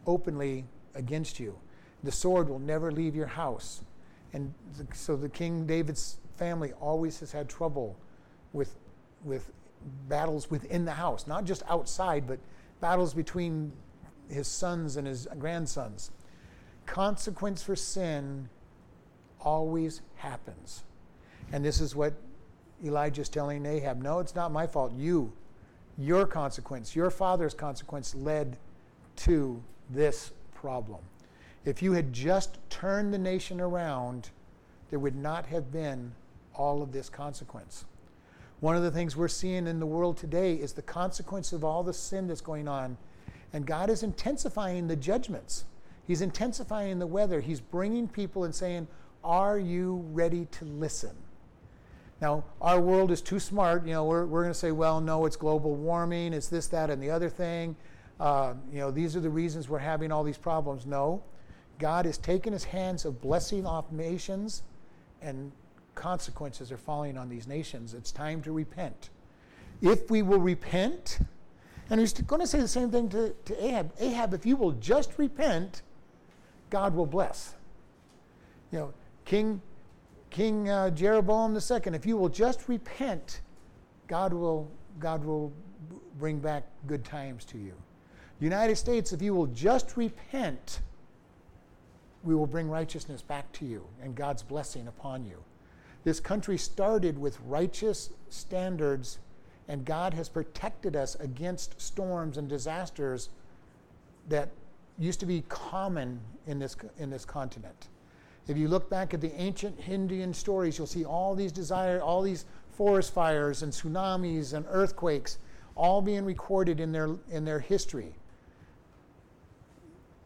openly 0.06 0.66
against 0.94 1.40
you." 1.40 1.58
The 2.04 2.12
sword 2.12 2.48
will 2.48 2.60
never 2.60 2.92
leave 2.92 3.16
your 3.16 3.28
house. 3.28 3.82
And 4.34 4.54
the, 4.78 4.88
so 4.96 5.16
the 5.16 5.30
King 5.30 5.66
David's 5.66 6.18
family 6.38 6.72
always 6.74 7.20
has 7.20 7.32
had 7.32 7.50
trouble 7.50 7.98
with, 8.54 8.76
with 9.24 9.52
battles 10.08 10.50
within 10.50 10.86
the 10.86 10.92
house, 10.92 11.28
not 11.28 11.46
just 11.46 11.64
outside, 11.68 12.28
but 12.28 12.40
battles 12.80 13.14
between 13.14 13.72
his 14.30 14.48
sons 14.48 14.98
and 14.98 15.08
his 15.08 15.28
grandsons. 15.38 16.12
Consequence 16.86 17.62
for 17.62 17.76
sin 17.76 18.50
always 19.42 20.02
happens. 20.16 20.84
And 21.52 21.64
this 21.64 21.82
is 21.82 21.96
what 21.96 22.14
Elijah's 22.84 23.30
telling 23.30 23.66
Ahab 23.66 24.02
no, 24.02 24.20
it's 24.20 24.36
not 24.36 24.52
my 24.52 24.68
fault. 24.68 24.94
You, 24.94 25.32
your 25.98 26.26
consequence, 26.26 26.96
your 26.96 27.10
father's 27.10 27.54
consequence 27.54 28.16
led 28.16 28.58
to 29.18 29.62
this 29.90 30.32
problem. 30.54 31.02
If 31.66 31.82
you 31.82 31.94
had 31.94 32.14
just 32.14 32.58
turned 32.70 33.14
the 33.14 33.18
nation 33.18 33.60
around, 33.60 34.30
there 34.90 35.00
would 35.00 35.16
not 35.16 35.46
have 35.48 35.72
been 35.72 36.14
all 36.56 36.82
of 36.82 36.92
this 36.92 37.10
consequence. 37.10 37.86
One 38.60 38.76
of 38.76 38.84
the 38.84 38.92
things 38.92 39.16
we're 39.16 39.28
seeing 39.28 39.68
in 39.68 39.80
the 39.80 39.86
world 39.86 40.18
today 40.18 40.56
is 40.56 40.74
the 40.74 40.82
consequence 40.82 41.54
of 41.54 41.64
all 41.64 41.84
the 41.84 41.94
sin 41.94 42.28
that's 42.28 42.42
going 42.42 42.68
on. 42.68 42.98
And 43.54 43.66
God 43.66 43.90
is 43.90 44.04
intensifying 44.04 44.88
the 44.88 44.96
judgments. 44.96 45.66
He's 46.06 46.22
intensifying 46.22 47.00
the 47.00 47.08
weather. 47.08 47.40
He's 47.40 47.62
bringing 47.62 48.08
people 48.08 48.44
and 48.44 48.54
saying, 48.54 48.88
Are 49.24 49.60
you 49.60 50.06
ready 50.12 50.46
to 50.52 50.66
listen? 50.66 51.16
Now, 52.22 52.44
our 52.62 52.82
world 52.82 53.12
is 53.12 53.22
too 53.22 53.40
smart. 53.40 53.86
You 53.86 53.94
know, 53.94 54.06
we're, 54.06 54.26
we're 54.26 54.42
going 54.42 54.54
to 54.54 54.60
say, 54.60 54.72
Well, 54.72 55.02
no, 55.02 55.26
it's 55.26 55.36
global 55.36 55.76
warming, 55.76 56.34
it's 56.34 56.48
this, 56.48 56.68
that, 56.68 56.90
and 56.90 57.02
the 57.02 57.10
other 57.10 57.30
thing. 57.30 57.76
Uh, 58.20 58.54
you 58.72 58.80
know, 58.80 58.92
these 58.92 59.16
are 59.16 59.22
the 59.22 59.30
reasons 59.30 59.70
we're 59.70 59.80
having 59.80 60.12
all 60.12 60.24
these 60.24 60.38
problems. 60.38 60.86
No. 60.86 61.24
God 61.80 62.06
has 62.06 62.18
taken 62.18 62.52
his 62.52 62.66
hands 62.66 63.06
of 63.06 63.22
blessing 63.22 63.66
off 63.66 63.92
nations, 63.92 64.64
and 65.22 65.52
consequences 65.96 66.72
are 66.72 66.78
falling 66.78 67.18
on 67.18 67.30
these 67.30 67.48
nations. 67.48 67.94
It's 67.94 68.12
time 68.12 68.42
to 68.42 68.52
repent. 68.52 69.10
If 69.82 70.12
we 70.12 70.22
will 70.22 70.40
repent, 70.40 71.20
and 71.90 72.00
he's 72.00 72.14
going 72.14 72.42
to 72.42 72.48
say 72.48 72.60
the 72.60 72.68
same 72.68 72.92
thing 72.92 73.10
to, 73.10 73.34
to 73.46 73.66
Ahab 73.66 73.92
Ahab, 74.00 74.34
if 74.34 74.46
you 74.46 74.56
will 74.56 74.74
just 74.74 75.18
repent, 75.18 75.82
God 76.70 76.94
will 76.94 77.06
bless. 77.06 77.56
You 78.72 78.80
know, 78.80 78.94
King, 79.26 79.62
King 80.30 80.70
uh, 80.70 80.92
Jeroboam 80.92 81.56
II, 81.56 81.94
if 81.94 82.06
you 82.06 82.18
will 82.18 82.30
just 82.30 82.68
repent, 82.68 83.42
God 84.08 84.34
will, 84.34 84.70
God 85.00 85.24
will 85.24 85.52
bring 86.20 86.40
back 86.40 86.64
good 86.88 87.04
times 87.04 87.46
to 87.46 87.58
you. 87.58 87.74
United 88.40 88.76
States, 88.76 89.12
if 89.12 89.22
you 89.22 89.34
will 89.34 89.48
just 89.48 89.98
repent, 89.98 90.80
we 92.24 92.36
will 92.36 92.48
bring 92.48 92.70
righteousness 92.70 93.22
back 93.22 93.52
to 93.54 93.66
you 93.66 93.86
and 94.02 94.16
God's 94.16 94.44
blessing 94.44 94.88
upon 94.88 95.26
you. 95.26 95.44
This 96.04 96.20
country 96.20 96.58
started 96.58 97.18
with 97.18 97.40
righteous 97.42 98.10
standards, 98.30 99.20
and 99.70 99.86
God 99.86 100.16
has 100.16 100.28
protected 100.28 100.96
us 100.96 101.16
against 101.16 101.80
storms 101.80 102.38
and 102.38 102.50
disasters 102.50 103.30
that 104.28 104.50
used 104.98 105.20
to 105.22 105.26
be 105.28 105.44
common 105.48 106.20
in 106.48 106.58
this, 106.60 106.76
in 106.98 107.10
this 107.10 107.24
continent. 107.24 107.88
If 108.48 108.58
you 108.58 108.68
look 108.68 108.90
back 108.90 109.14
at 109.14 109.22
the 109.22 109.32
ancient 109.40 109.80
Indian 109.88 110.34
stories, 110.34 110.78
you'll 110.78 110.88
see 110.88 111.06
all 111.06 111.36
these 111.36 111.52
desire, 111.52 112.02
all 112.02 112.24
these 112.24 112.46
forest 112.72 113.14
fires 113.14 113.62
and 113.62 113.72
tsunamis 113.72 114.54
and 114.54 114.66
earthquakes, 114.70 115.38
all 115.76 116.02
being 116.02 116.26
recorded 116.26 116.80
in 116.80 116.92
their 116.92 117.12
in 117.30 117.46
their 117.46 117.60
history. 117.60 118.12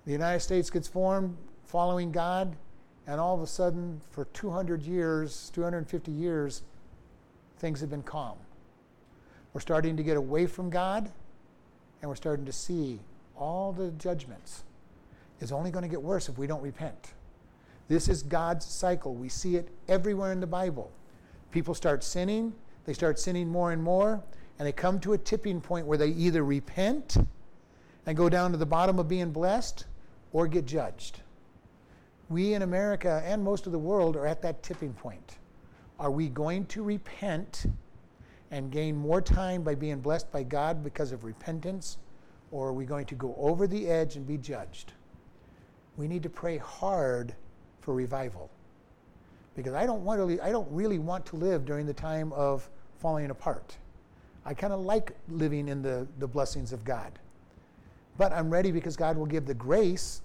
The 0.05 0.13
United 0.13 0.39
States 0.39 0.69
gets 0.69 0.87
formed 0.87 1.35
following 1.65 2.11
God, 2.11 2.55
and 3.07 3.19
all 3.19 3.35
of 3.35 3.41
a 3.41 3.47
sudden, 3.47 3.99
for 4.11 4.25
200 4.25 4.83
years, 4.83 5.51
250 5.53 6.11
years, 6.11 6.61
things 7.57 7.81
have 7.81 7.89
been 7.89 8.03
calm. 8.03 8.37
We're 9.54 9.62
starting 9.62 9.95
to 9.97 10.04
get 10.04 10.18
away 10.18 10.47
from 10.47 10.70
God, 10.70 11.12
and 12.01 12.10
we're 12.10 12.16
starting 12.16 12.45
to 12.45 12.51
see 12.51 12.99
all 13.38 13.72
the 13.72 13.91
judgments, 13.91 14.64
is 15.39 15.51
only 15.51 15.72
going 15.72 15.84
to 15.84 15.89
get 15.89 16.01
worse 16.01 16.28
if 16.28 16.38
we 16.38 16.47
don't 16.47 16.62
repent. 16.62 17.14
This 17.88 18.08
is 18.08 18.24
God's 18.24 18.66
cycle. 18.66 19.14
We 19.14 19.30
see 19.30 19.56
it 19.56 19.70
everywhere 19.88 20.32
in 20.32 20.39
the 20.39 20.47
Bible. 20.47 20.91
People 21.51 21.76
start 21.76 22.04
sinning, 22.04 22.54
they 22.86 22.93
start 22.93 23.20
sinning 23.20 23.47
more 23.47 23.72
and 23.72 23.84
more, 23.84 24.24
and 24.58 24.68
they 24.68 24.72
come 24.72 24.99
to 25.01 25.14
a 25.14 25.18
tipping 25.18 25.62
point 25.62 25.86
where 25.86 25.97
they 25.97 26.10
either 26.10 26.43
repent 26.43 27.18
and 28.06 28.18
go 28.18 28.30
down 28.30 28.51
to 28.51 28.58
the 28.58 28.66
bottom 28.66 28.99
of 28.99 29.08
being 29.08 29.32
blessed 29.32 29.86
or 30.32 30.47
get 30.47 30.66
judged. 30.66 31.22
We 32.30 32.54
in 32.54 32.62
America 32.62 33.22
and 33.26 33.43
most 33.43 33.66
of 33.66 33.72
the 33.72 33.80
world 33.80 34.16
are 34.16 34.26
at 34.26 34.41
that 34.41 34.64
tipping 34.64 34.93
point. 34.93 35.38
Are 35.99 36.12
we 36.12 36.30
going 36.30 36.66
to 36.68 36.84
repent 36.84 37.66
and 38.54 38.70
gain 38.70 38.95
more 38.95 39.20
time 39.20 39.64
by 39.64 39.74
being 39.74 39.99
blessed 39.99 40.32
by 40.32 40.43
God 40.43 40.84
because 40.84 41.12
of 41.12 41.24
repentance, 41.24 41.97
or 42.51 42.68
are 42.68 42.74
we 42.74 42.86
going 42.86 43.08
to 43.08 43.16
go 43.16 43.34
over 43.39 43.66
the 43.66 43.88
edge 43.88 44.16
and 44.16 44.28
be 44.28 44.38
judged? 44.38 44.93
We 45.97 46.08
need 46.08 46.22
to 46.22 46.30
pray 46.30 46.60
hard 46.60 47.34
for 47.82 47.95
revival. 47.95 48.51
Because 49.56 49.74
I 49.74 49.88
don't, 49.88 50.04
want 50.06 50.20
to, 50.30 50.45
I 50.45 50.51
don't 50.51 50.72
really 50.72 50.99
want 50.99 51.26
to 51.28 51.36
live 51.36 51.66
during 51.66 51.88
the 51.88 51.93
time 51.93 52.32
of 52.34 52.70
falling 52.99 53.32
apart. 53.32 53.76
I 54.45 54.54
kind 54.54 54.72
of 54.72 54.82
like 54.82 55.14
living 55.30 55.68
in 55.68 55.82
the, 55.82 56.08
the 56.20 56.28
blessings 56.28 56.74
of 56.74 56.86
God. 56.86 57.12
But 58.20 58.34
I'm 58.34 58.51
ready 58.51 58.72
because 58.72 58.95
God 58.95 59.18
will 59.18 59.26
give 59.26 59.47
the 59.47 59.56
grace 59.56 60.22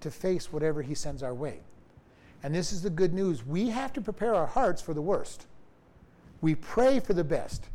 to 0.00 0.10
face 0.10 0.52
whatever 0.52 0.82
He 0.82 0.94
sends 0.94 1.22
our 1.22 1.34
way. 1.34 1.60
And 2.42 2.54
this 2.54 2.74
is 2.74 2.82
the 2.82 2.90
good 2.90 3.14
news. 3.14 3.46
We 3.46 3.70
have 3.70 3.94
to 3.94 4.02
prepare 4.02 4.34
our 4.34 4.46
hearts 4.46 4.82
for 4.82 4.92
the 4.92 5.00
worst. 5.00 5.46
We 6.40 6.54
pray 6.54 7.00
for 7.00 7.12
the 7.12 7.24
best. 7.24 7.68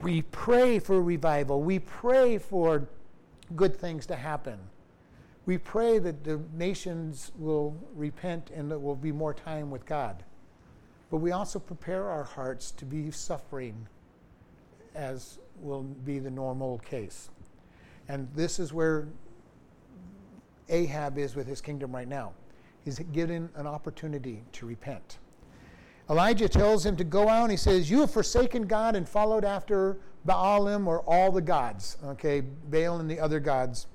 We 0.00 0.22
pray 0.22 0.78
for 0.78 1.02
revival. 1.02 1.62
We 1.62 1.78
pray 1.78 2.38
for 2.38 2.88
good 3.54 3.76
things 3.76 4.06
to 4.06 4.16
happen. 4.16 4.58
We 5.46 5.58
pray 5.58 5.98
that 5.98 6.24
the 6.24 6.40
nations 6.54 7.32
will 7.38 7.76
repent 7.94 8.50
and 8.54 8.70
that 8.70 8.78
will 8.78 8.96
be 8.96 9.12
more 9.12 9.34
time 9.34 9.70
with 9.70 9.84
God. 9.84 10.22
But 11.10 11.18
we 11.18 11.32
also 11.32 11.58
prepare 11.58 12.08
our 12.08 12.24
hearts 12.24 12.70
to 12.72 12.84
be 12.84 13.10
suffering, 13.10 13.88
as 14.94 15.38
will 15.60 15.82
be 15.82 16.18
the 16.18 16.30
normal 16.30 16.78
case. 16.78 17.30
And 18.08 18.28
this 18.34 18.58
is 18.58 18.72
where 18.72 19.08
Ahab 20.68 21.18
is 21.18 21.34
with 21.34 21.46
his 21.46 21.60
kingdom 21.60 21.94
right 21.94 22.08
now. 22.08 22.32
He's 22.84 22.98
given 22.98 23.50
an 23.56 23.66
opportunity 23.66 24.42
to 24.52 24.66
repent. 24.66 25.18
Elijah 26.10 26.48
tells 26.48 26.84
him 26.84 26.96
to 26.96 27.04
go 27.04 27.28
out 27.28 27.44
and 27.44 27.52
he 27.52 27.56
says, 27.56 27.88
You 27.88 28.00
have 28.00 28.10
forsaken 28.10 28.66
God 28.66 28.96
and 28.96 29.08
followed 29.08 29.44
after 29.44 29.98
Baalim 30.26 30.88
or 30.88 31.00
all 31.06 31.30
the 31.30 31.40
gods, 31.40 31.96
okay, 32.04 32.40
Baal 32.40 32.98
and 32.98 33.08
the 33.08 33.20
other 33.20 33.38
gods. 33.38 33.86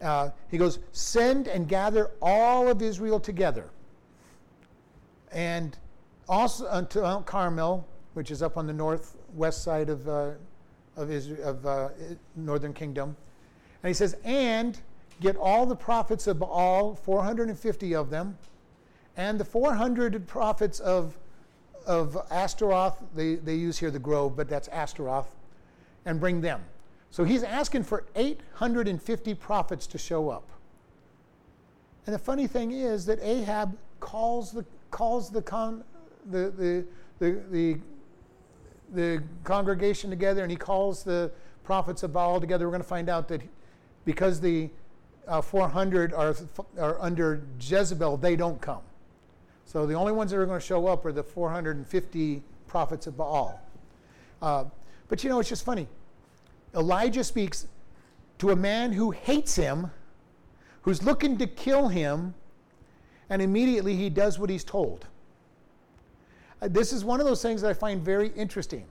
Uh, 0.00 0.30
he 0.48 0.56
goes, 0.58 0.78
Send 0.92 1.48
and 1.48 1.68
gather 1.68 2.12
all 2.22 2.68
of 2.68 2.80
Israel 2.82 3.18
together. 3.18 3.68
And 5.32 5.76
also 6.28 6.68
unto 6.68 7.02
Mount 7.02 7.26
Carmel, 7.26 7.84
which 8.14 8.30
is 8.30 8.40
up 8.40 8.56
on 8.56 8.68
the 8.68 8.72
northwest 8.72 9.64
side 9.64 9.90
of, 9.90 10.08
uh, 10.08 10.30
of, 10.96 11.10
Israel, 11.10 11.48
of 11.48 11.66
uh, 11.66 11.88
northern 12.36 12.72
kingdom. 12.72 13.16
And 13.82 13.88
he 13.88 13.94
says, 13.94 14.16
And 14.22 14.80
get 15.20 15.36
all 15.36 15.66
the 15.66 15.74
prophets 15.74 16.28
of 16.28 16.38
Baal, 16.38 16.94
450 16.94 17.94
of 17.96 18.10
them, 18.10 18.38
and 19.16 19.38
the 19.38 19.44
400 19.44 20.28
prophets 20.28 20.78
of 20.78 21.18
of 21.86 22.16
Ashtaroth, 22.30 23.02
they, 23.14 23.36
they 23.36 23.54
use 23.54 23.78
here 23.78 23.90
the 23.90 23.98
grove, 23.98 24.36
but 24.36 24.48
that's 24.48 24.68
Ashtaroth, 24.68 25.34
and 26.04 26.20
bring 26.20 26.40
them. 26.40 26.62
So 27.10 27.24
he's 27.24 27.42
asking 27.42 27.84
for 27.84 28.04
850 28.16 29.34
prophets 29.34 29.86
to 29.88 29.98
show 29.98 30.30
up. 30.30 30.48
And 32.06 32.14
the 32.14 32.18
funny 32.18 32.46
thing 32.46 32.72
is 32.72 33.06
that 33.06 33.20
Ahab 33.22 33.76
calls 34.00 34.52
the, 34.52 34.64
calls 34.90 35.30
the, 35.30 35.40
con, 35.40 35.84
the, 36.30 36.50
the, 36.50 36.84
the, 37.18 37.40
the, 37.50 37.78
the 38.92 39.22
congregation 39.44 40.10
together 40.10 40.42
and 40.42 40.50
he 40.50 40.56
calls 40.56 41.02
the 41.04 41.30
prophets 41.62 42.02
of 42.02 42.12
Baal 42.12 42.40
together. 42.40 42.66
We're 42.66 42.72
going 42.72 42.82
to 42.82 42.88
find 42.88 43.08
out 43.08 43.28
that 43.28 43.42
because 44.04 44.40
the 44.40 44.70
uh, 45.26 45.40
400 45.40 46.12
are, 46.12 46.36
are 46.78 47.00
under 47.00 47.42
Jezebel, 47.58 48.18
they 48.18 48.36
don't 48.36 48.60
come. 48.60 48.82
So 49.66 49.86
the 49.86 49.94
only 49.94 50.12
ones 50.12 50.30
that 50.30 50.38
are 50.38 50.46
going 50.46 50.60
to 50.60 50.64
show 50.64 50.86
up 50.86 51.04
are 51.04 51.12
the 51.12 51.22
450 51.22 52.42
prophets 52.66 53.06
of 53.06 53.16
Baal. 53.16 53.60
Uh, 54.42 54.64
but 55.08 55.22
you 55.24 55.30
know, 55.30 55.40
it's 55.40 55.48
just 55.48 55.64
funny. 55.64 55.88
Elijah 56.74 57.24
speaks 57.24 57.66
to 58.38 58.50
a 58.50 58.56
man 58.56 58.92
who 58.92 59.10
hates 59.10 59.54
him, 59.56 59.90
who's 60.82 61.02
looking 61.02 61.38
to 61.38 61.46
kill 61.46 61.88
him, 61.88 62.34
and 63.30 63.40
immediately 63.40 63.96
he 63.96 64.10
does 64.10 64.38
what 64.38 64.50
he's 64.50 64.64
told. 64.64 65.06
Uh, 66.60 66.68
this 66.68 66.92
is 66.92 67.04
one 67.04 67.20
of 67.20 67.26
those 67.26 67.42
things 67.42 67.62
that 67.62 67.70
I 67.70 67.74
find 67.74 68.02
very 68.02 68.28
interesting. 68.30 68.84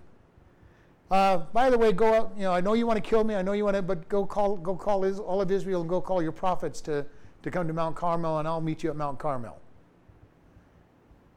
Uh, 1.12 1.38
by 1.54 1.70
the 1.70 1.78
way, 1.78 1.92
go 1.92 2.14
out. 2.14 2.34
You 2.36 2.44
know, 2.44 2.54
I 2.54 2.62
know 2.62 2.74
you 2.74 2.88
want 2.88 3.04
to 3.04 3.08
kill 3.08 3.24
me. 3.24 3.36
I 3.36 3.42
know 3.42 3.52
you 3.52 3.66
want 3.66 3.76
to, 3.76 3.82
but 3.82 4.10
go 4.10 4.26
call, 4.26 4.58
go 4.58 4.76
call 4.76 5.06
all 5.22 5.42
of 5.42 5.52
Israel 5.52 5.82
and 5.82 5.90
go 5.90 6.02
call 6.02 6.22
your 6.22 6.32
prophets 6.32 6.82
to, 6.82 7.06
to 7.44 7.52
come 7.52 7.68
to 7.68 7.74
Mount 7.74 7.96
Carmel, 7.96 8.40
and 8.40 8.48
I'll 8.48 8.62
meet 8.62 8.82
you 8.82 8.90
at 8.90 8.96
Mount 8.96 9.20
Carmel 9.20 9.60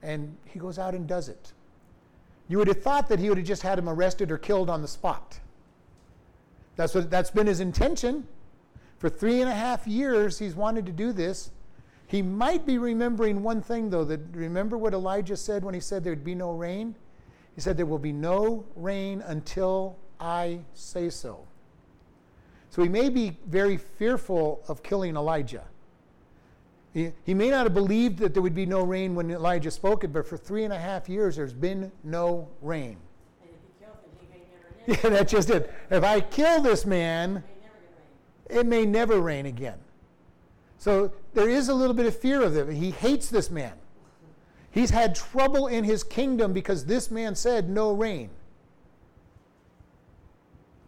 and 0.07 0.37
he 0.47 0.59
goes 0.59 0.79
out 0.79 0.95
and 0.95 1.07
does 1.07 1.29
it. 1.29 1.53
You 2.49 2.59
would 2.59 2.69
have 2.69 2.81
thought 2.83 3.09
that 3.09 3.19
he 3.19 3.29
would 3.29 3.39
have 3.39 3.47
just 3.47 3.63
had 3.63 3.79
him 3.79 3.89
arrested 3.89 4.31
or 4.31 4.39
killed 4.39 4.71
on 4.71 4.81
the 4.81 4.89
spot. 4.89 5.41
That's, 6.77 6.95
what, 6.95 7.11
that's 7.11 7.31
been 7.31 7.49
his 7.49 7.61
intention. 7.61 8.27
For 8.99 9.09
three 9.09 9.41
and 9.41 9.51
a 9.51 9.55
half 9.55 9.87
years, 9.87 10.39
he's 10.39 10.55
wanted 10.55 10.87
to 10.87 10.93
do 10.93 11.13
this. 11.13 11.51
He 12.07 12.23
might 12.23 12.65
be 12.65 12.79
remembering 12.79 13.43
one 13.43 13.61
thing, 13.61 13.91
though. 13.91 14.05
That 14.05 14.21
remember 14.33 14.79
what 14.79 14.95
Elijah 14.95 15.37
said 15.37 15.65
when 15.65 15.75
he 15.75 15.81
said 15.81 16.05
there'd 16.05 16.25
be 16.25 16.37
no 16.37 16.53
rain? 16.53 16.95
He 17.57 17.61
said, 17.61 17.77
There 17.77 17.87
will 17.87 17.99
be 17.99 18.13
no 18.13 18.65
rain 18.77 19.23
until 19.27 19.97
I 20.21 20.61
say 20.73 21.11
so. 21.11 21.41
So 22.71 22.83
he 22.83 22.89
may 22.89 23.09
be 23.09 23.37
very 23.47 23.77
fearful 23.77 24.63
of 24.69 24.85
killing 24.85 25.17
Elijah. 25.17 25.65
He, 26.97 27.13
he 27.25 27.35
may 27.35 27.51
not 27.51 27.65
have 27.65 27.75
believed 27.75 28.21
that 28.21 28.33
there 28.33 28.43
would 28.43 28.55
be 28.55 28.65
no 28.65 28.81
rain 28.81 29.15
when 29.15 29.31
Elijah 29.31 29.71
spoke 29.71 30.03
it, 30.03 30.15
but 30.15 30.27
for 30.27 30.39
three 30.39 30.65
and 30.65 30.73
a 30.73 30.79
half 30.79 31.11
years 31.11 31.37
there's 31.37 31.53
been 31.53 31.93
no 32.03 32.49
rain. 32.63 32.97
Yeah, 34.87 35.11
that's 35.11 35.33
just 35.33 35.51
it. 35.51 35.75
If 35.91 36.05
I 36.05 36.21
kill 36.21 36.63
this 36.63 36.87
man, 36.87 37.43
it 38.49 38.65
may 38.67 38.87
never 38.87 39.21
rain 39.21 39.47
again. 39.47 39.79
So 40.79 41.11
there 41.35 41.51
is 41.51 41.69
a 41.69 41.75
little 41.75 41.93
bit 41.93 42.07
of 42.07 42.17
fear 42.17 42.41
of 42.41 42.57
it. 42.57 42.73
He 42.73 42.93
hates 42.93 43.29
this 43.29 43.51
man. 43.51 43.73
He's 44.71 44.91
had 44.91 45.17
trouble 45.17 45.67
in 45.67 45.83
his 45.83 46.05
kingdom 46.05 46.53
because 46.53 46.85
this 46.85 47.11
man 47.11 47.35
said 47.35 47.69
no 47.69 47.93
rain. 47.93 48.31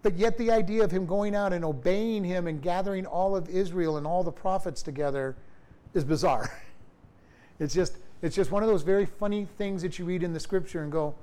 But 0.03 0.17
yet, 0.17 0.39
the 0.39 0.53
idea 0.53 0.85
of 0.85 0.93
him 0.93 1.05
going 1.05 1.35
out 1.35 1.53
and 1.53 1.65
obeying 1.65 2.23
him 2.23 2.47
and 2.47 2.63
gathering 2.63 3.05
all 3.05 3.35
of 3.35 3.49
Israel 3.49 3.97
and 3.97 4.07
all 4.07 4.23
the 4.23 4.31
prophets 4.31 4.81
together 4.81 5.35
is 5.95 6.05
bizarre. 6.05 6.51
It's 7.61 7.75
just, 7.75 7.97
it's 8.23 8.37
just 8.37 8.53
one 8.53 8.63
of 8.63 8.69
those 8.69 8.83
very 8.83 9.05
funny 9.05 9.45
things 9.59 9.83
that 9.83 9.99
you 9.99 10.05
read 10.05 10.23
in 10.23 10.33
the 10.33 10.39
scripture 10.39 10.85
and 10.85 10.93
go, 10.93 11.17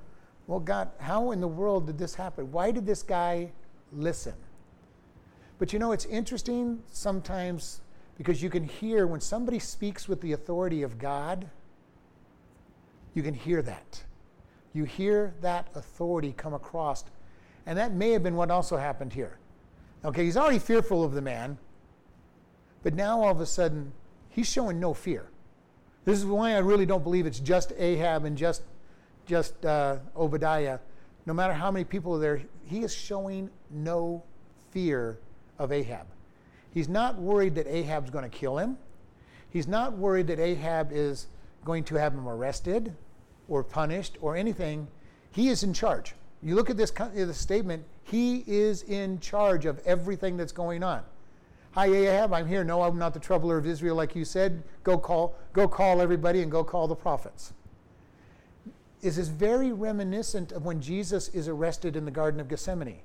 well, 0.46 0.60
God, 0.60 0.90
how 0.98 1.30
in 1.30 1.40
the 1.40 1.48
world 1.48 1.86
did 1.86 1.96
this 1.96 2.14
happen? 2.14 2.52
Why 2.52 2.70
did 2.70 2.84
this 2.84 3.02
guy 3.02 3.52
listen? 3.90 4.34
But 5.58 5.72
you 5.72 5.78
know, 5.78 5.92
it's 5.92 6.04
interesting 6.04 6.82
sometimes 6.92 7.80
because 8.18 8.42
you 8.42 8.50
can 8.50 8.64
hear 8.64 9.06
when 9.06 9.20
somebody 9.20 9.58
speaks 9.58 10.08
with 10.08 10.20
the 10.20 10.32
authority 10.32 10.82
of 10.82 10.98
God, 10.98 11.48
you 13.14 13.22
can 13.22 13.34
hear 13.34 13.62
that. 13.62 14.02
You 14.72 14.84
hear 14.84 15.34
that 15.40 15.68
authority 15.74 16.34
come 16.36 16.54
across. 16.54 17.04
And 17.64 17.78
that 17.78 17.92
may 17.92 18.10
have 18.10 18.22
been 18.22 18.36
what 18.36 18.50
also 18.50 18.76
happened 18.76 19.12
here. 19.12 19.38
Okay, 20.04 20.24
he's 20.24 20.36
already 20.36 20.58
fearful 20.58 21.02
of 21.02 21.12
the 21.12 21.22
man, 21.22 21.58
but 22.82 22.94
now 22.94 23.22
all 23.22 23.30
of 23.30 23.40
a 23.40 23.46
sudden, 23.46 23.92
he's 24.36 24.46
showing 24.46 24.78
no 24.78 24.92
fear. 24.92 25.30
This 26.04 26.18
is 26.18 26.26
why 26.26 26.52
I 26.52 26.58
really 26.58 26.84
don't 26.84 27.02
believe 27.02 27.24
it's 27.26 27.40
just 27.40 27.72
Ahab 27.78 28.26
and 28.26 28.36
just, 28.36 28.62
just 29.24 29.64
uh, 29.64 29.96
Obadiah. 30.14 30.78
No 31.24 31.32
matter 31.32 31.54
how 31.54 31.70
many 31.70 31.84
people 31.84 32.14
are 32.14 32.18
there, 32.18 32.42
he 32.66 32.82
is 32.84 32.94
showing 32.94 33.48
no 33.70 34.22
fear 34.70 35.18
of 35.58 35.72
Ahab. 35.72 36.06
He's 36.70 36.88
not 36.88 37.18
worried 37.18 37.54
that 37.54 37.66
Ahab's 37.66 38.10
going 38.10 38.30
to 38.30 38.38
kill 38.38 38.58
him. 38.58 38.76
He's 39.48 39.66
not 39.66 39.96
worried 39.96 40.26
that 40.26 40.38
Ahab 40.38 40.90
is 40.92 41.28
going 41.64 41.84
to 41.84 41.94
have 41.94 42.12
him 42.12 42.28
arrested 42.28 42.94
or 43.48 43.64
punished 43.64 44.18
or 44.20 44.36
anything. 44.36 44.86
He 45.30 45.48
is 45.48 45.62
in 45.62 45.72
charge. 45.72 46.14
You 46.42 46.56
look 46.56 46.68
at 46.68 46.76
this, 46.76 46.90
this 46.90 47.38
statement, 47.38 47.84
he 48.04 48.44
is 48.46 48.82
in 48.82 49.18
charge 49.18 49.64
of 49.64 49.80
everything 49.86 50.36
that's 50.36 50.52
going 50.52 50.82
on. 50.82 51.02
Hi 51.76 51.88
Ahab, 51.88 52.32
I'm 52.32 52.46
here. 52.46 52.64
No, 52.64 52.80
I'm 52.80 52.96
not 52.96 53.12
the 53.12 53.20
troubler 53.20 53.58
of 53.58 53.66
Israel, 53.66 53.96
like 53.96 54.16
you 54.16 54.24
said. 54.24 54.62
Go 54.82 54.96
call, 54.96 55.34
go 55.52 55.68
call 55.68 56.00
everybody 56.00 56.40
and 56.40 56.50
go 56.50 56.64
call 56.64 56.88
the 56.88 56.96
prophets. 56.96 57.52
This 59.02 59.18
is 59.18 59.28
very 59.28 59.72
reminiscent 59.72 60.52
of 60.52 60.64
when 60.64 60.80
Jesus 60.80 61.28
is 61.28 61.48
arrested 61.48 61.94
in 61.94 62.06
the 62.06 62.10
Garden 62.10 62.40
of 62.40 62.48
Gethsemane. 62.48 63.00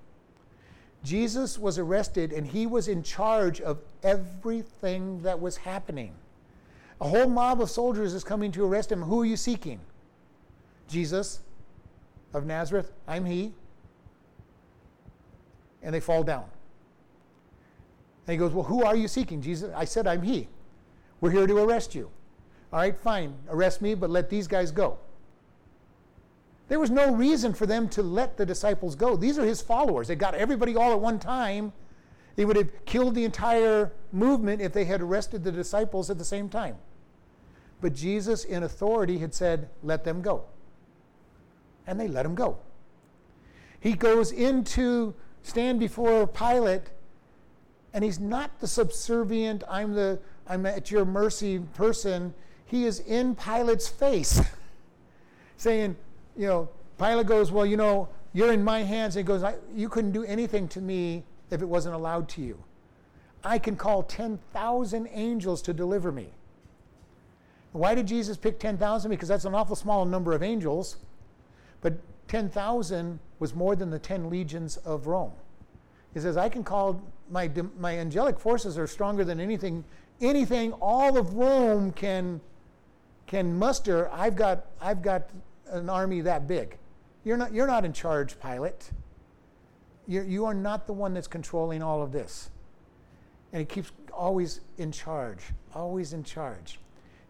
Jesus 1.04 1.60
was 1.60 1.78
arrested 1.78 2.32
and 2.32 2.48
he 2.48 2.66
was 2.66 2.88
in 2.88 3.04
charge 3.04 3.60
of 3.60 3.80
everything 4.04 5.22
that 5.22 5.42
was 5.42 5.58
happening. 5.58 6.14
A 7.02 7.10
whole 7.10 7.28
mob 7.28 7.60
of 7.60 7.70
soldiers 7.70 8.14
is 8.14 8.24
coming 8.24 8.54
to 8.54 8.64
arrest 8.64 8.90
him. 8.90 9.02
Who 9.02 9.24
are 9.24 9.26
you 9.26 9.36
seeking? 9.36 9.82
Jesus 10.88 11.42
of 12.34 12.46
Nazareth. 12.46 12.94
I'm 13.06 13.26
he. 13.26 13.52
And 15.84 15.94
they 15.94 16.00
fall 16.00 16.24
down. 16.24 16.46
And 18.28 18.34
he 18.34 18.38
goes, 18.38 18.52
Well, 18.54 18.66
who 18.66 18.84
are 18.84 18.96
you 18.96 19.08
seeking? 19.08 19.42
Jesus, 19.42 19.72
I 19.76 19.86
said, 19.86 20.08
I'm 20.08 20.22
he. 20.22 20.48
We're 21.20 21.32
here 21.32 21.48
to 21.48 21.58
arrest 21.58 21.96
you. 21.96 22.10
All 22.74 22.80
right, 22.80 22.98
fine. 22.98 23.36
Arrest 23.50 23.82
me, 23.82 23.96
but 23.96 24.10
let 24.10 24.30
these 24.30 24.48
guys 24.48 24.72
go. 24.72 24.98
There 26.68 26.80
was 26.80 26.90
no 26.90 27.14
reason 27.14 27.54
for 27.54 27.66
them 27.66 27.90
to 27.90 28.02
let 28.02 28.38
the 28.38 28.46
disciples 28.46 28.96
go. 28.96 29.18
These 29.18 29.38
are 29.38 29.46
his 29.46 29.62
followers. 29.62 30.08
They 30.08 30.16
got 30.16 30.36
everybody 30.36 30.76
all 30.76 30.94
at 30.94 31.00
one 31.02 31.20
time. 31.20 31.74
They 32.38 32.46
would 32.46 32.56
have 32.56 32.86
killed 32.86 33.14
the 33.14 33.26
entire 33.26 33.92
movement 34.14 34.62
if 34.62 34.72
they 34.72 34.86
had 34.86 35.02
arrested 35.02 35.44
the 35.44 35.52
disciples 35.52 36.10
at 36.10 36.18
the 36.18 36.24
same 36.24 36.48
time. 36.48 36.78
But 37.82 37.94
Jesus, 37.94 38.46
in 38.46 38.64
authority, 38.64 39.18
had 39.18 39.34
said, 39.34 39.70
Let 39.84 40.06
them 40.06 40.22
go. 40.22 40.46
And 41.86 42.00
they 42.00 42.08
let 42.08 42.26
him 42.26 42.36
go. 42.36 42.58
He 43.80 43.94
goes 43.94 44.32
into 44.32 45.14
stand 45.42 45.80
before 45.80 46.28
Pilate, 46.28 46.92
and 47.94 48.04
he's 48.04 48.20
not 48.20 48.60
the 48.60 48.68
subservient, 48.68 49.64
I'm 49.70 49.94
the 49.94 50.20
I'm 50.48 50.66
at 50.66 50.92
your 50.92 51.06
mercy 51.06 51.60
person. 51.60 52.34
He 52.66 52.86
is 52.86 53.00
in 53.02 53.36
Pilate's 53.36 53.88
face, 53.88 54.42
saying, 55.58 55.96
you 56.36 56.48
know, 56.48 56.70
Pilate 56.98 57.26
goes, 57.26 57.52
Well, 57.52 57.66
you 57.66 57.78
know, 57.78 58.10
you're 58.34 58.52
in 58.52 58.64
my 58.64 58.84
hands. 58.84 59.16
And 59.16 59.26
he 59.26 59.28
goes, 59.28 59.44
You 59.74 59.90
couldn't 59.90 60.12
do 60.12 60.24
anything 60.24 60.68
to 60.70 60.82
me 60.82 61.24
if 61.50 61.62
it 61.62 61.66
wasn't 61.68 61.96
allowed 61.96 62.30
to 62.30 62.42
you. 62.42 62.64
I 63.44 63.58
can 63.58 63.76
call 63.76 64.04
10,000 64.04 65.10
angels 65.12 65.62
to 65.64 65.74
deliver 65.74 66.12
me. 66.12 66.30
Why 67.72 67.96
did 67.96 68.06
Jesus 68.06 68.38
pick 68.38 68.60
10,000? 68.60 69.10
Because 69.10 69.30
that's 69.30 69.46
an 69.46 69.56
awful 69.56 69.76
small 69.76 70.06
number 70.06 70.34
of 70.34 70.44
angels. 70.44 70.98
But 71.82 71.94
10,000 72.28 73.20
was 73.40 73.56
more 73.56 73.76
than 73.76 73.90
the 73.90 74.00
10 74.00 74.30
legions 74.30 74.78
of 74.78 75.08
Rome. 75.08 75.32
He 76.14 76.20
says, 76.20 76.38
I 76.38 76.50
can 76.50 76.64
call, 76.64 77.02
my, 77.32 77.50
my 77.80 77.98
angelic 77.98 78.40
forces 78.40 78.78
are 78.78 78.88
stronger 78.88 79.24
than 79.24 79.40
anything, 79.40 79.84
anything 80.20 80.74
all 80.74 81.18
of 81.18 81.34
Rome 81.34 81.92
can, 81.94 82.42
can 83.26 83.58
muster. 83.58 84.10
I've 84.12 84.36
got, 84.36 84.66
I've 84.82 85.02
got 85.02 85.30
an 85.68 85.90
army 85.90 86.22
that 86.22 86.48
big. 86.48 86.78
You're 87.24 87.38
not, 87.38 87.54
you're 87.54 87.68
not 87.68 87.86
in 87.86 87.94
charge, 87.94 88.40
Pilate. 88.40 88.92
You're, 90.08 90.24
you 90.24 90.46
are 90.46 90.54
not 90.54 90.88
the 90.88 90.94
one 90.94 91.14
that's 91.14 91.28
controlling 91.28 91.82
all 91.82 92.02
of 92.04 92.12
this. 92.12 92.50
And 93.54 93.62
he 93.62 93.66
keeps 93.66 93.92
always 94.12 94.62
in 94.78 94.92
charge, 94.92 95.40
always 95.74 96.14
in 96.14 96.24
charge. 96.24 96.80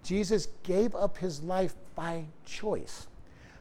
Jesus 0.04 0.47
gave 0.64 0.95
up 0.95 1.18
his 1.18 1.43
life 1.43 1.76
by 1.95 2.26
choice. 2.45 3.08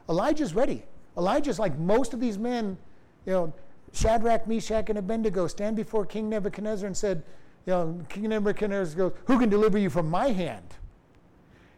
Elijah's 0.09 0.55
ready. 0.55 0.83
Elijah's 1.17 1.59
like 1.59 1.77
most 1.77 2.13
of 2.13 2.19
these 2.19 2.37
men, 2.37 2.77
you 3.25 3.33
know, 3.33 3.53
Shadrach, 3.93 4.47
Meshach, 4.47 4.89
and 4.89 4.97
Abednego 4.97 5.47
stand 5.47 5.75
before 5.75 6.05
King 6.05 6.29
Nebuchadnezzar 6.29 6.87
and 6.87 6.95
said, 6.95 7.23
you 7.65 7.73
know, 7.73 8.01
King 8.09 8.29
Nebuchadnezzar 8.29 8.97
goes, 8.97 9.13
Who 9.25 9.39
can 9.39 9.49
deliver 9.49 9.77
you 9.77 9.89
from 9.89 10.09
my 10.09 10.29
hand? 10.29 10.75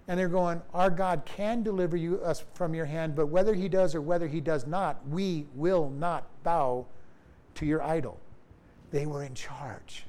And 0.07 0.20
they're 0.20 0.30
going, 0.30 0.61
Our 0.74 0.89
God 0.89 1.24
can 1.26 1.64
deliver 1.64 1.97
you 1.97 2.22
us 2.22 2.43
from 2.53 2.74
your 2.74 2.86
hand, 2.86 3.16
but 3.16 3.28
whether 3.28 3.53
he 3.53 3.68
does 3.68 3.95
or 3.95 4.01
whether 4.01 4.28
he 4.28 4.39
does 4.39 4.66
not, 4.66 5.05
we 5.09 5.45
will 5.55 5.89
not 5.89 6.28
bow 6.43 6.86
to 7.55 7.66
your 7.66 7.82
idol. 7.82 8.20
They 8.91 9.05
were 9.05 9.24
in 9.24 9.34
charge. 9.34 10.05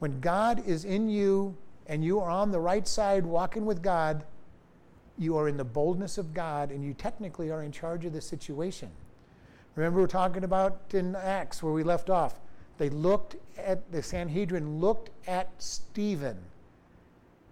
When 0.00 0.20
God 0.20 0.66
is 0.66 0.84
in 0.84 1.08
you 1.08 1.56
and 1.86 2.04
you 2.04 2.20
are 2.20 2.30
on 2.30 2.50
the 2.50 2.60
right 2.60 2.86
side 2.86 3.24
walking 3.24 3.66
with 3.66 3.82
God, 3.82 4.24
you 5.18 5.36
are 5.36 5.48
in 5.48 5.56
the 5.56 5.64
boldness 5.64 6.18
of 6.18 6.32
God 6.32 6.70
and 6.70 6.82
you 6.82 6.94
technically 6.94 7.50
are 7.50 7.62
in 7.62 7.72
charge 7.72 8.04
of 8.04 8.12
the 8.12 8.20
situation. 8.20 8.90
Remember, 9.80 10.00
we're 10.00 10.08
talking 10.08 10.44
about 10.44 10.78
in 10.92 11.16
Acts 11.16 11.62
where 11.62 11.72
we 11.72 11.82
left 11.82 12.10
off. 12.10 12.38
They 12.76 12.90
looked 12.90 13.36
at, 13.56 13.90
the 13.90 14.02
Sanhedrin 14.02 14.78
looked 14.78 15.08
at 15.26 15.50
Stephen 15.56 16.36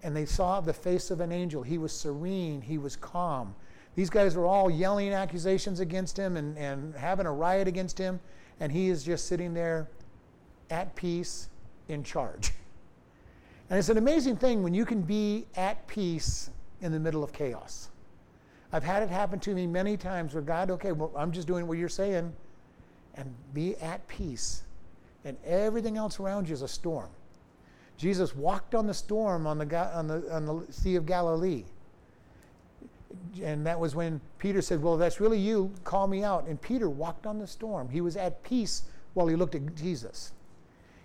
and 0.03 0.15
they 0.15 0.27
saw 0.27 0.61
the 0.61 0.75
face 0.75 1.11
of 1.11 1.21
an 1.21 1.33
angel. 1.33 1.63
He 1.63 1.79
was 1.79 1.91
serene, 1.91 2.61
he 2.61 2.77
was 2.77 2.97
calm. 2.97 3.55
These 3.95 4.11
guys 4.11 4.37
were 4.37 4.45
all 4.45 4.71
yelling 4.71 5.15
accusations 5.15 5.81
against 5.81 6.19
him 6.19 6.37
and, 6.37 6.59
and 6.59 6.95
having 6.95 7.25
a 7.25 7.33
riot 7.33 7.67
against 7.67 7.97
him, 7.97 8.21
and 8.61 8.71
he 8.71 8.91
is 8.91 9.03
just 9.03 9.27
sitting 9.27 9.55
there 9.55 9.89
at 10.69 10.95
peace, 10.95 11.49
in 11.89 12.05
charge. 12.05 12.53
And 13.71 13.79
it's 13.79 13.89
an 13.89 13.97
amazing 13.97 14.37
thing 14.37 14.63
when 14.63 14.75
you 14.75 14.85
can 14.85 15.01
be 15.01 15.47
at 15.57 15.87
peace 15.87 16.51
in 16.83 16.93
the 16.93 17.01
middle 17.01 17.25
of 17.25 17.33
chaos. 17.33 17.89
I've 18.73 18.85
had 18.85 19.03
it 19.03 19.09
happen 19.09 19.41
to 19.41 19.55
me 19.55 19.67
many 19.67 19.97
times 19.97 20.35
where 20.35 20.43
God, 20.43 20.71
okay, 20.73 20.93
well, 20.93 21.13
I'm 21.17 21.33
just 21.33 21.47
doing 21.47 21.67
what 21.67 21.79
you're 21.79 21.89
saying, 21.89 22.33
and 23.15 23.35
be 23.55 23.77
at 23.77 24.07
peace. 24.09 24.63
And 25.25 25.37
everything 25.45 25.97
else 25.97 26.21
around 26.21 26.49
you 26.49 26.55
is 26.55 26.63
a 26.63 26.69
storm. 26.69 27.09
Jesus 27.97 28.35
walked 28.35 28.75
on 28.75 28.87
the 28.87 28.95
storm 28.95 29.47
on 29.47 29.59
the, 29.59 29.97
on 29.97 30.07
the, 30.07 30.35
on 30.35 30.47
the 30.47 30.73
Sea 30.73 30.97
of 30.97 31.07
Galilee. 31.07 31.65
And 33.43 33.67
that 33.67 33.79
was 33.79 33.95
when 33.95 34.21
Peter 34.39 34.63
said, 34.63 34.83
Well, 34.83 34.97
that's 34.97 35.21
really 35.21 35.39
you, 35.39 35.73
call 35.83 36.07
me 36.07 36.23
out. 36.23 36.47
And 36.47 36.61
Peter 36.61 36.89
walked 36.89 37.27
on 37.27 37.39
the 37.39 37.47
storm. 37.47 37.89
He 37.89 38.01
was 38.01 38.17
at 38.17 38.43
peace 38.43 38.83
while 39.15 39.27
he 39.27 39.35
looked 39.35 39.55
at 39.55 39.75
Jesus. 39.75 40.33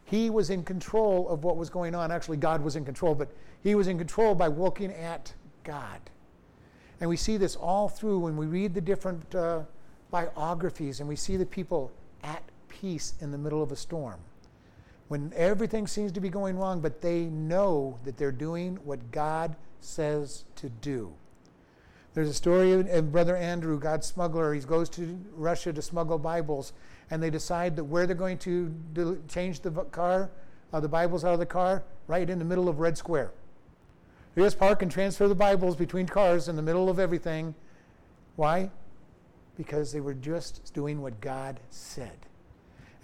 He 0.05 0.29
was 0.29 0.49
in 0.49 0.63
control 0.63 1.27
of 1.29 1.43
what 1.43 1.57
was 1.57 1.69
going 1.69 1.95
on. 1.95 2.11
Actually, 2.11 2.37
God 2.37 2.61
was 2.61 2.75
in 2.75 2.85
control, 2.85 3.15
but 3.15 3.29
he 3.63 3.73
was 3.73 3.87
in 3.87 3.97
control 3.97 4.35
by 4.35 4.47
looking 4.47 4.91
at 4.91 5.33
God. 5.63 5.99
And 7.03 7.09
we 7.09 7.17
see 7.17 7.35
this 7.35 7.57
all 7.57 7.89
through 7.89 8.19
when 8.19 8.37
we 8.37 8.45
read 8.45 8.73
the 8.73 8.79
different 8.79 9.35
uh, 9.35 9.63
biographies 10.09 11.01
and 11.01 11.09
we 11.09 11.17
see 11.17 11.35
the 11.35 11.45
people 11.45 11.91
at 12.23 12.41
peace 12.69 13.15
in 13.19 13.29
the 13.29 13.37
middle 13.37 13.61
of 13.61 13.73
a 13.73 13.75
storm 13.75 14.21
when 15.09 15.33
everything 15.35 15.85
seems 15.85 16.13
to 16.13 16.21
be 16.21 16.29
going 16.29 16.57
wrong, 16.57 16.79
but 16.79 17.01
they 17.01 17.25
know 17.25 17.99
that 18.05 18.15
they're 18.15 18.31
doing 18.31 18.77
what 18.85 19.11
God 19.11 19.53
says 19.81 20.45
to 20.55 20.69
do. 20.69 21.11
There's 22.13 22.29
a 22.29 22.33
story 22.33 22.71
of 22.71 23.11
Brother 23.11 23.35
Andrew, 23.35 23.77
God's 23.77 24.07
smuggler. 24.07 24.53
He 24.53 24.61
goes 24.61 24.87
to 24.91 25.19
Russia 25.35 25.73
to 25.73 25.81
smuggle 25.81 26.17
Bibles, 26.17 26.71
and 27.11 27.21
they 27.21 27.29
decide 27.29 27.75
that 27.75 27.83
where 27.83 28.07
they're 28.07 28.15
going 28.15 28.37
to 28.37 28.73
change 29.27 29.59
the 29.59 29.71
car, 29.71 30.31
uh, 30.71 30.79
the 30.79 30.87
Bibles 30.87 31.25
out 31.25 31.33
of 31.33 31.39
the 31.39 31.45
car, 31.45 31.83
right 32.07 32.29
in 32.29 32.39
the 32.39 32.45
middle 32.45 32.69
of 32.69 32.79
Red 32.79 32.97
Square. 32.97 33.33
They 34.35 34.41
just 34.41 34.57
park 34.57 34.81
and 34.81 34.91
transfer 34.91 35.27
the 35.27 35.35
Bibles 35.35 35.75
between 35.75 36.07
cars 36.07 36.47
in 36.47 36.55
the 36.55 36.61
middle 36.61 36.89
of 36.89 36.97
everything. 36.97 37.53
Why? 38.35 38.71
Because 39.57 39.91
they 39.91 39.99
were 39.99 40.15
just 40.15 40.73
doing 40.73 41.01
what 41.01 41.21
God 41.21 41.59
said. 41.69 42.17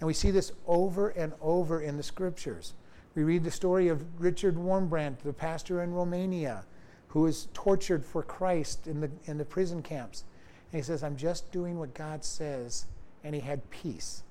And 0.00 0.08
we 0.08 0.14
see 0.14 0.32
this 0.32 0.50
over 0.66 1.10
and 1.10 1.32
over 1.40 1.82
in 1.82 1.96
the 1.96 2.02
scriptures. 2.02 2.72
We 3.14 3.22
read 3.22 3.44
the 3.44 3.50
story 3.50 3.88
of 3.88 4.20
Richard 4.20 4.56
Wurmbrand, 4.56 5.18
the 5.18 5.32
pastor 5.32 5.82
in 5.82 5.92
Romania, 5.92 6.64
who 7.08 7.20
was 7.22 7.48
tortured 7.54 8.04
for 8.04 8.22
Christ 8.22 8.88
in 8.88 9.00
the, 9.00 9.10
in 9.26 9.38
the 9.38 9.44
prison 9.44 9.82
camps. 9.82 10.24
And 10.72 10.80
he 10.80 10.84
says, 10.84 11.04
I'm 11.04 11.16
just 11.16 11.52
doing 11.52 11.78
what 11.78 11.94
God 11.94 12.24
says. 12.24 12.86
And 13.22 13.36
he 13.36 13.40
had 13.40 13.68
peace. 13.70 14.24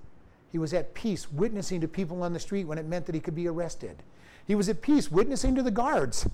He 0.51 0.57
was 0.57 0.73
at 0.73 0.93
peace 0.93 1.31
witnessing 1.31 1.79
to 1.79 1.87
people 1.87 2.23
on 2.23 2.33
the 2.33 2.39
street 2.39 2.65
when 2.65 2.77
it 2.77 2.85
meant 2.85 3.05
that 3.05 3.15
he 3.15 3.21
could 3.21 3.35
be 3.35 3.47
arrested. 3.47 4.03
He 4.47 4.55
was 4.55 4.67
at 4.67 4.81
peace 4.81 5.09
witnessing 5.09 5.55
to 5.55 5.63
the 5.63 5.71
guards. 5.71 6.27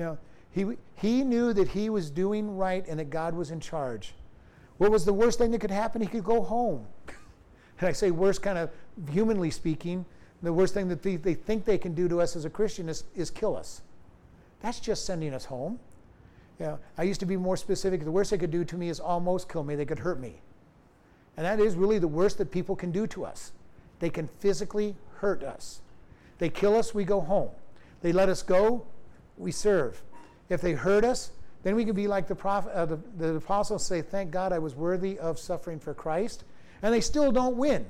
Know, 0.00 0.18
he, 0.50 0.66
he 0.94 1.22
knew 1.22 1.52
that 1.52 1.68
he 1.68 1.90
was 1.90 2.10
doing 2.10 2.56
right 2.56 2.86
and 2.88 2.98
that 2.98 3.10
God 3.10 3.34
was 3.34 3.50
in 3.50 3.60
charge. 3.60 4.14
What 4.78 4.90
was 4.90 5.04
the 5.04 5.12
worst 5.12 5.38
thing 5.38 5.50
that 5.50 5.60
could 5.60 5.70
happen? 5.70 6.00
He 6.00 6.08
could 6.08 6.24
go 6.24 6.42
home. 6.42 6.86
And 7.78 7.88
I 7.88 7.92
say 7.92 8.10
worst 8.10 8.42
kind 8.42 8.58
of 8.58 8.68
humanly 9.10 9.50
speaking, 9.50 10.04
the 10.42 10.52
worst 10.52 10.74
thing 10.74 10.86
that 10.88 11.02
they, 11.02 11.16
they 11.16 11.32
think 11.32 11.64
they 11.64 11.78
can 11.78 11.94
do 11.94 12.08
to 12.08 12.20
us 12.20 12.36
as 12.36 12.44
a 12.44 12.50
Christian 12.50 12.90
is, 12.90 13.04
is 13.16 13.30
kill 13.30 13.56
us. 13.56 13.80
That's 14.60 14.80
just 14.80 15.06
sending 15.06 15.32
us 15.32 15.46
home. 15.46 15.80
You 16.58 16.66
know, 16.66 16.78
I 16.98 17.04
used 17.04 17.20
to 17.20 17.26
be 17.26 17.38
more 17.38 17.56
specific. 17.56 18.04
The 18.04 18.10
worst 18.10 18.32
they 18.32 18.36
could 18.36 18.50
do 18.50 18.66
to 18.66 18.76
me 18.76 18.90
is 18.90 19.00
almost 19.00 19.48
kill 19.48 19.64
me. 19.64 19.76
They 19.76 19.86
could 19.86 19.98
hurt 19.98 20.20
me. 20.20 20.42
And 21.38 21.46
that 21.46 21.58
is 21.58 21.74
really 21.74 21.98
the 21.98 22.06
worst 22.06 22.36
that 22.36 22.50
people 22.50 22.76
can 22.76 22.92
do 22.92 23.06
to 23.06 23.24
us. 23.24 23.52
They 23.98 24.10
can 24.10 24.28
physically 24.40 24.94
hurt 25.16 25.42
us. 25.42 25.80
They 26.36 26.50
kill 26.50 26.76
us, 26.76 26.94
we 26.94 27.04
go 27.04 27.22
home. 27.22 27.48
They 28.02 28.12
let 28.12 28.28
us 28.28 28.42
go, 28.42 28.84
we 29.40 29.52
serve. 29.52 30.02
If 30.48 30.60
they 30.60 30.72
hurt 30.72 31.04
us, 31.04 31.30
then 31.62 31.74
we 31.74 31.84
can 31.84 31.94
be 31.94 32.06
like 32.06 32.26
the, 32.26 32.34
prophet, 32.34 32.72
uh, 32.72 32.86
the, 32.86 32.98
the 33.16 33.34
apostles 33.36 33.84
say, 33.84 34.02
Thank 34.02 34.30
God 34.30 34.52
I 34.52 34.58
was 34.58 34.74
worthy 34.74 35.18
of 35.18 35.38
suffering 35.38 35.78
for 35.78 35.94
Christ 35.94 36.44
and 36.82 36.94
they 36.94 37.00
still 37.00 37.32
don't 37.32 37.56
win. 37.56 37.86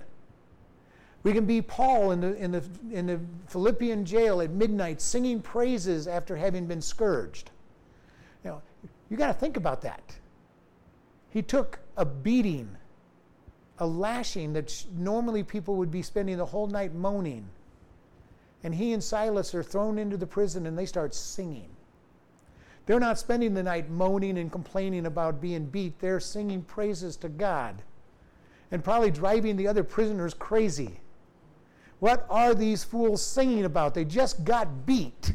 We 1.22 1.32
can 1.32 1.44
be 1.44 1.60
Paul 1.60 2.12
in 2.12 2.20
the, 2.20 2.34
in 2.36 2.50
the, 2.50 2.64
in 2.90 3.06
the 3.06 3.20
Philippian 3.46 4.04
jail 4.04 4.40
at 4.40 4.50
midnight 4.50 5.00
singing 5.00 5.42
praises 5.42 6.08
after 6.08 6.34
having 6.34 6.66
been 6.66 6.80
scourged. 6.80 7.50
You 8.42 8.50
know, 8.50 8.62
you 9.10 9.16
got 9.16 9.26
to 9.26 9.34
think 9.34 9.56
about 9.56 9.82
that. 9.82 10.02
He 11.28 11.42
took 11.42 11.78
a 11.96 12.04
beating, 12.04 12.74
a 13.78 13.86
lashing 13.86 14.54
that 14.54 14.84
normally 14.96 15.42
people 15.42 15.76
would 15.76 15.90
be 15.90 16.02
spending 16.02 16.38
the 16.38 16.46
whole 16.46 16.66
night 16.66 16.94
moaning. 16.94 17.48
And 18.62 18.74
he 18.74 18.92
and 18.92 19.02
Silas 19.02 19.54
are 19.54 19.62
thrown 19.62 19.98
into 19.98 20.16
the 20.16 20.26
prison 20.26 20.66
and 20.66 20.78
they 20.78 20.86
start 20.86 21.14
singing. 21.14 21.70
They're 22.86 23.00
not 23.00 23.18
spending 23.18 23.54
the 23.54 23.62
night 23.62 23.90
moaning 23.90 24.38
and 24.38 24.50
complaining 24.50 25.06
about 25.06 25.40
being 25.40 25.66
beat. 25.66 25.98
They're 26.00 26.20
singing 26.20 26.62
praises 26.62 27.16
to 27.18 27.28
God 27.28 27.82
and 28.70 28.84
probably 28.84 29.10
driving 29.10 29.56
the 29.56 29.68
other 29.68 29.84
prisoners 29.84 30.34
crazy. 30.34 31.00
What 32.00 32.26
are 32.30 32.54
these 32.54 32.82
fools 32.82 33.22
singing 33.22 33.64
about? 33.64 33.94
They 33.94 34.04
just 34.04 34.44
got 34.44 34.86
beat. 34.86 35.34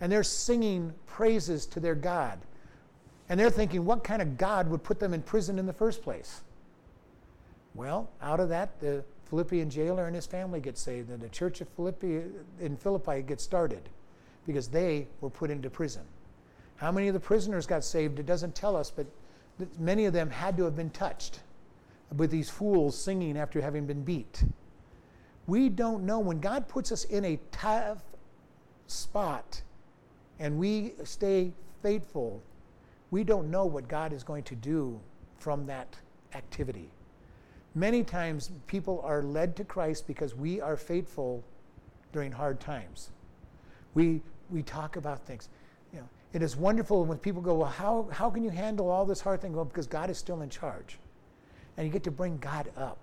And 0.00 0.10
they're 0.10 0.22
singing 0.22 0.92
praises 1.06 1.66
to 1.66 1.80
their 1.80 1.94
God. 1.94 2.38
And 3.28 3.38
they're 3.38 3.50
thinking, 3.50 3.84
what 3.84 4.04
kind 4.04 4.22
of 4.22 4.38
God 4.38 4.68
would 4.68 4.82
put 4.82 5.00
them 5.00 5.12
in 5.14 5.22
prison 5.22 5.58
in 5.58 5.66
the 5.66 5.72
first 5.72 6.02
place? 6.02 6.42
Well, 7.74 8.08
out 8.22 8.40
of 8.40 8.48
that, 8.50 8.80
the 8.80 9.04
Philippian 9.28 9.68
jailer 9.68 10.06
and 10.06 10.14
his 10.14 10.26
family 10.26 10.60
get 10.60 10.78
saved, 10.78 11.10
and 11.10 11.20
the 11.20 11.28
church 11.28 11.60
of 11.60 11.68
Philippi 11.70 12.22
in 12.60 12.76
Philippi 12.76 13.22
gets 13.22 13.42
started 13.42 13.88
because 14.46 14.68
they 14.68 15.08
were 15.20 15.30
put 15.30 15.50
into 15.50 15.68
prison. 15.68 16.02
How 16.76 16.92
many 16.92 17.08
of 17.08 17.14
the 17.14 17.20
prisoners 17.20 17.66
got 17.66 17.84
saved? 17.84 18.18
It 18.18 18.26
doesn't 18.26 18.54
tell 18.54 18.76
us, 18.76 18.90
but 18.90 19.06
many 19.78 20.04
of 20.04 20.12
them 20.12 20.30
had 20.30 20.56
to 20.58 20.64
have 20.64 20.76
been 20.76 20.90
touched 20.90 21.40
with 22.16 22.30
these 22.30 22.48
fools 22.48 22.96
singing 22.96 23.36
after 23.36 23.60
having 23.60 23.86
been 23.86 24.02
beat. 24.02 24.44
We 25.46 25.68
don't 25.68 26.04
know. 26.04 26.18
When 26.20 26.38
God 26.38 26.68
puts 26.68 26.92
us 26.92 27.04
in 27.04 27.24
a 27.24 27.38
tough 27.50 28.02
spot 28.86 29.62
and 30.38 30.58
we 30.58 30.92
stay 31.04 31.52
faithful, 31.82 32.42
we 33.10 33.24
don't 33.24 33.50
know 33.50 33.64
what 33.64 33.88
God 33.88 34.12
is 34.12 34.22
going 34.22 34.44
to 34.44 34.54
do 34.54 35.00
from 35.38 35.66
that 35.66 35.96
activity. 36.34 36.90
Many 37.76 38.02
times 38.02 38.50
people 38.66 39.02
are 39.04 39.22
led 39.22 39.54
to 39.56 39.64
Christ 39.64 40.06
because 40.06 40.34
we 40.34 40.62
are 40.62 40.78
faithful 40.78 41.44
during 42.10 42.32
hard 42.32 42.58
times. 42.58 43.10
We, 43.92 44.22
we 44.48 44.62
talk 44.62 44.96
about 44.96 45.26
things. 45.26 45.50
You 45.92 45.98
know, 45.98 46.08
it 46.32 46.40
is 46.40 46.56
wonderful 46.56 47.04
when 47.04 47.18
people 47.18 47.42
go, 47.42 47.56
Well, 47.56 47.68
how, 47.68 48.08
how 48.10 48.30
can 48.30 48.42
you 48.42 48.48
handle 48.48 48.88
all 48.88 49.04
this 49.04 49.20
hard 49.20 49.42
thing? 49.42 49.52
Well, 49.52 49.66
because 49.66 49.86
God 49.86 50.08
is 50.08 50.16
still 50.16 50.40
in 50.40 50.48
charge. 50.48 50.98
And 51.76 51.86
you 51.86 51.92
get 51.92 52.02
to 52.04 52.10
bring 52.10 52.38
God 52.38 52.70
up. 52.78 52.96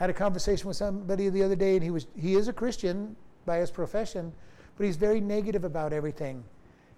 I 0.00 0.04
had 0.04 0.10
a 0.10 0.14
conversation 0.14 0.66
with 0.66 0.78
somebody 0.78 1.28
the 1.28 1.42
other 1.42 1.54
day, 1.54 1.74
and 1.74 1.84
he, 1.84 1.90
was, 1.90 2.06
he 2.18 2.36
is 2.36 2.48
a 2.48 2.54
Christian 2.54 3.14
by 3.44 3.58
his 3.58 3.70
profession, 3.70 4.32
but 4.78 4.86
he's 4.86 4.96
very 4.96 5.20
negative 5.20 5.64
about 5.64 5.92
everything. 5.92 6.42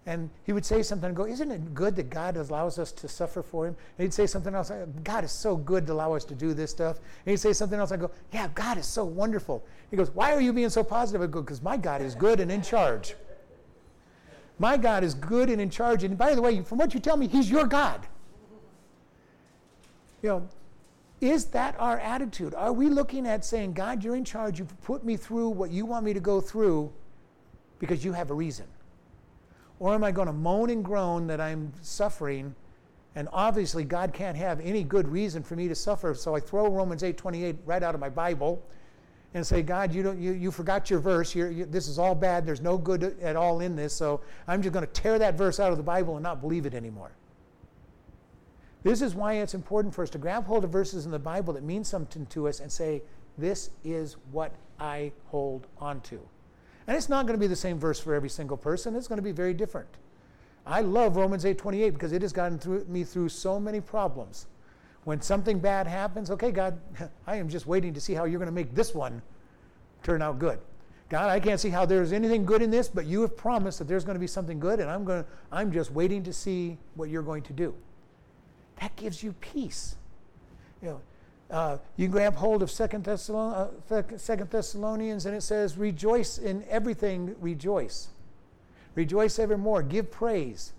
And 0.04 0.30
he 0.42 0.52
would 0.52 0.64
say 0.64 0.82
something 0.82 1.06
and 1.06 1.16
go, 1.16 1.26
Isn't 1.26 1.50
it 1.52 1.74
good 1.74 1.94
that 1.96 2.10
God 2.10 2.36
allows 2.36 2.78
us 2.78 2.90
to 2.92 3.08
suffer 3.08 3.42
for 3.42 3.66
him? 3.66 3.76
And 3.98 4.04
he'd 4.04 4.12
say 4.12 4.26
something 4.26 4.52
else, 4.52 4.70
uh, 4.70 4.86
God 5.04 5.22
is 5.22 5.30
so 5.30 5.56
good 5.56 5.86
to 5.86 5.92
allow 5.92 6.14
us 6.14 6.24
to 6.24 6.34
do 6.34 6.54
this 6.54 6.72
stuff. 6.72 6.98
And 6.98 7.30
he'd 7.30 7.36
say 7.36 7.52
something 7.52 7.78
else, 7.78 7.92
I 7.92 7.96
go, 7.98 8.10
Yeah, 8.32 8.48
God 8.54 8.78
is 8.78 8.86
so 8.86 9.04
wonderful. 9.04 9.64
He 9.90 9.96
goes, 9.96 10.10
Why 10.10 10.32
are 10.32 10.40
you 10.40 10.52
being 10.52 10.70
so 10.70 10.82
positive? 10.82 11.22
I 11.22 11.26
go, 11.26 11.40
Because 11.40 11.62
my 11.62 11.76
God 11.76 12.02
is 12.02 12.16
good 12.16 12.40
and 12.40 12.50
in 12.50 12.62
charge. 12.62 13.14
My 14.58 14.76
God 14.76 15.04
is 15.04 15.14
good 15.14 15.50
and 15.50 15.60
in 15.60 15.70
charge. 15.70 16.02
And 16.02 16.18
by 16.18 16.34
the 16.34 16.42
way, 16.42 16.60
from 16.62 16.78
what 16.78 16.94
you 16.94 17.00
tell 17.00 17.16
me, 17.16 17.28
He's 17.28 17.48
your 17.48 17.66
God. 17.66 18.04
You 20.20 20.28
know, 20.28 20.48
is 21.20 21.46
that 21.46 21.76
our 21.78 22.00
attitude? 22.00 22.54
Are 22.54 22.72
we 22.72 22.88
looking 22.88 23.26
at 23.26 23.44
saying, 23.44 23.74
God, 23.74 24.02
you're 24.02 24.16
in 24.16 24.24
charge. 24.24 24.58
You've 24.58 24.80
put 24.82 25.04
me 25.04 25.16
through 25.16 25.50
what 25.50 25.70
you 25.70 25.86
want 25.86 26.04
me 26.04 26.12
to 26.12 26.20
go 26.20 26.40
through 26.40 26.92
because 27.78 28.04
you 28.04 28.12
have 28.12 28.32
a 28.32 28.34
reason? 28.34 28.66
Or 29.82 29.94
am 29.94 30.04
I 30.04 30.12
going 30.12 30.28
to 30.28 30.32
moan 30.32 30.70
and 30.70 30.84
groan 30.84 31.26
that 31.26 31.40
I'm 31.40 31.72
suffering? 31.80 32.54
And 33.16 33.28
obviously, 33.32 33.82
God 33.82 34.12
can't 34.12 34.36
have 34.36 34.60
any 34.60 34.84
good 34.84 35.08
reason 35.08 35.42
for 35.42 35.56
me 35.56 35.66
to 35.66 35.74
suffer. 35.74 36.14
So 36.14 36.36
I 36.36 36.38
throw 36.38 36.68
Romans 36.68 37.02
8:28 37.02 37.56
right 37.66 37.82
out 37.82 37.92
of 37.92 38.00
my 38.00 38.08
Bible 38.08 38.62
and 39.34 39.44
say, 39.44 39.60
God, 39.60 39.92
you, 39.92 40.04
don't, 40.04 40.20
you, 40.20 40.34
you 40.34 40.52
forgot 40.52 40.88
your 40.88 41.00
verse. 41.00 41.34
You, 41.34 41.64
this 41.64 41.88
is 41.88 41.98
all 41.98 42.14
bad. 42.14 42.46
There's 42.46 42.60
no 42.60 42.78
good 42.78 43.18
at 43.20 43.34
all 43.34 43.58
in 43.58 43.74
this. 43.74 43.92
So 43.92 44.20
I'm 44.46 44.62
just 44.62 44.72
going 44.72 44.86
to 44.86 44.92
tear 44.92 45.18
that 45.18 45.36
verse 45.36 45.58
out 45.58 45.72
of 45.72 45.78
the 45.78 45.82
Bible 45.82 46.14
and 46.14 46.22
not 46.22 46.40
believe 46.40 46.64
it 46.64 46.74
anymore. 46.74 47.10
This 48.84 49.02
is 49.02 49.16
why 49.16 49.34
it's 49.34 49.54
important 49.54 49.92
for 49.92 50.04
us 50.04 50.10
to 50.10 50.18
grab 50.18 50.46
hold 50.46 50.62
of 50.62 50.70
verses 50.70 51.06
in 51.06 51.10
the 51.10 51.18
Bible 51.18 51.54
that 51.54 51.64
mean 51.64 51.82
something 51.82 52.24
to 52.26 52.46
us 52.46 52.60
and 52.60 52.70
say, 52.70 53.02
This 53.36 53.70
is 53.82 54.16
what 54.30 54.54
I 54.78 55.10
hold 55.26 55.66
on 55.78 56.02
to. 56.02 56.20
And 56.92 56.98
it's 56.98 57.08
not 57.08 57.26
going 57.26 57.38
to 57.38 57.40
be 57.40 57.46
the 57.46 57.56
same 57.56 57.78
verse 57.78 57.98
for 57.98 58.12
every 58.12 58.28
single 58.28 58.58
person. 58.58 58.94
It's 58.94 59.08
going 59.08 59.16
to 59.16 59.22
be 59.22 59.32
very 59.32 59.54
different. 59.54 59.88
I 60.66 60.82
love 60.82 61.16
Romans 61.16 61.42
8:28 61.42 61.94
because 61.94 62.12
it 62.12 62.20
has 62.20 62.34
gotten 62.34 62.58
through, 62.58 62.84
me 62.84 63.02
through 63.02 63.30
so 63.30 63.58
many 63.58 63.80
problems. 63.80 64.46
When 65.04 65.18
something 65.22 65.58
bad 65.58 65.86
happens, 65.86 66.30
okay, 66.30 66.50
God, 66.50 66.78
I 67.26 67.36
am 67.36 67.48
just 67.48 67.66
waiting 67.66 67.94
to 67.94 68.00
see 68.00 68.12
how 68.12 68.24
you're 68.26 68.38
going 68.38 68.44
to 68.50 68.54
make 68.54 68.74
this 68.74 68.94
one 68.94 69.22
turn 70.02 70.20
out 70.20 70.38
good. 70.38 70.58
God, 71.08 71.30
I 71.30 71.40
can't 71.40 71.58
see 71.58 71.70
how 71.70 71.86
there's 71.86 72.12
anything 72.12 72.44
good 72.44 72.60
in 72.60 72.70
this, 72.70 72.88
but 72.88 73.06
you 73.06 73.22
have 73.22 73.38
promised 73.38 73.78
that 73.78 73.88
there's 73.88 74.04
going 74.04 74.16
to 74.16 74.20
be 74.20 74.26
something 74.26 74.60
good, 74.60 74.78
and 74.78 74.90
I'm 74.90 75.04
going 75.04 75.24
to, 75.24 75.30
I'm 75.50 75.72
just 75.72 75.92
waiting 75.92 76.22
to 76.24 76.32
see 76.34 76.76
what 76.94 77.08
you're 77.08 77.22
going 77.22 77.42
to 77.44 77.54
do. 77.54 77.74
That 78.82 78.94
gives 78.96 79.22
you 79.22 79.32
peace. 79.40 79.96
You 80.82 80.88
know, 80.88 81.00
uh, 81.52 81.76
you 81.96 82.08
grab 82.08 82.34
hold 82.34 82.62
of 82.62 82.70
Second, 82.70 83.04
Thessalon- 83.04 83.70
uh, 83.90 84.44
Thessalonians 84.46 85.26
and 85.26 85.36
it 85.36 85.42
says, 85.42 85.76
Rejoice 85.76 86.38
in 86.38 86.64
everything, 86.68 87.36
rejoice. 87.40 88.08
Rejoice 88.94 89.38
evermore, 89.38 89.82
give 89.82 90.10
praise. 90.10 90.72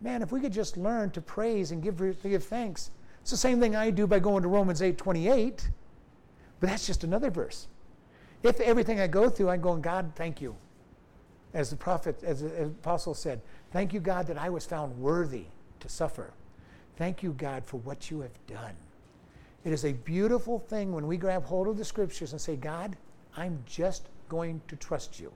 Man, 0.00 0.20
if 0.20 0.32
we 0.32 0.40
could 0.40 0.52
just 0.52 0.76
learn 0.76 1.10
to 1.12 1.20
praise 1.20 1.70
and 1.70 1.82
give, 1.82 1.98
give 2.22 2.44
thanks, 2.44 2.90
it's 3.22 3.30
the 3.30 3.36
same 3.36 3.60
thing 3.60 3.76
I 3.76 3.90
do 3.90 4.06
by 4.06 4.18
going 4.18 4.42
to 4.42 4.48
Romans 4.48 4.82
8 4.82 4.98
28, 4.98 5.70
but 6.60 6.68
that's 6.68 6.86
just 6.86 7.04
another 7.04 7.30
verse. 7.30 7.68
If 8.42 8.60
everything 8.60 9.00
I 9.00 9.06
go 9.06 9.28
through, 9.30 9.50
I'm 9.50 9.60
going, 9.60 9.80
God, 9.80 10.12
thank 10.16 10.40
you. 10.40 10.56
As 11.54 11.70
the 11.70 11.76
prophet, 11.76 12.22
as 12.24 12.42
the 12.42 12.64
apostle 12.64 13.14
said, 13.14 13.40
thank 13.72 13.92
you, 13.92 14.00
God, 14.00 14.26
that 14.26 14.38
I 14.38 14.50
was 14.50 14.66
found 14.66 14.96
worthy 14.98 15.46
to 15.80 15.88
suffer. 15.88 16.32
Thank 16.96 17.22
you, 17.22 17.32
God, 17.32 17.64
for 17.64 17.78
what 17.78 18.10
you 18.10 18.20
have 18.20 18.46
done. 18.46 18.74
It 19.68 19.74
is 19.74 19.84
a 19.84 19.92
beautiful 19.92 20.60
thing 20.60 20.92
when 20.92 21.06
we 21.06 21.18
grab 21.18 21.44
hold 21.44 21.68
of 21.68 21.76
the 21.76 21.84
scriptures 21.84 22.32
and 22.32 22.40
say, 22.40 22.56
God, 22.56 22.96
I'm 23.36 23.62
just 23.66 24.08
going 24.30 24.62
to 24.66 24.76
trust 24.76 25.20
you. 25.20 25.30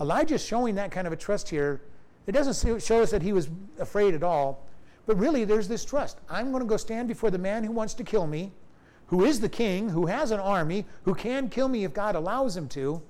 Elijah's 0.00 0.42
showing 0.42 0.74
that 0.76 0.90
kind 0.90 1.06
of 1.06 1.12
a 1.12 1.16
trust 1.16 1.46
here. 1.46 1.82
It 2.26 2.32
doesn't 2.32 2.80
show 2.80 3.02
us 3.02 3.10
that 3.10 3.20
he 3.20 3.34
was 3.34 3.50
afraid 3.78 4.14
at 4.14 4.22
all, 4.22 4.64
but 5.04 5.18
really 5.18 5.44
there's 5.44 5.68
this 5.68 5.84
trust. 5.84 6.16
I'm 6.30 6.50
going 6.50 6.62
to 6.62 6.66
go 6.66 6.78
stand 6.78 7.08
before 7.08 7.30
the 7.30 7.36
man 7.36 7.62
who 7.62 7.72
wants 7.72 7.92
to 7.94 8.04
kill 8.04 8.26
me, 8.26 8.52
who 9.08 9.26
is 9.26 9.38
the 9.38 9.50
king, 9.50 9.90
who 9.90 10.06
has 10.06 10.30
an 10.30 10.40
army, 10.40 10.86
who 11.02 11.14
can 11.14 11.50
kill 11.50 11.68
me 11.68 11.84
if 11.84 11.92
God 11.92 12.14
allows 12.14 12.56
him 12.56 12.68
to. 12.68 13.02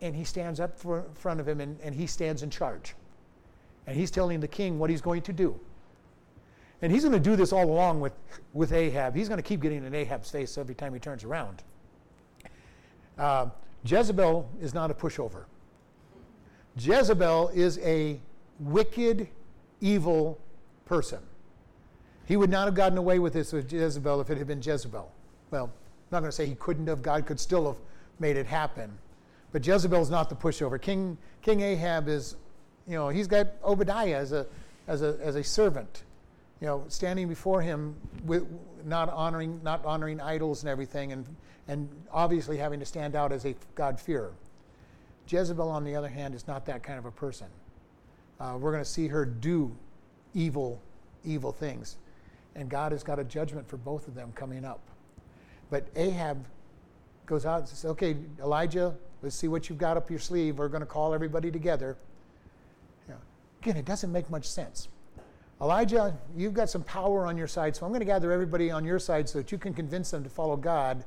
And 0.00 0.16
he 0.16 0.24
stands 0.24 0.58
up 0.58 0.76
in 0.84 1.04
front 1.14 1.38
of 1.38 1.46
him 1.46 1.60
and, 1.60 1.78
and 1.82 1.94
he 1.94 2.08
stands 2.08 2.42
in 2.42 2.50
charge. 2.50 2.96
And 3.86 3.96
he's 3.96 4.10
telling 4.10 4.40
the 4.40 4.48
king 4.48 4.80
what 4.80 4.90
he's 4.90 5.00
going 5.00 5.22
to 5.22 5.32
do. 5.32 5.60
And 6.84 6.92
he's 6.92 7.02
going 7.02 7.14
to 7.14 7.18
do 7.18 7.34
this 7.34 7.50
all 7.50 7.64
along 7.64 8.00
with, 8.00 8.12
with 8.52 8.70
Ahab. 8.74 9.16
He's 9.16 9.26
going 9.26 9.38
to 9.38 9.42
keep 9.42 9.62
getting 9.62 9.86
in 9.86 9.94
Ahab's 9.94 10.30
face 10.30 10.58
every 10.58 10.74
time 10.74 10.92
he 10.92 11.00
turns 11.00 11.24
around. 11.24 11.62
Uh, 13.16 13.46
Jezebel 13.86 14.46
is 14.60 14.74
not 14.74 14.90
a 14.90 14.94
pushover. 14.94 15.44
Jezebel 16.76 17.48
is 17.54 17.78
a 17.78 18.20
wicked, 18.60 19.28
evil 19.80 20.38
person. 20.84 21.20
He 22.26 22.36
would 22.36 22.50
not 22.50 22.66
have 22.66 22.74
gotten 22.74 22.98
away 22.98 23.18
with 23.18 23.32
this 23.32 23.54
with 23.54 23.72
Jezebel 23.72 24.20
if 24.20 24.28
it 24.28 24.36
had 24.36 24.46
been 24.46 24.60
Jezebel. 24.60 25.10
Well, 25.50 25.64
I'm 25.64 25.70
not 26.10 26.20
going 26.20 26.28
to 26.28 26.36
say 26.36 26.44
he 26.44 26.54
couldn't 26.56 26.86
have. 26.88 27.00
God 27.00 27.24
could 27.24 27.40
still 27.40 27.64
have 27.64 27.80
made 28.18 28.36
it 28.36 28.44
happen. 28.44 28.92
But 29.52 29.66
Jezebel 29.66 30.02
is 30.02 30.10
not 30.10 30.28
the 30.28 30.36
pushover. 30.36 30.78
King, 30.78 31.16
King 31.40 31.62
Ahab 31.62 32.08
is, 32.08 32.36
you 32.86 32.92
know, 32.92 33.08
he's 33.08 33.26
got 33.26 33.46
Obadiah 33.64 34.18
as 34.18 34.32
a, 34.32 34.44
as 34.86 35.00
a, 35.00 35.16
as 35.22 35.36
a 35.36 35.42
servant 35.42 36.02
you 36.64 36.70
know, 36.70 36.82
standing 36.88 37.28
before 37.28 37.60
him 37.60 37.94
with 38.24 38.46
not 38.86 39.10
honoring, 39.10 39.60
not 39.62 39.84
honoring 39.84 40.18
idols 40.18 40.62
and 40.62 40.70
everything, 40.70 41.12
and, 41.12 41.26
and 41.68 41.90
obviously 42.10 42.56
having 42.56 42.80
to 42.80 42.86
stand 42.86 43.14
out 43.14 43.32
as 43.32 43.44
a 43.44 43.54
God-fearer. 43.74 44.32
Jezebel, 45.28 45.68
on 45.68 45.84
the 45.84 45.94
other 45.94 46.08
hand, 46.08 46.34
is 46.34 46.46
not 46.46 46.64
that 46.64 46.82
kind 46.82 46.98
of 46.98 47.04
a 47.04 47.10
person. 47.10 47.48
Uh, 48.40 48.56
we're 48.58 48.70
going 48.70 48.82
to 48.82 48.88
see 48.88 49.08
her 49.08 49.26
do 49.26 49.76
evil, 50.32 50.80
evil 51.22 51.52
things. 51.52 51.98
And 52.54 52.70
God 52.70 52.92
has 52.92 53.02
got 53.02 53.18
a 53.18 53.24
judgment 53.24 53.68
for 53.68 53.76
both 53.76 54.08
of 54.08 54.14
them 54.14 54.32
coming 54.34 54.64
up. 54.64 54.80
But 55.68 55.86
Ahab 55.96 56.46
goes 57.26 57.44
out 57.44 57.58
and 57.58 57.68
says, 57.68 57.84
Okay, 57.90 58.16
Elijah, 58.40 58.94
let's 59.20 59.36
see 59.36 59.48
what 59.48 59.68
you've 59.68 59.76
got 59.76 59.98
up 59.98 60.08
your 60.08 60.18
sleeve. 60.18 60.56
We're 60.56 60.68
going 60.68 60.80
to 60.80 60.86
call 60.86 61.12
everybody 61.12 61.50
together. 61.50 61.98
Yeah. 63.06 63.16
Again, 63.60 63.76
it 63.76 63.84
doesn't 63.84 64.10
make 64.10 64.30
much 64.30 64.48
sense. 64.48 64.88
Elijah, 65.60 66.16
you've 66.36 66.54
got 66.54 66.68
some 66.68 66.82
power 66.82 67.26
on 67.26 67.36
your 67.36 67.46
side, 67.46 67.76
so 67.76 67.86
I'm 67.86 67.92
going 67.92 68.00
to 68.00 68.06
gather 68.06 68.32
everybody 68.32 68.70
on 68.70 68.84
your 68.84 68.98
side 68.98 69.28
so 69.28 69.38
that 69.38 69.52
you 69.52 69.58
can 69.58 69.72
convince 69.72 70.10
them 70.10 70.24
to 70.24 70.30
follow 70.30 70.56
God, 70.56 71.04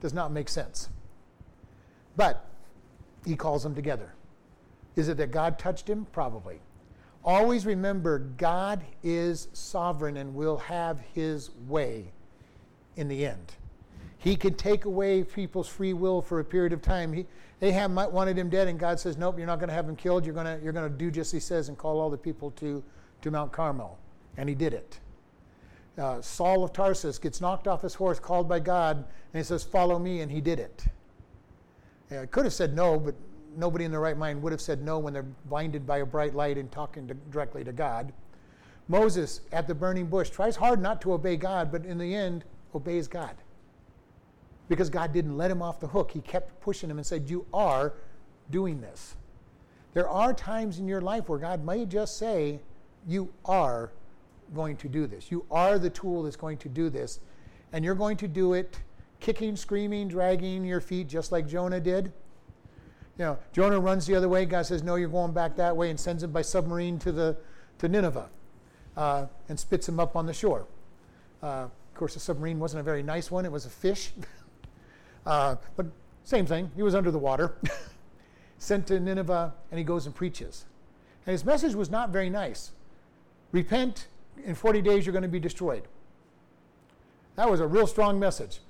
does 0.00 0.12
not 0.12 0.32
make 0.32 0.48
sense. 0.48 0.88
But 2.16 2.44
he 3.24 3.36
calls 3.36 3.62
them 3.62 3.74
together. 3.74 4.12
Is 4.94 5.08
it 5.08 5.16
that 5.16 5.30
God 5.30 5.58
touched 5.58 5.88
him? 5.88 6.06
Probably. 6.12 6.60
Always 7.24 7.66
remember, 7.66 8.20
God 8.20 8.84
is 9.02 9.48
sovereign 9.52 10.16
and 10.16 10.34
will 10.34 10.58
have 10.58 11.00
his 11.14 11.50
way. 11.66 12.12
in 12.96 13.08
the 13.08 13.26
end. 13.26 13.56
He 14.18 14.36
can 14.36 14.54
take 14.54 14.86
away 14.86 15.22
people's 15.22 15.68
free 15.68 15.92
will 15.92 16.22
for 16.22 16.40
a 16.40 16.44
period 16.44 16.72
of 16.72 16.80
time. 16.80 17.12
He, 17.12 17.26
Ahab 17.62 17.90
might 17.90 18.10
wanted 18.10 18.38
him 18.38 18.48
dead, 18.48 18.68
and 18.68 18.78
God 18.78 18.98
says, 18.98 19.16
Nope, 19.16 19.38
you're 19.38 19.46
not 19.46 19.58
going 19.58 19.68
to 19.68 19.74
have 19.74 19.88
him 19.88 19.96
killed. 19.96 20.24
You're 20.24 20.34
going 20.34 20.62
you're 20.62 20.72
to 20.72 20.88
do 20.88 21.10
just 21.10 21.28
as 21.28 21.32
he 21.32 21.40
says 21.40 21.68
and 21.68 21.76
call 21.76 22.00
all 22.00 22.10
the 22.10 22.16
people 22.16 22.50
to, 22.52 22.82
to 23.22 23.30
Mount 23.30 23.52
Carmel. 23.52 23.98
And 24.36 24.48
he 24.48 24.54
did 24.54 24.72
it. 24.74 25.00
Uh, 25.98 26.20
Saul 26.20 26.62
of 26.62 26.72
Tarsus 26.72 27.18
gets 27.18 27.40
knocked 27.40 27.66
off 27.66 27.82
his 27.82 27.94
horse, 27.94 28.20
called 28.20 28.48
by 28.48 28.60
God, 28.60 28.96
and 28.96 29.06
he 29.40 29.42
says, 29.42 29.64
Follow 29.64 29.98
me, 29.98 30.20
and 30.20 30.30
he 30.30 30.40
did 30.40 30.58
it. 30.58 30.84
Yeah, 32.10 32.26
could 32.26 32.44
have 32.44 32.52
said 32.52 32.74
no, 32.74 32.98
but 32.98 33.14
nobody 33.56 33.84
in 33.84 33.90
their 33.90 34.00
right 34.00 34.16
mind 34.16 34.42
would 34.42 34.52
have 34.52 34.60
said 34.60 34.82
no 34.82 34.98
when 34.98 35.12
they're 35.12 35.26
blinded 35.46 35.86
by 35.86 35.98
a 35.98 36.06
bright 36.06 36.34
light 36.34 36.58
and 36.58 36.70
talking 36.70 37.08
to, 37.08 37.14
directly 37.14 37.64
to 37.64 37.72
God. 37.72 38.12
Moses 38.88 39.40
at 39.52 39.66
the 39.66 39.74
burning 39.74 40.06
bush 40.06 40.30
tries 40.30 40.56
hard 40.56 40.80
not 40.80 41.00
to 41.00 41.12
obey 41.12 41.36
God, 41.36 41.72
but 41.72 41.84
in 41.84 41.98
the 41.98 42.14
end 42.14 42.44
obeys 42.74 43.08
God. 43.08 43.34
Because 44.68 44.90
God 44.90 45.12
didn't 45.12 45.36
let 45.36 45.50
him 45.50 45.62
off 45.62 45.80
the 45.80 45.86
hook. 45.86 46.10
He 46.10 46.20
kept 46.20 46.60
pushing 46.60 46.90
him 46.90 46.98
and 46.98 47.06
said, 47.06 47.28
You 47.28 47.46
are 47.52 47.94
doing 48.50 48.80
this. 48.80 49.16
There 49.94 50.08
are 50.08 50.34
times 50.34 50.78
in 50.78 50.86
your 50.86 51.00
life 51.00 51.28
where 51.28 51.38
God 51.38 51.64
may 51.64 51.86
just 51.86 52.18
say, 52.18 52.60
You 53.06 53.32
are 53.44 53.92
going 54.54 54.76
to 54.76 54.88
do 54.88 55.06
this. 55.06 55.30
You 55.30 55.44
are 55.50 55.78
the 55.78 55.90
tool 55.90 56.22
that's 56.22 56.36
going 56.36 56.58
to 56.58 56.68
do 56.68 56.88
this. 56.90 57.20
And 57.72 57.84
you're 57.84 57.94
going 57.94 58.16
to 58.18 58.28
do 58.28 58.52
it 58.52 58.80
kicking, 59.20 59.56
screaming, 59.56 60.08
dragging 60.08 60.64
your 60.64 60.80
feet, 60.80 61.08
just 61.08 61.32
like 61.32 61.48
Jonah 61.48 61.80
did. 61.80 62.12
You 63.18 63.24
know, 63.24 63.38
Jonah 63.52 63.80
runs 63.80 64.06
the 64.06 64.14
other 64.14 64.28
way. 64.28 64.44
God 64.44 64.66
says, 64.66 64.82
No, 64.82 64.96
you're 64.96 65.08
going 65.08 65.32
back 65.32 65.56
that 65.56 65.76
way, 65.76 65.90
and 65.90 65.98
sends 65.98 66.22
him 66.22 66.32
by 66.32 66.42
submarine 66.42 66.98
to, 67.00 67.12
the, 67.12 67.36
to 67.78 67.88
Nineveh 67.88 68.28
uh, 68.96 69.26
and 69.48 69.58
spits 69.58 69.88
him 69.88 70.00
up 70.00 70.16
on 70.16 70.26
the 70.26 70.32
shore. 70.32 70.66
Uh, 71.42 71.66
of 71.66 71.94
course, 71.94 72.14
the 72.14 72.20
submarine 72.20 72.58
wasn't 72.58 72.80
a 72.80 72.82
very 72.82 73.02
nice 73.02 73.30
one, 73.30 73.44
it 73.44 73.52
was 73.52 73.66
a 73.66 73.70
fish. 73.70 74.12
uh, 75.26 75.56
but 75.76 75.86
same 76.24 76.46
thing, 76.46 76.70
he 76.76 76.82
was 76.82 76.94
under 76.94 77.10
the 77.10 77.18
water. 77.18 77.56
Sent 78.58 78.86
to 78.86 78.98
Nineveh, 78.98 79.54
and 79.70 79.78
he 79.78 79.84
goes 79.84 80.06
and 80.06 80.14
preaches. 80.14 80.64
And 81.26 81.32
his 81.32 81.44
message 81.44 81.74
was 81.74 81.90
not 81.90 82.10
very 82.10 82.30
nice. 82.30 82.72
Repent, 83.56 84.08
in 84.44 84.54
40 84.54 84.82
days 84.82 85.06
you're 85.06 85.14
going 85.14 85.22
to 85.22 85.28
be 85.28 85.40
destroyed. 85.40 85.84
That 87.36 87.50
was 87.50 87.60
a 87.60 87.66
real 87.66 87.86
strong 87.86 88.20
message. 88.20 88.60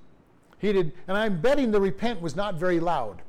He 0.58 0.72
did, 0.72 0.92
and 1.08 1.16
I'm 1.16 1.40
betting 1.40 1.72
the 1.72 1.80
repent 1.80 2.20
was 2.20 2.36
not 2.36 2.54
very 2.54 2.78
loud. 2.78 3.20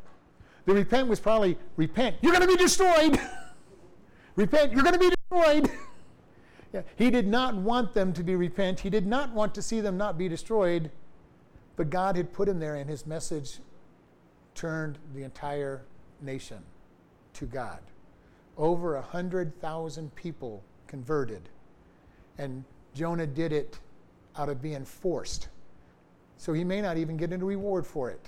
The 0.65 0.75
repent 0.75 1.07
was 1.07 1.19
probably, 1.19 1.57
repent, 1.75 2.17
you're 2.21 2.31
going 2.31 2.47
to 2.47 2.47
be 2.47 2.63
destroyed. 2.63 3.19
repent, 4.35 4.71
you're 4.71 4.83
going 4.83 4.93
to 4.93 4.99
be 4.99 5.09
destroyed. 5.09 5.71
yeah, 6.73 6.83
he 6.95 7.09
did 7.09 7.25
not 7.25 7.55
want 7.55 7.91
them 7.91 8.13
to 8.13 8.21
be 8.21 8.35
repent. 8.35 8.81
He 8.81 8.91
did 8.91 9.07
not 9.07 9.33
want 9.33 9.55
to 9.55 9.63
see 9.63 9.81
them 9.81 9.97
not 9.97 10.15
be 10.15 10.29
destroyed. 10.29 10.91
But 11.75 11.89
God 11.89 12.17
had 12.17 12.33
put 12.33 12.47
him 12.47 12.59
there, 12.59 12.75
and 12.75 12.87
his 12.87 13.07
message 13.07 13.57
turned 14.53 14.99
the 15.15 15.23
entire 15.23 15.81
nation 16.21 16.59
to 17.33 17.47
God. 17.47 17.79
Over 18.57 18.95
a 18.97 19.01
hundred 19.01 19.59
thousand 19.59 20.13
people 20.13 20.63
converted. 20.87 21.49
And 22.37 22.63
Jonah 22.93 23.27
did 23.27 23.51
it 23.51 23.79
out 24.37 24.49
of 24.49 24.61
being 24.61 24.85
forced. 24.85 25.49
So 26.37 26.53
he 26.53 26.63
may 26.63 26.81
not 26.81 26.97
even 26.97 27.17
get 27.17 27.31
a 27.33 27.37
reward 27.37 27.85
for 27.85 28.09
it. 28.09 28.25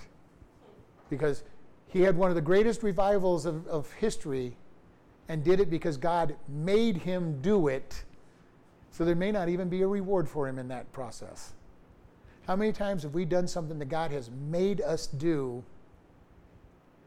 Because 1.08 1.42
he 1.88 2.02
had 2.02 2.16
one 2.16 2.30
of 2.30 2.36
the 2.36 2.42
greatest 2.42 2.82
revivals 2.82 3.46
of, 3.46 3.66
of 3.66 3.92
history 3.94 4.56
and 5.28 5.44
did 5.44 5.60
it 5.60 5.70
because 5.70 5.96
God 5.96 6.34
made 6.48 6.96
him 6.96 7.40
do 7.40 7.68
it. 7.68 8.04
So 8.90 9.04
there 9.04 9.14
may 9.14 9.30
not 9.30 9.48
even 9.48 9.68
be 9.68 9.82
a 9.82 9.86
reward 9.86 10.28
for 10.28 10.48
him 10.48 10.58
in 10.58 10.68
that 10.68 10.90
process. 10.92 11.52
How 12.46 12.56
many 12.56 12.72
times 12.72 13.04
have 13.04 13.14
we 13.14 13.24
done 13.24 13.46
something 13.46 13.78
that 13.78 13.88
God 13.88 14.10
has 14.10 14.30
made 14.48 14.80
us 14.80 15.06
do 15.06 15.62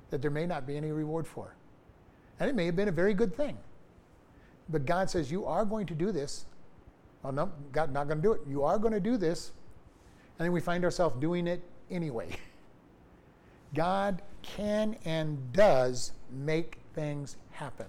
that 0.10 0.22
there 0.22 0.32
may 0.32 0.46
not 0.46 0.66
be 0.66 0.78
any 0.78 0.92
reward 0.92 1.28
for? 1.28 1.56
And 2.40 2.50
it 2.50 2.56
may 2.56 2.66
have 2.66 2.76
been 2.76 2.88
a 2.88 2.94
very 2.94 3.14
good 3.14 3.36
thing. 3.36 3.58
But 4.70 4.86
God 4.86 5.10
says, 5.10 5.32
You 5.32 5.46
are 5.46 5.66
going 5.66 5.86
to 5.88 5.94
do 5.94 6.12
this. 6.12 6.46
Oh, 7.24 7.32
no, 7.32 7.52
God 7.72 7.94
not 7.94 8.08
going 8.08 8.18
to 8.18 8.24
do 8.24 8.34
it. 8.34 8.42
You 8.48 8.64
are 8.64 8.78
going 8.78 8.94
to 8.94 9.00
do 9.00 9.18
this. 9.18 9.52
And 10.38 10.46
then 10.46 10.52
we 10.52 10.60
find 10.60 10.84
ourselves 10.84 11.16
doing 11.20 11.48
it 11.48 11.64
anyway. 11.90 12.30
God 13.74 14.22
can 14.42 14.98
and 15.06 15.38
does 15.54 16.12
make 16.32 16.80
things 16.94 17.38
happen. 17.52 17.88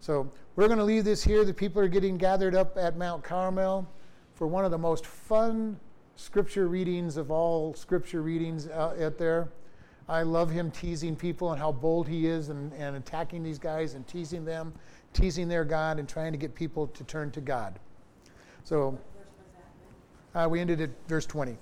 So 0.00 0.30
we're 0.56 0.66
going 0.66 0.78
to 0.78 0.84
leave 0.84 1.04
this 1.04 1.24
here. 1.24 1.44
The 1.44 1.54
people 1.54 1.80
are 1.80 1.88
getting 1.88 2.18
gathered 2.18 2.54
up 2.54 2.76
at 2.76 2.96
Mount 2.96 3.24
Carmel 3.24 3.88
for 4.34 4.46
one 4.46 4.64
of 4.64 4.70
the 4.70 4.78
most 4.78 5.06
fun 5.06 5.78
scripture 6.16 6.68
readings 6.68 7.16
of 7.16 7.30
all 7.30 7.74
scripture 7.74 8.22
readings 8.22 8.68
out, 8.68 9.00
out 9.00 9.18
there. 9.18 9.48
I 10.08 10.22
love 10.22 10.50
him 10.50 10.70
teasing 10.70 11.16
people 11.16 11.52
and 11.52 11.60
how 11.60 11.72
bold 11.72 12.06
he 12.06 12.26
is 12.26 12.50
and, 12.50 12.72
and 12.74 12.96
attacking 12.96 13.42
these 13.42 13.58
guys 13.58 13.94
and 13.94 14.06
teasing 14.06 14.44
them, 14.44 14.74
teasing 15.14 15.48
their 15.48 15.64
God, 15.64 15.98
and 15.98 16.08
trying 16.08 16.32
to 16.32 16.38
get 16.38 16.54
people 16.54 16.88
to 16.88 17.04
turn 17.04 17.30
to 17.30 17.40
God. 17.40 17.78
So 18.64 18.98
uh, 20.34 20.46
we 20.50 20.60
ended 20.60 20.80
at 20.80 20.90
verse 21.08 21.26
20. 21.26 21.56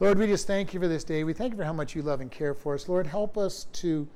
Lord, 0.00 0.18
we 0.18 0.26
just 0.26 0.46
thank 0.46 0.74
you 0.74 0.80
for 0.80 0.88
this 0.88 1.04
day. 1.04 1.22
We 1.24 1.32
thank 1.32 1.52
you 1.52 1.56
for 1.56 1.64
how 1.64 1.72
much 1.72 1.94
you 1.94 2.02
love 2.02 2.20
and 2.20 2.30
care 2.30 2.52
for 2.52 2.74
us. 2.74 2.88
Lord, 2.88 3.06
help 3.06 3.38
us 3.38 3.64
to 3.74 4.08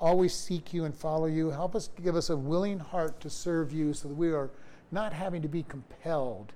always 0.00 0.34
seek 0.34 0.74
you 0.74 0.84
and 0.84 0.94
follow 0.94 1.26
you. 1.26 1.50
Help 1.50 1.76
us 1.76 1.88
give 2.02 2.16
us 2.16 2.30
a 2.30 2.36
willing 2.36 2.78
heart 2.78 3.20
to 3.20 3.30
serve 3.30 3.72
you 3.72 3.92
so 3.92 4.08
that 4.08 4.14
we 4.14 4.32
are 4.32 4.50
not 4.90 5.12
having 5.12 5.40
to 5.42 5.48
be 5.48 5.62
compelled 5.62 6.52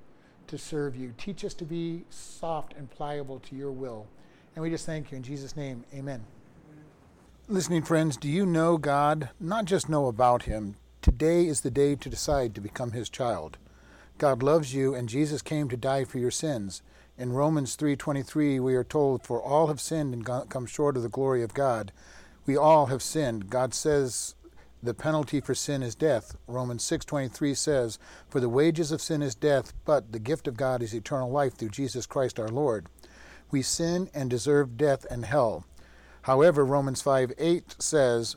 to 0.49 0.59
serve 0.59 0.97
you. 0.97 1.15
Teach 1.17 1.45
us 1.45 1.55
to 1.55 1.65
be 1.65 2.05
soft 2.11 2.75
and 2.75 2.91
pliable 2.91 3.39
to 3.41 3.55
your 3.55 3.71
will. 3.71 4.07
And 4.57 4.62
we 4.62 4.71
just 4.71 4.87
thank 4.87 5.11
you 5.11 5.17
in 5.17 5.23
Jesus' 5.23 5.57
name. 5.57 5.85
Amen. 5.95 6.25
Listening 7.47 7.83
friends, 7.83 8.17
do 8.17 8.29
you 8.29 8.47
know 8.47 8.79
God? 8.79 9.31
Not 9.39 9.67
just 9.67 9.89
know 9.89 10.07
about 10.07 10.45
him. 10.45 10.77
Today 11.05 11.46
is 11.46 11.61
the 11.61 11.70
day 11.70 11.96
to 11.96 12.09
decide 12.09 12.55
to 12.55 12.62
become 12.62 12.92
his 12.92 13.11
child. 13.11 13.59
God 14.16 14.42
loves 14.42 14.72
you 14.72 14.94
and 14.94 15.07
Jesus 15.07 15.42
came 15.42 15.68
to 15.68 15.76
die 15.76 16.05
for 16.05 16.16
your 16.16 16.30
sins. 16.30 16.80
In 17.18 17.34
Romans 17.34 17.76
3:23 17.76 18.59
we 18.59 18.74
are 18.74 18.82
told 18.82 19.22
for 19.22 19.38
all 19.38 19.66
have 19.66 19.82
sinned 19.82 20.14
and 20.14 20.24
come 20.24 20.64
short 20.64 20.96
of 20.96 21.02
the 21.02 21.11
glory 21.11 21.42
of 21.42 21.52
God. 21.52 21.92
We 22.46 22.57
all 22.57 22.86
have 22.86 23.02
sinned. 23.02 23.50
God 23.50 23.74
says 23.74 24.34
the 24.82 24.94
penalty 24.94 25.42
for 25.42 25.55
sin 25.55 25.82
is 25.82 25.94
death. 25.94 26.36
Romans 26.46 26.82
6:23 26.82 27.55
says, 27.55 27.98
"For 28.30 28.40
the 28.40 28.48
wages 28.48 28.90
of 28.90 29.02
sin 29.02 29.20
is 29.20 29.34
death, 29.34 29.74
but 29.84 30.12
the 30.12 30.18
gift 30.18 30.48
of 30.48 30.57
God 30.57 30.82
is 30.82 30.94
eternal 30.94 31.30
life 31.30 31.55
through 31.55 31.68
Jesus 31.68 32.07
Christ 32.07 32.40
our 32.40 32.48
Lord." 32.48 32.86
We 33.50 33.61
sin 33.61 34.09
and 34.14 34.30
deserve 34.30 34.78
death 34.78 35.05
and 35.11 35.26
hell. 35.26 35.66
However, 36.22 36.64
Romans 36.64 37.02
5:8 37.02 37.76
says, 37.78 38.36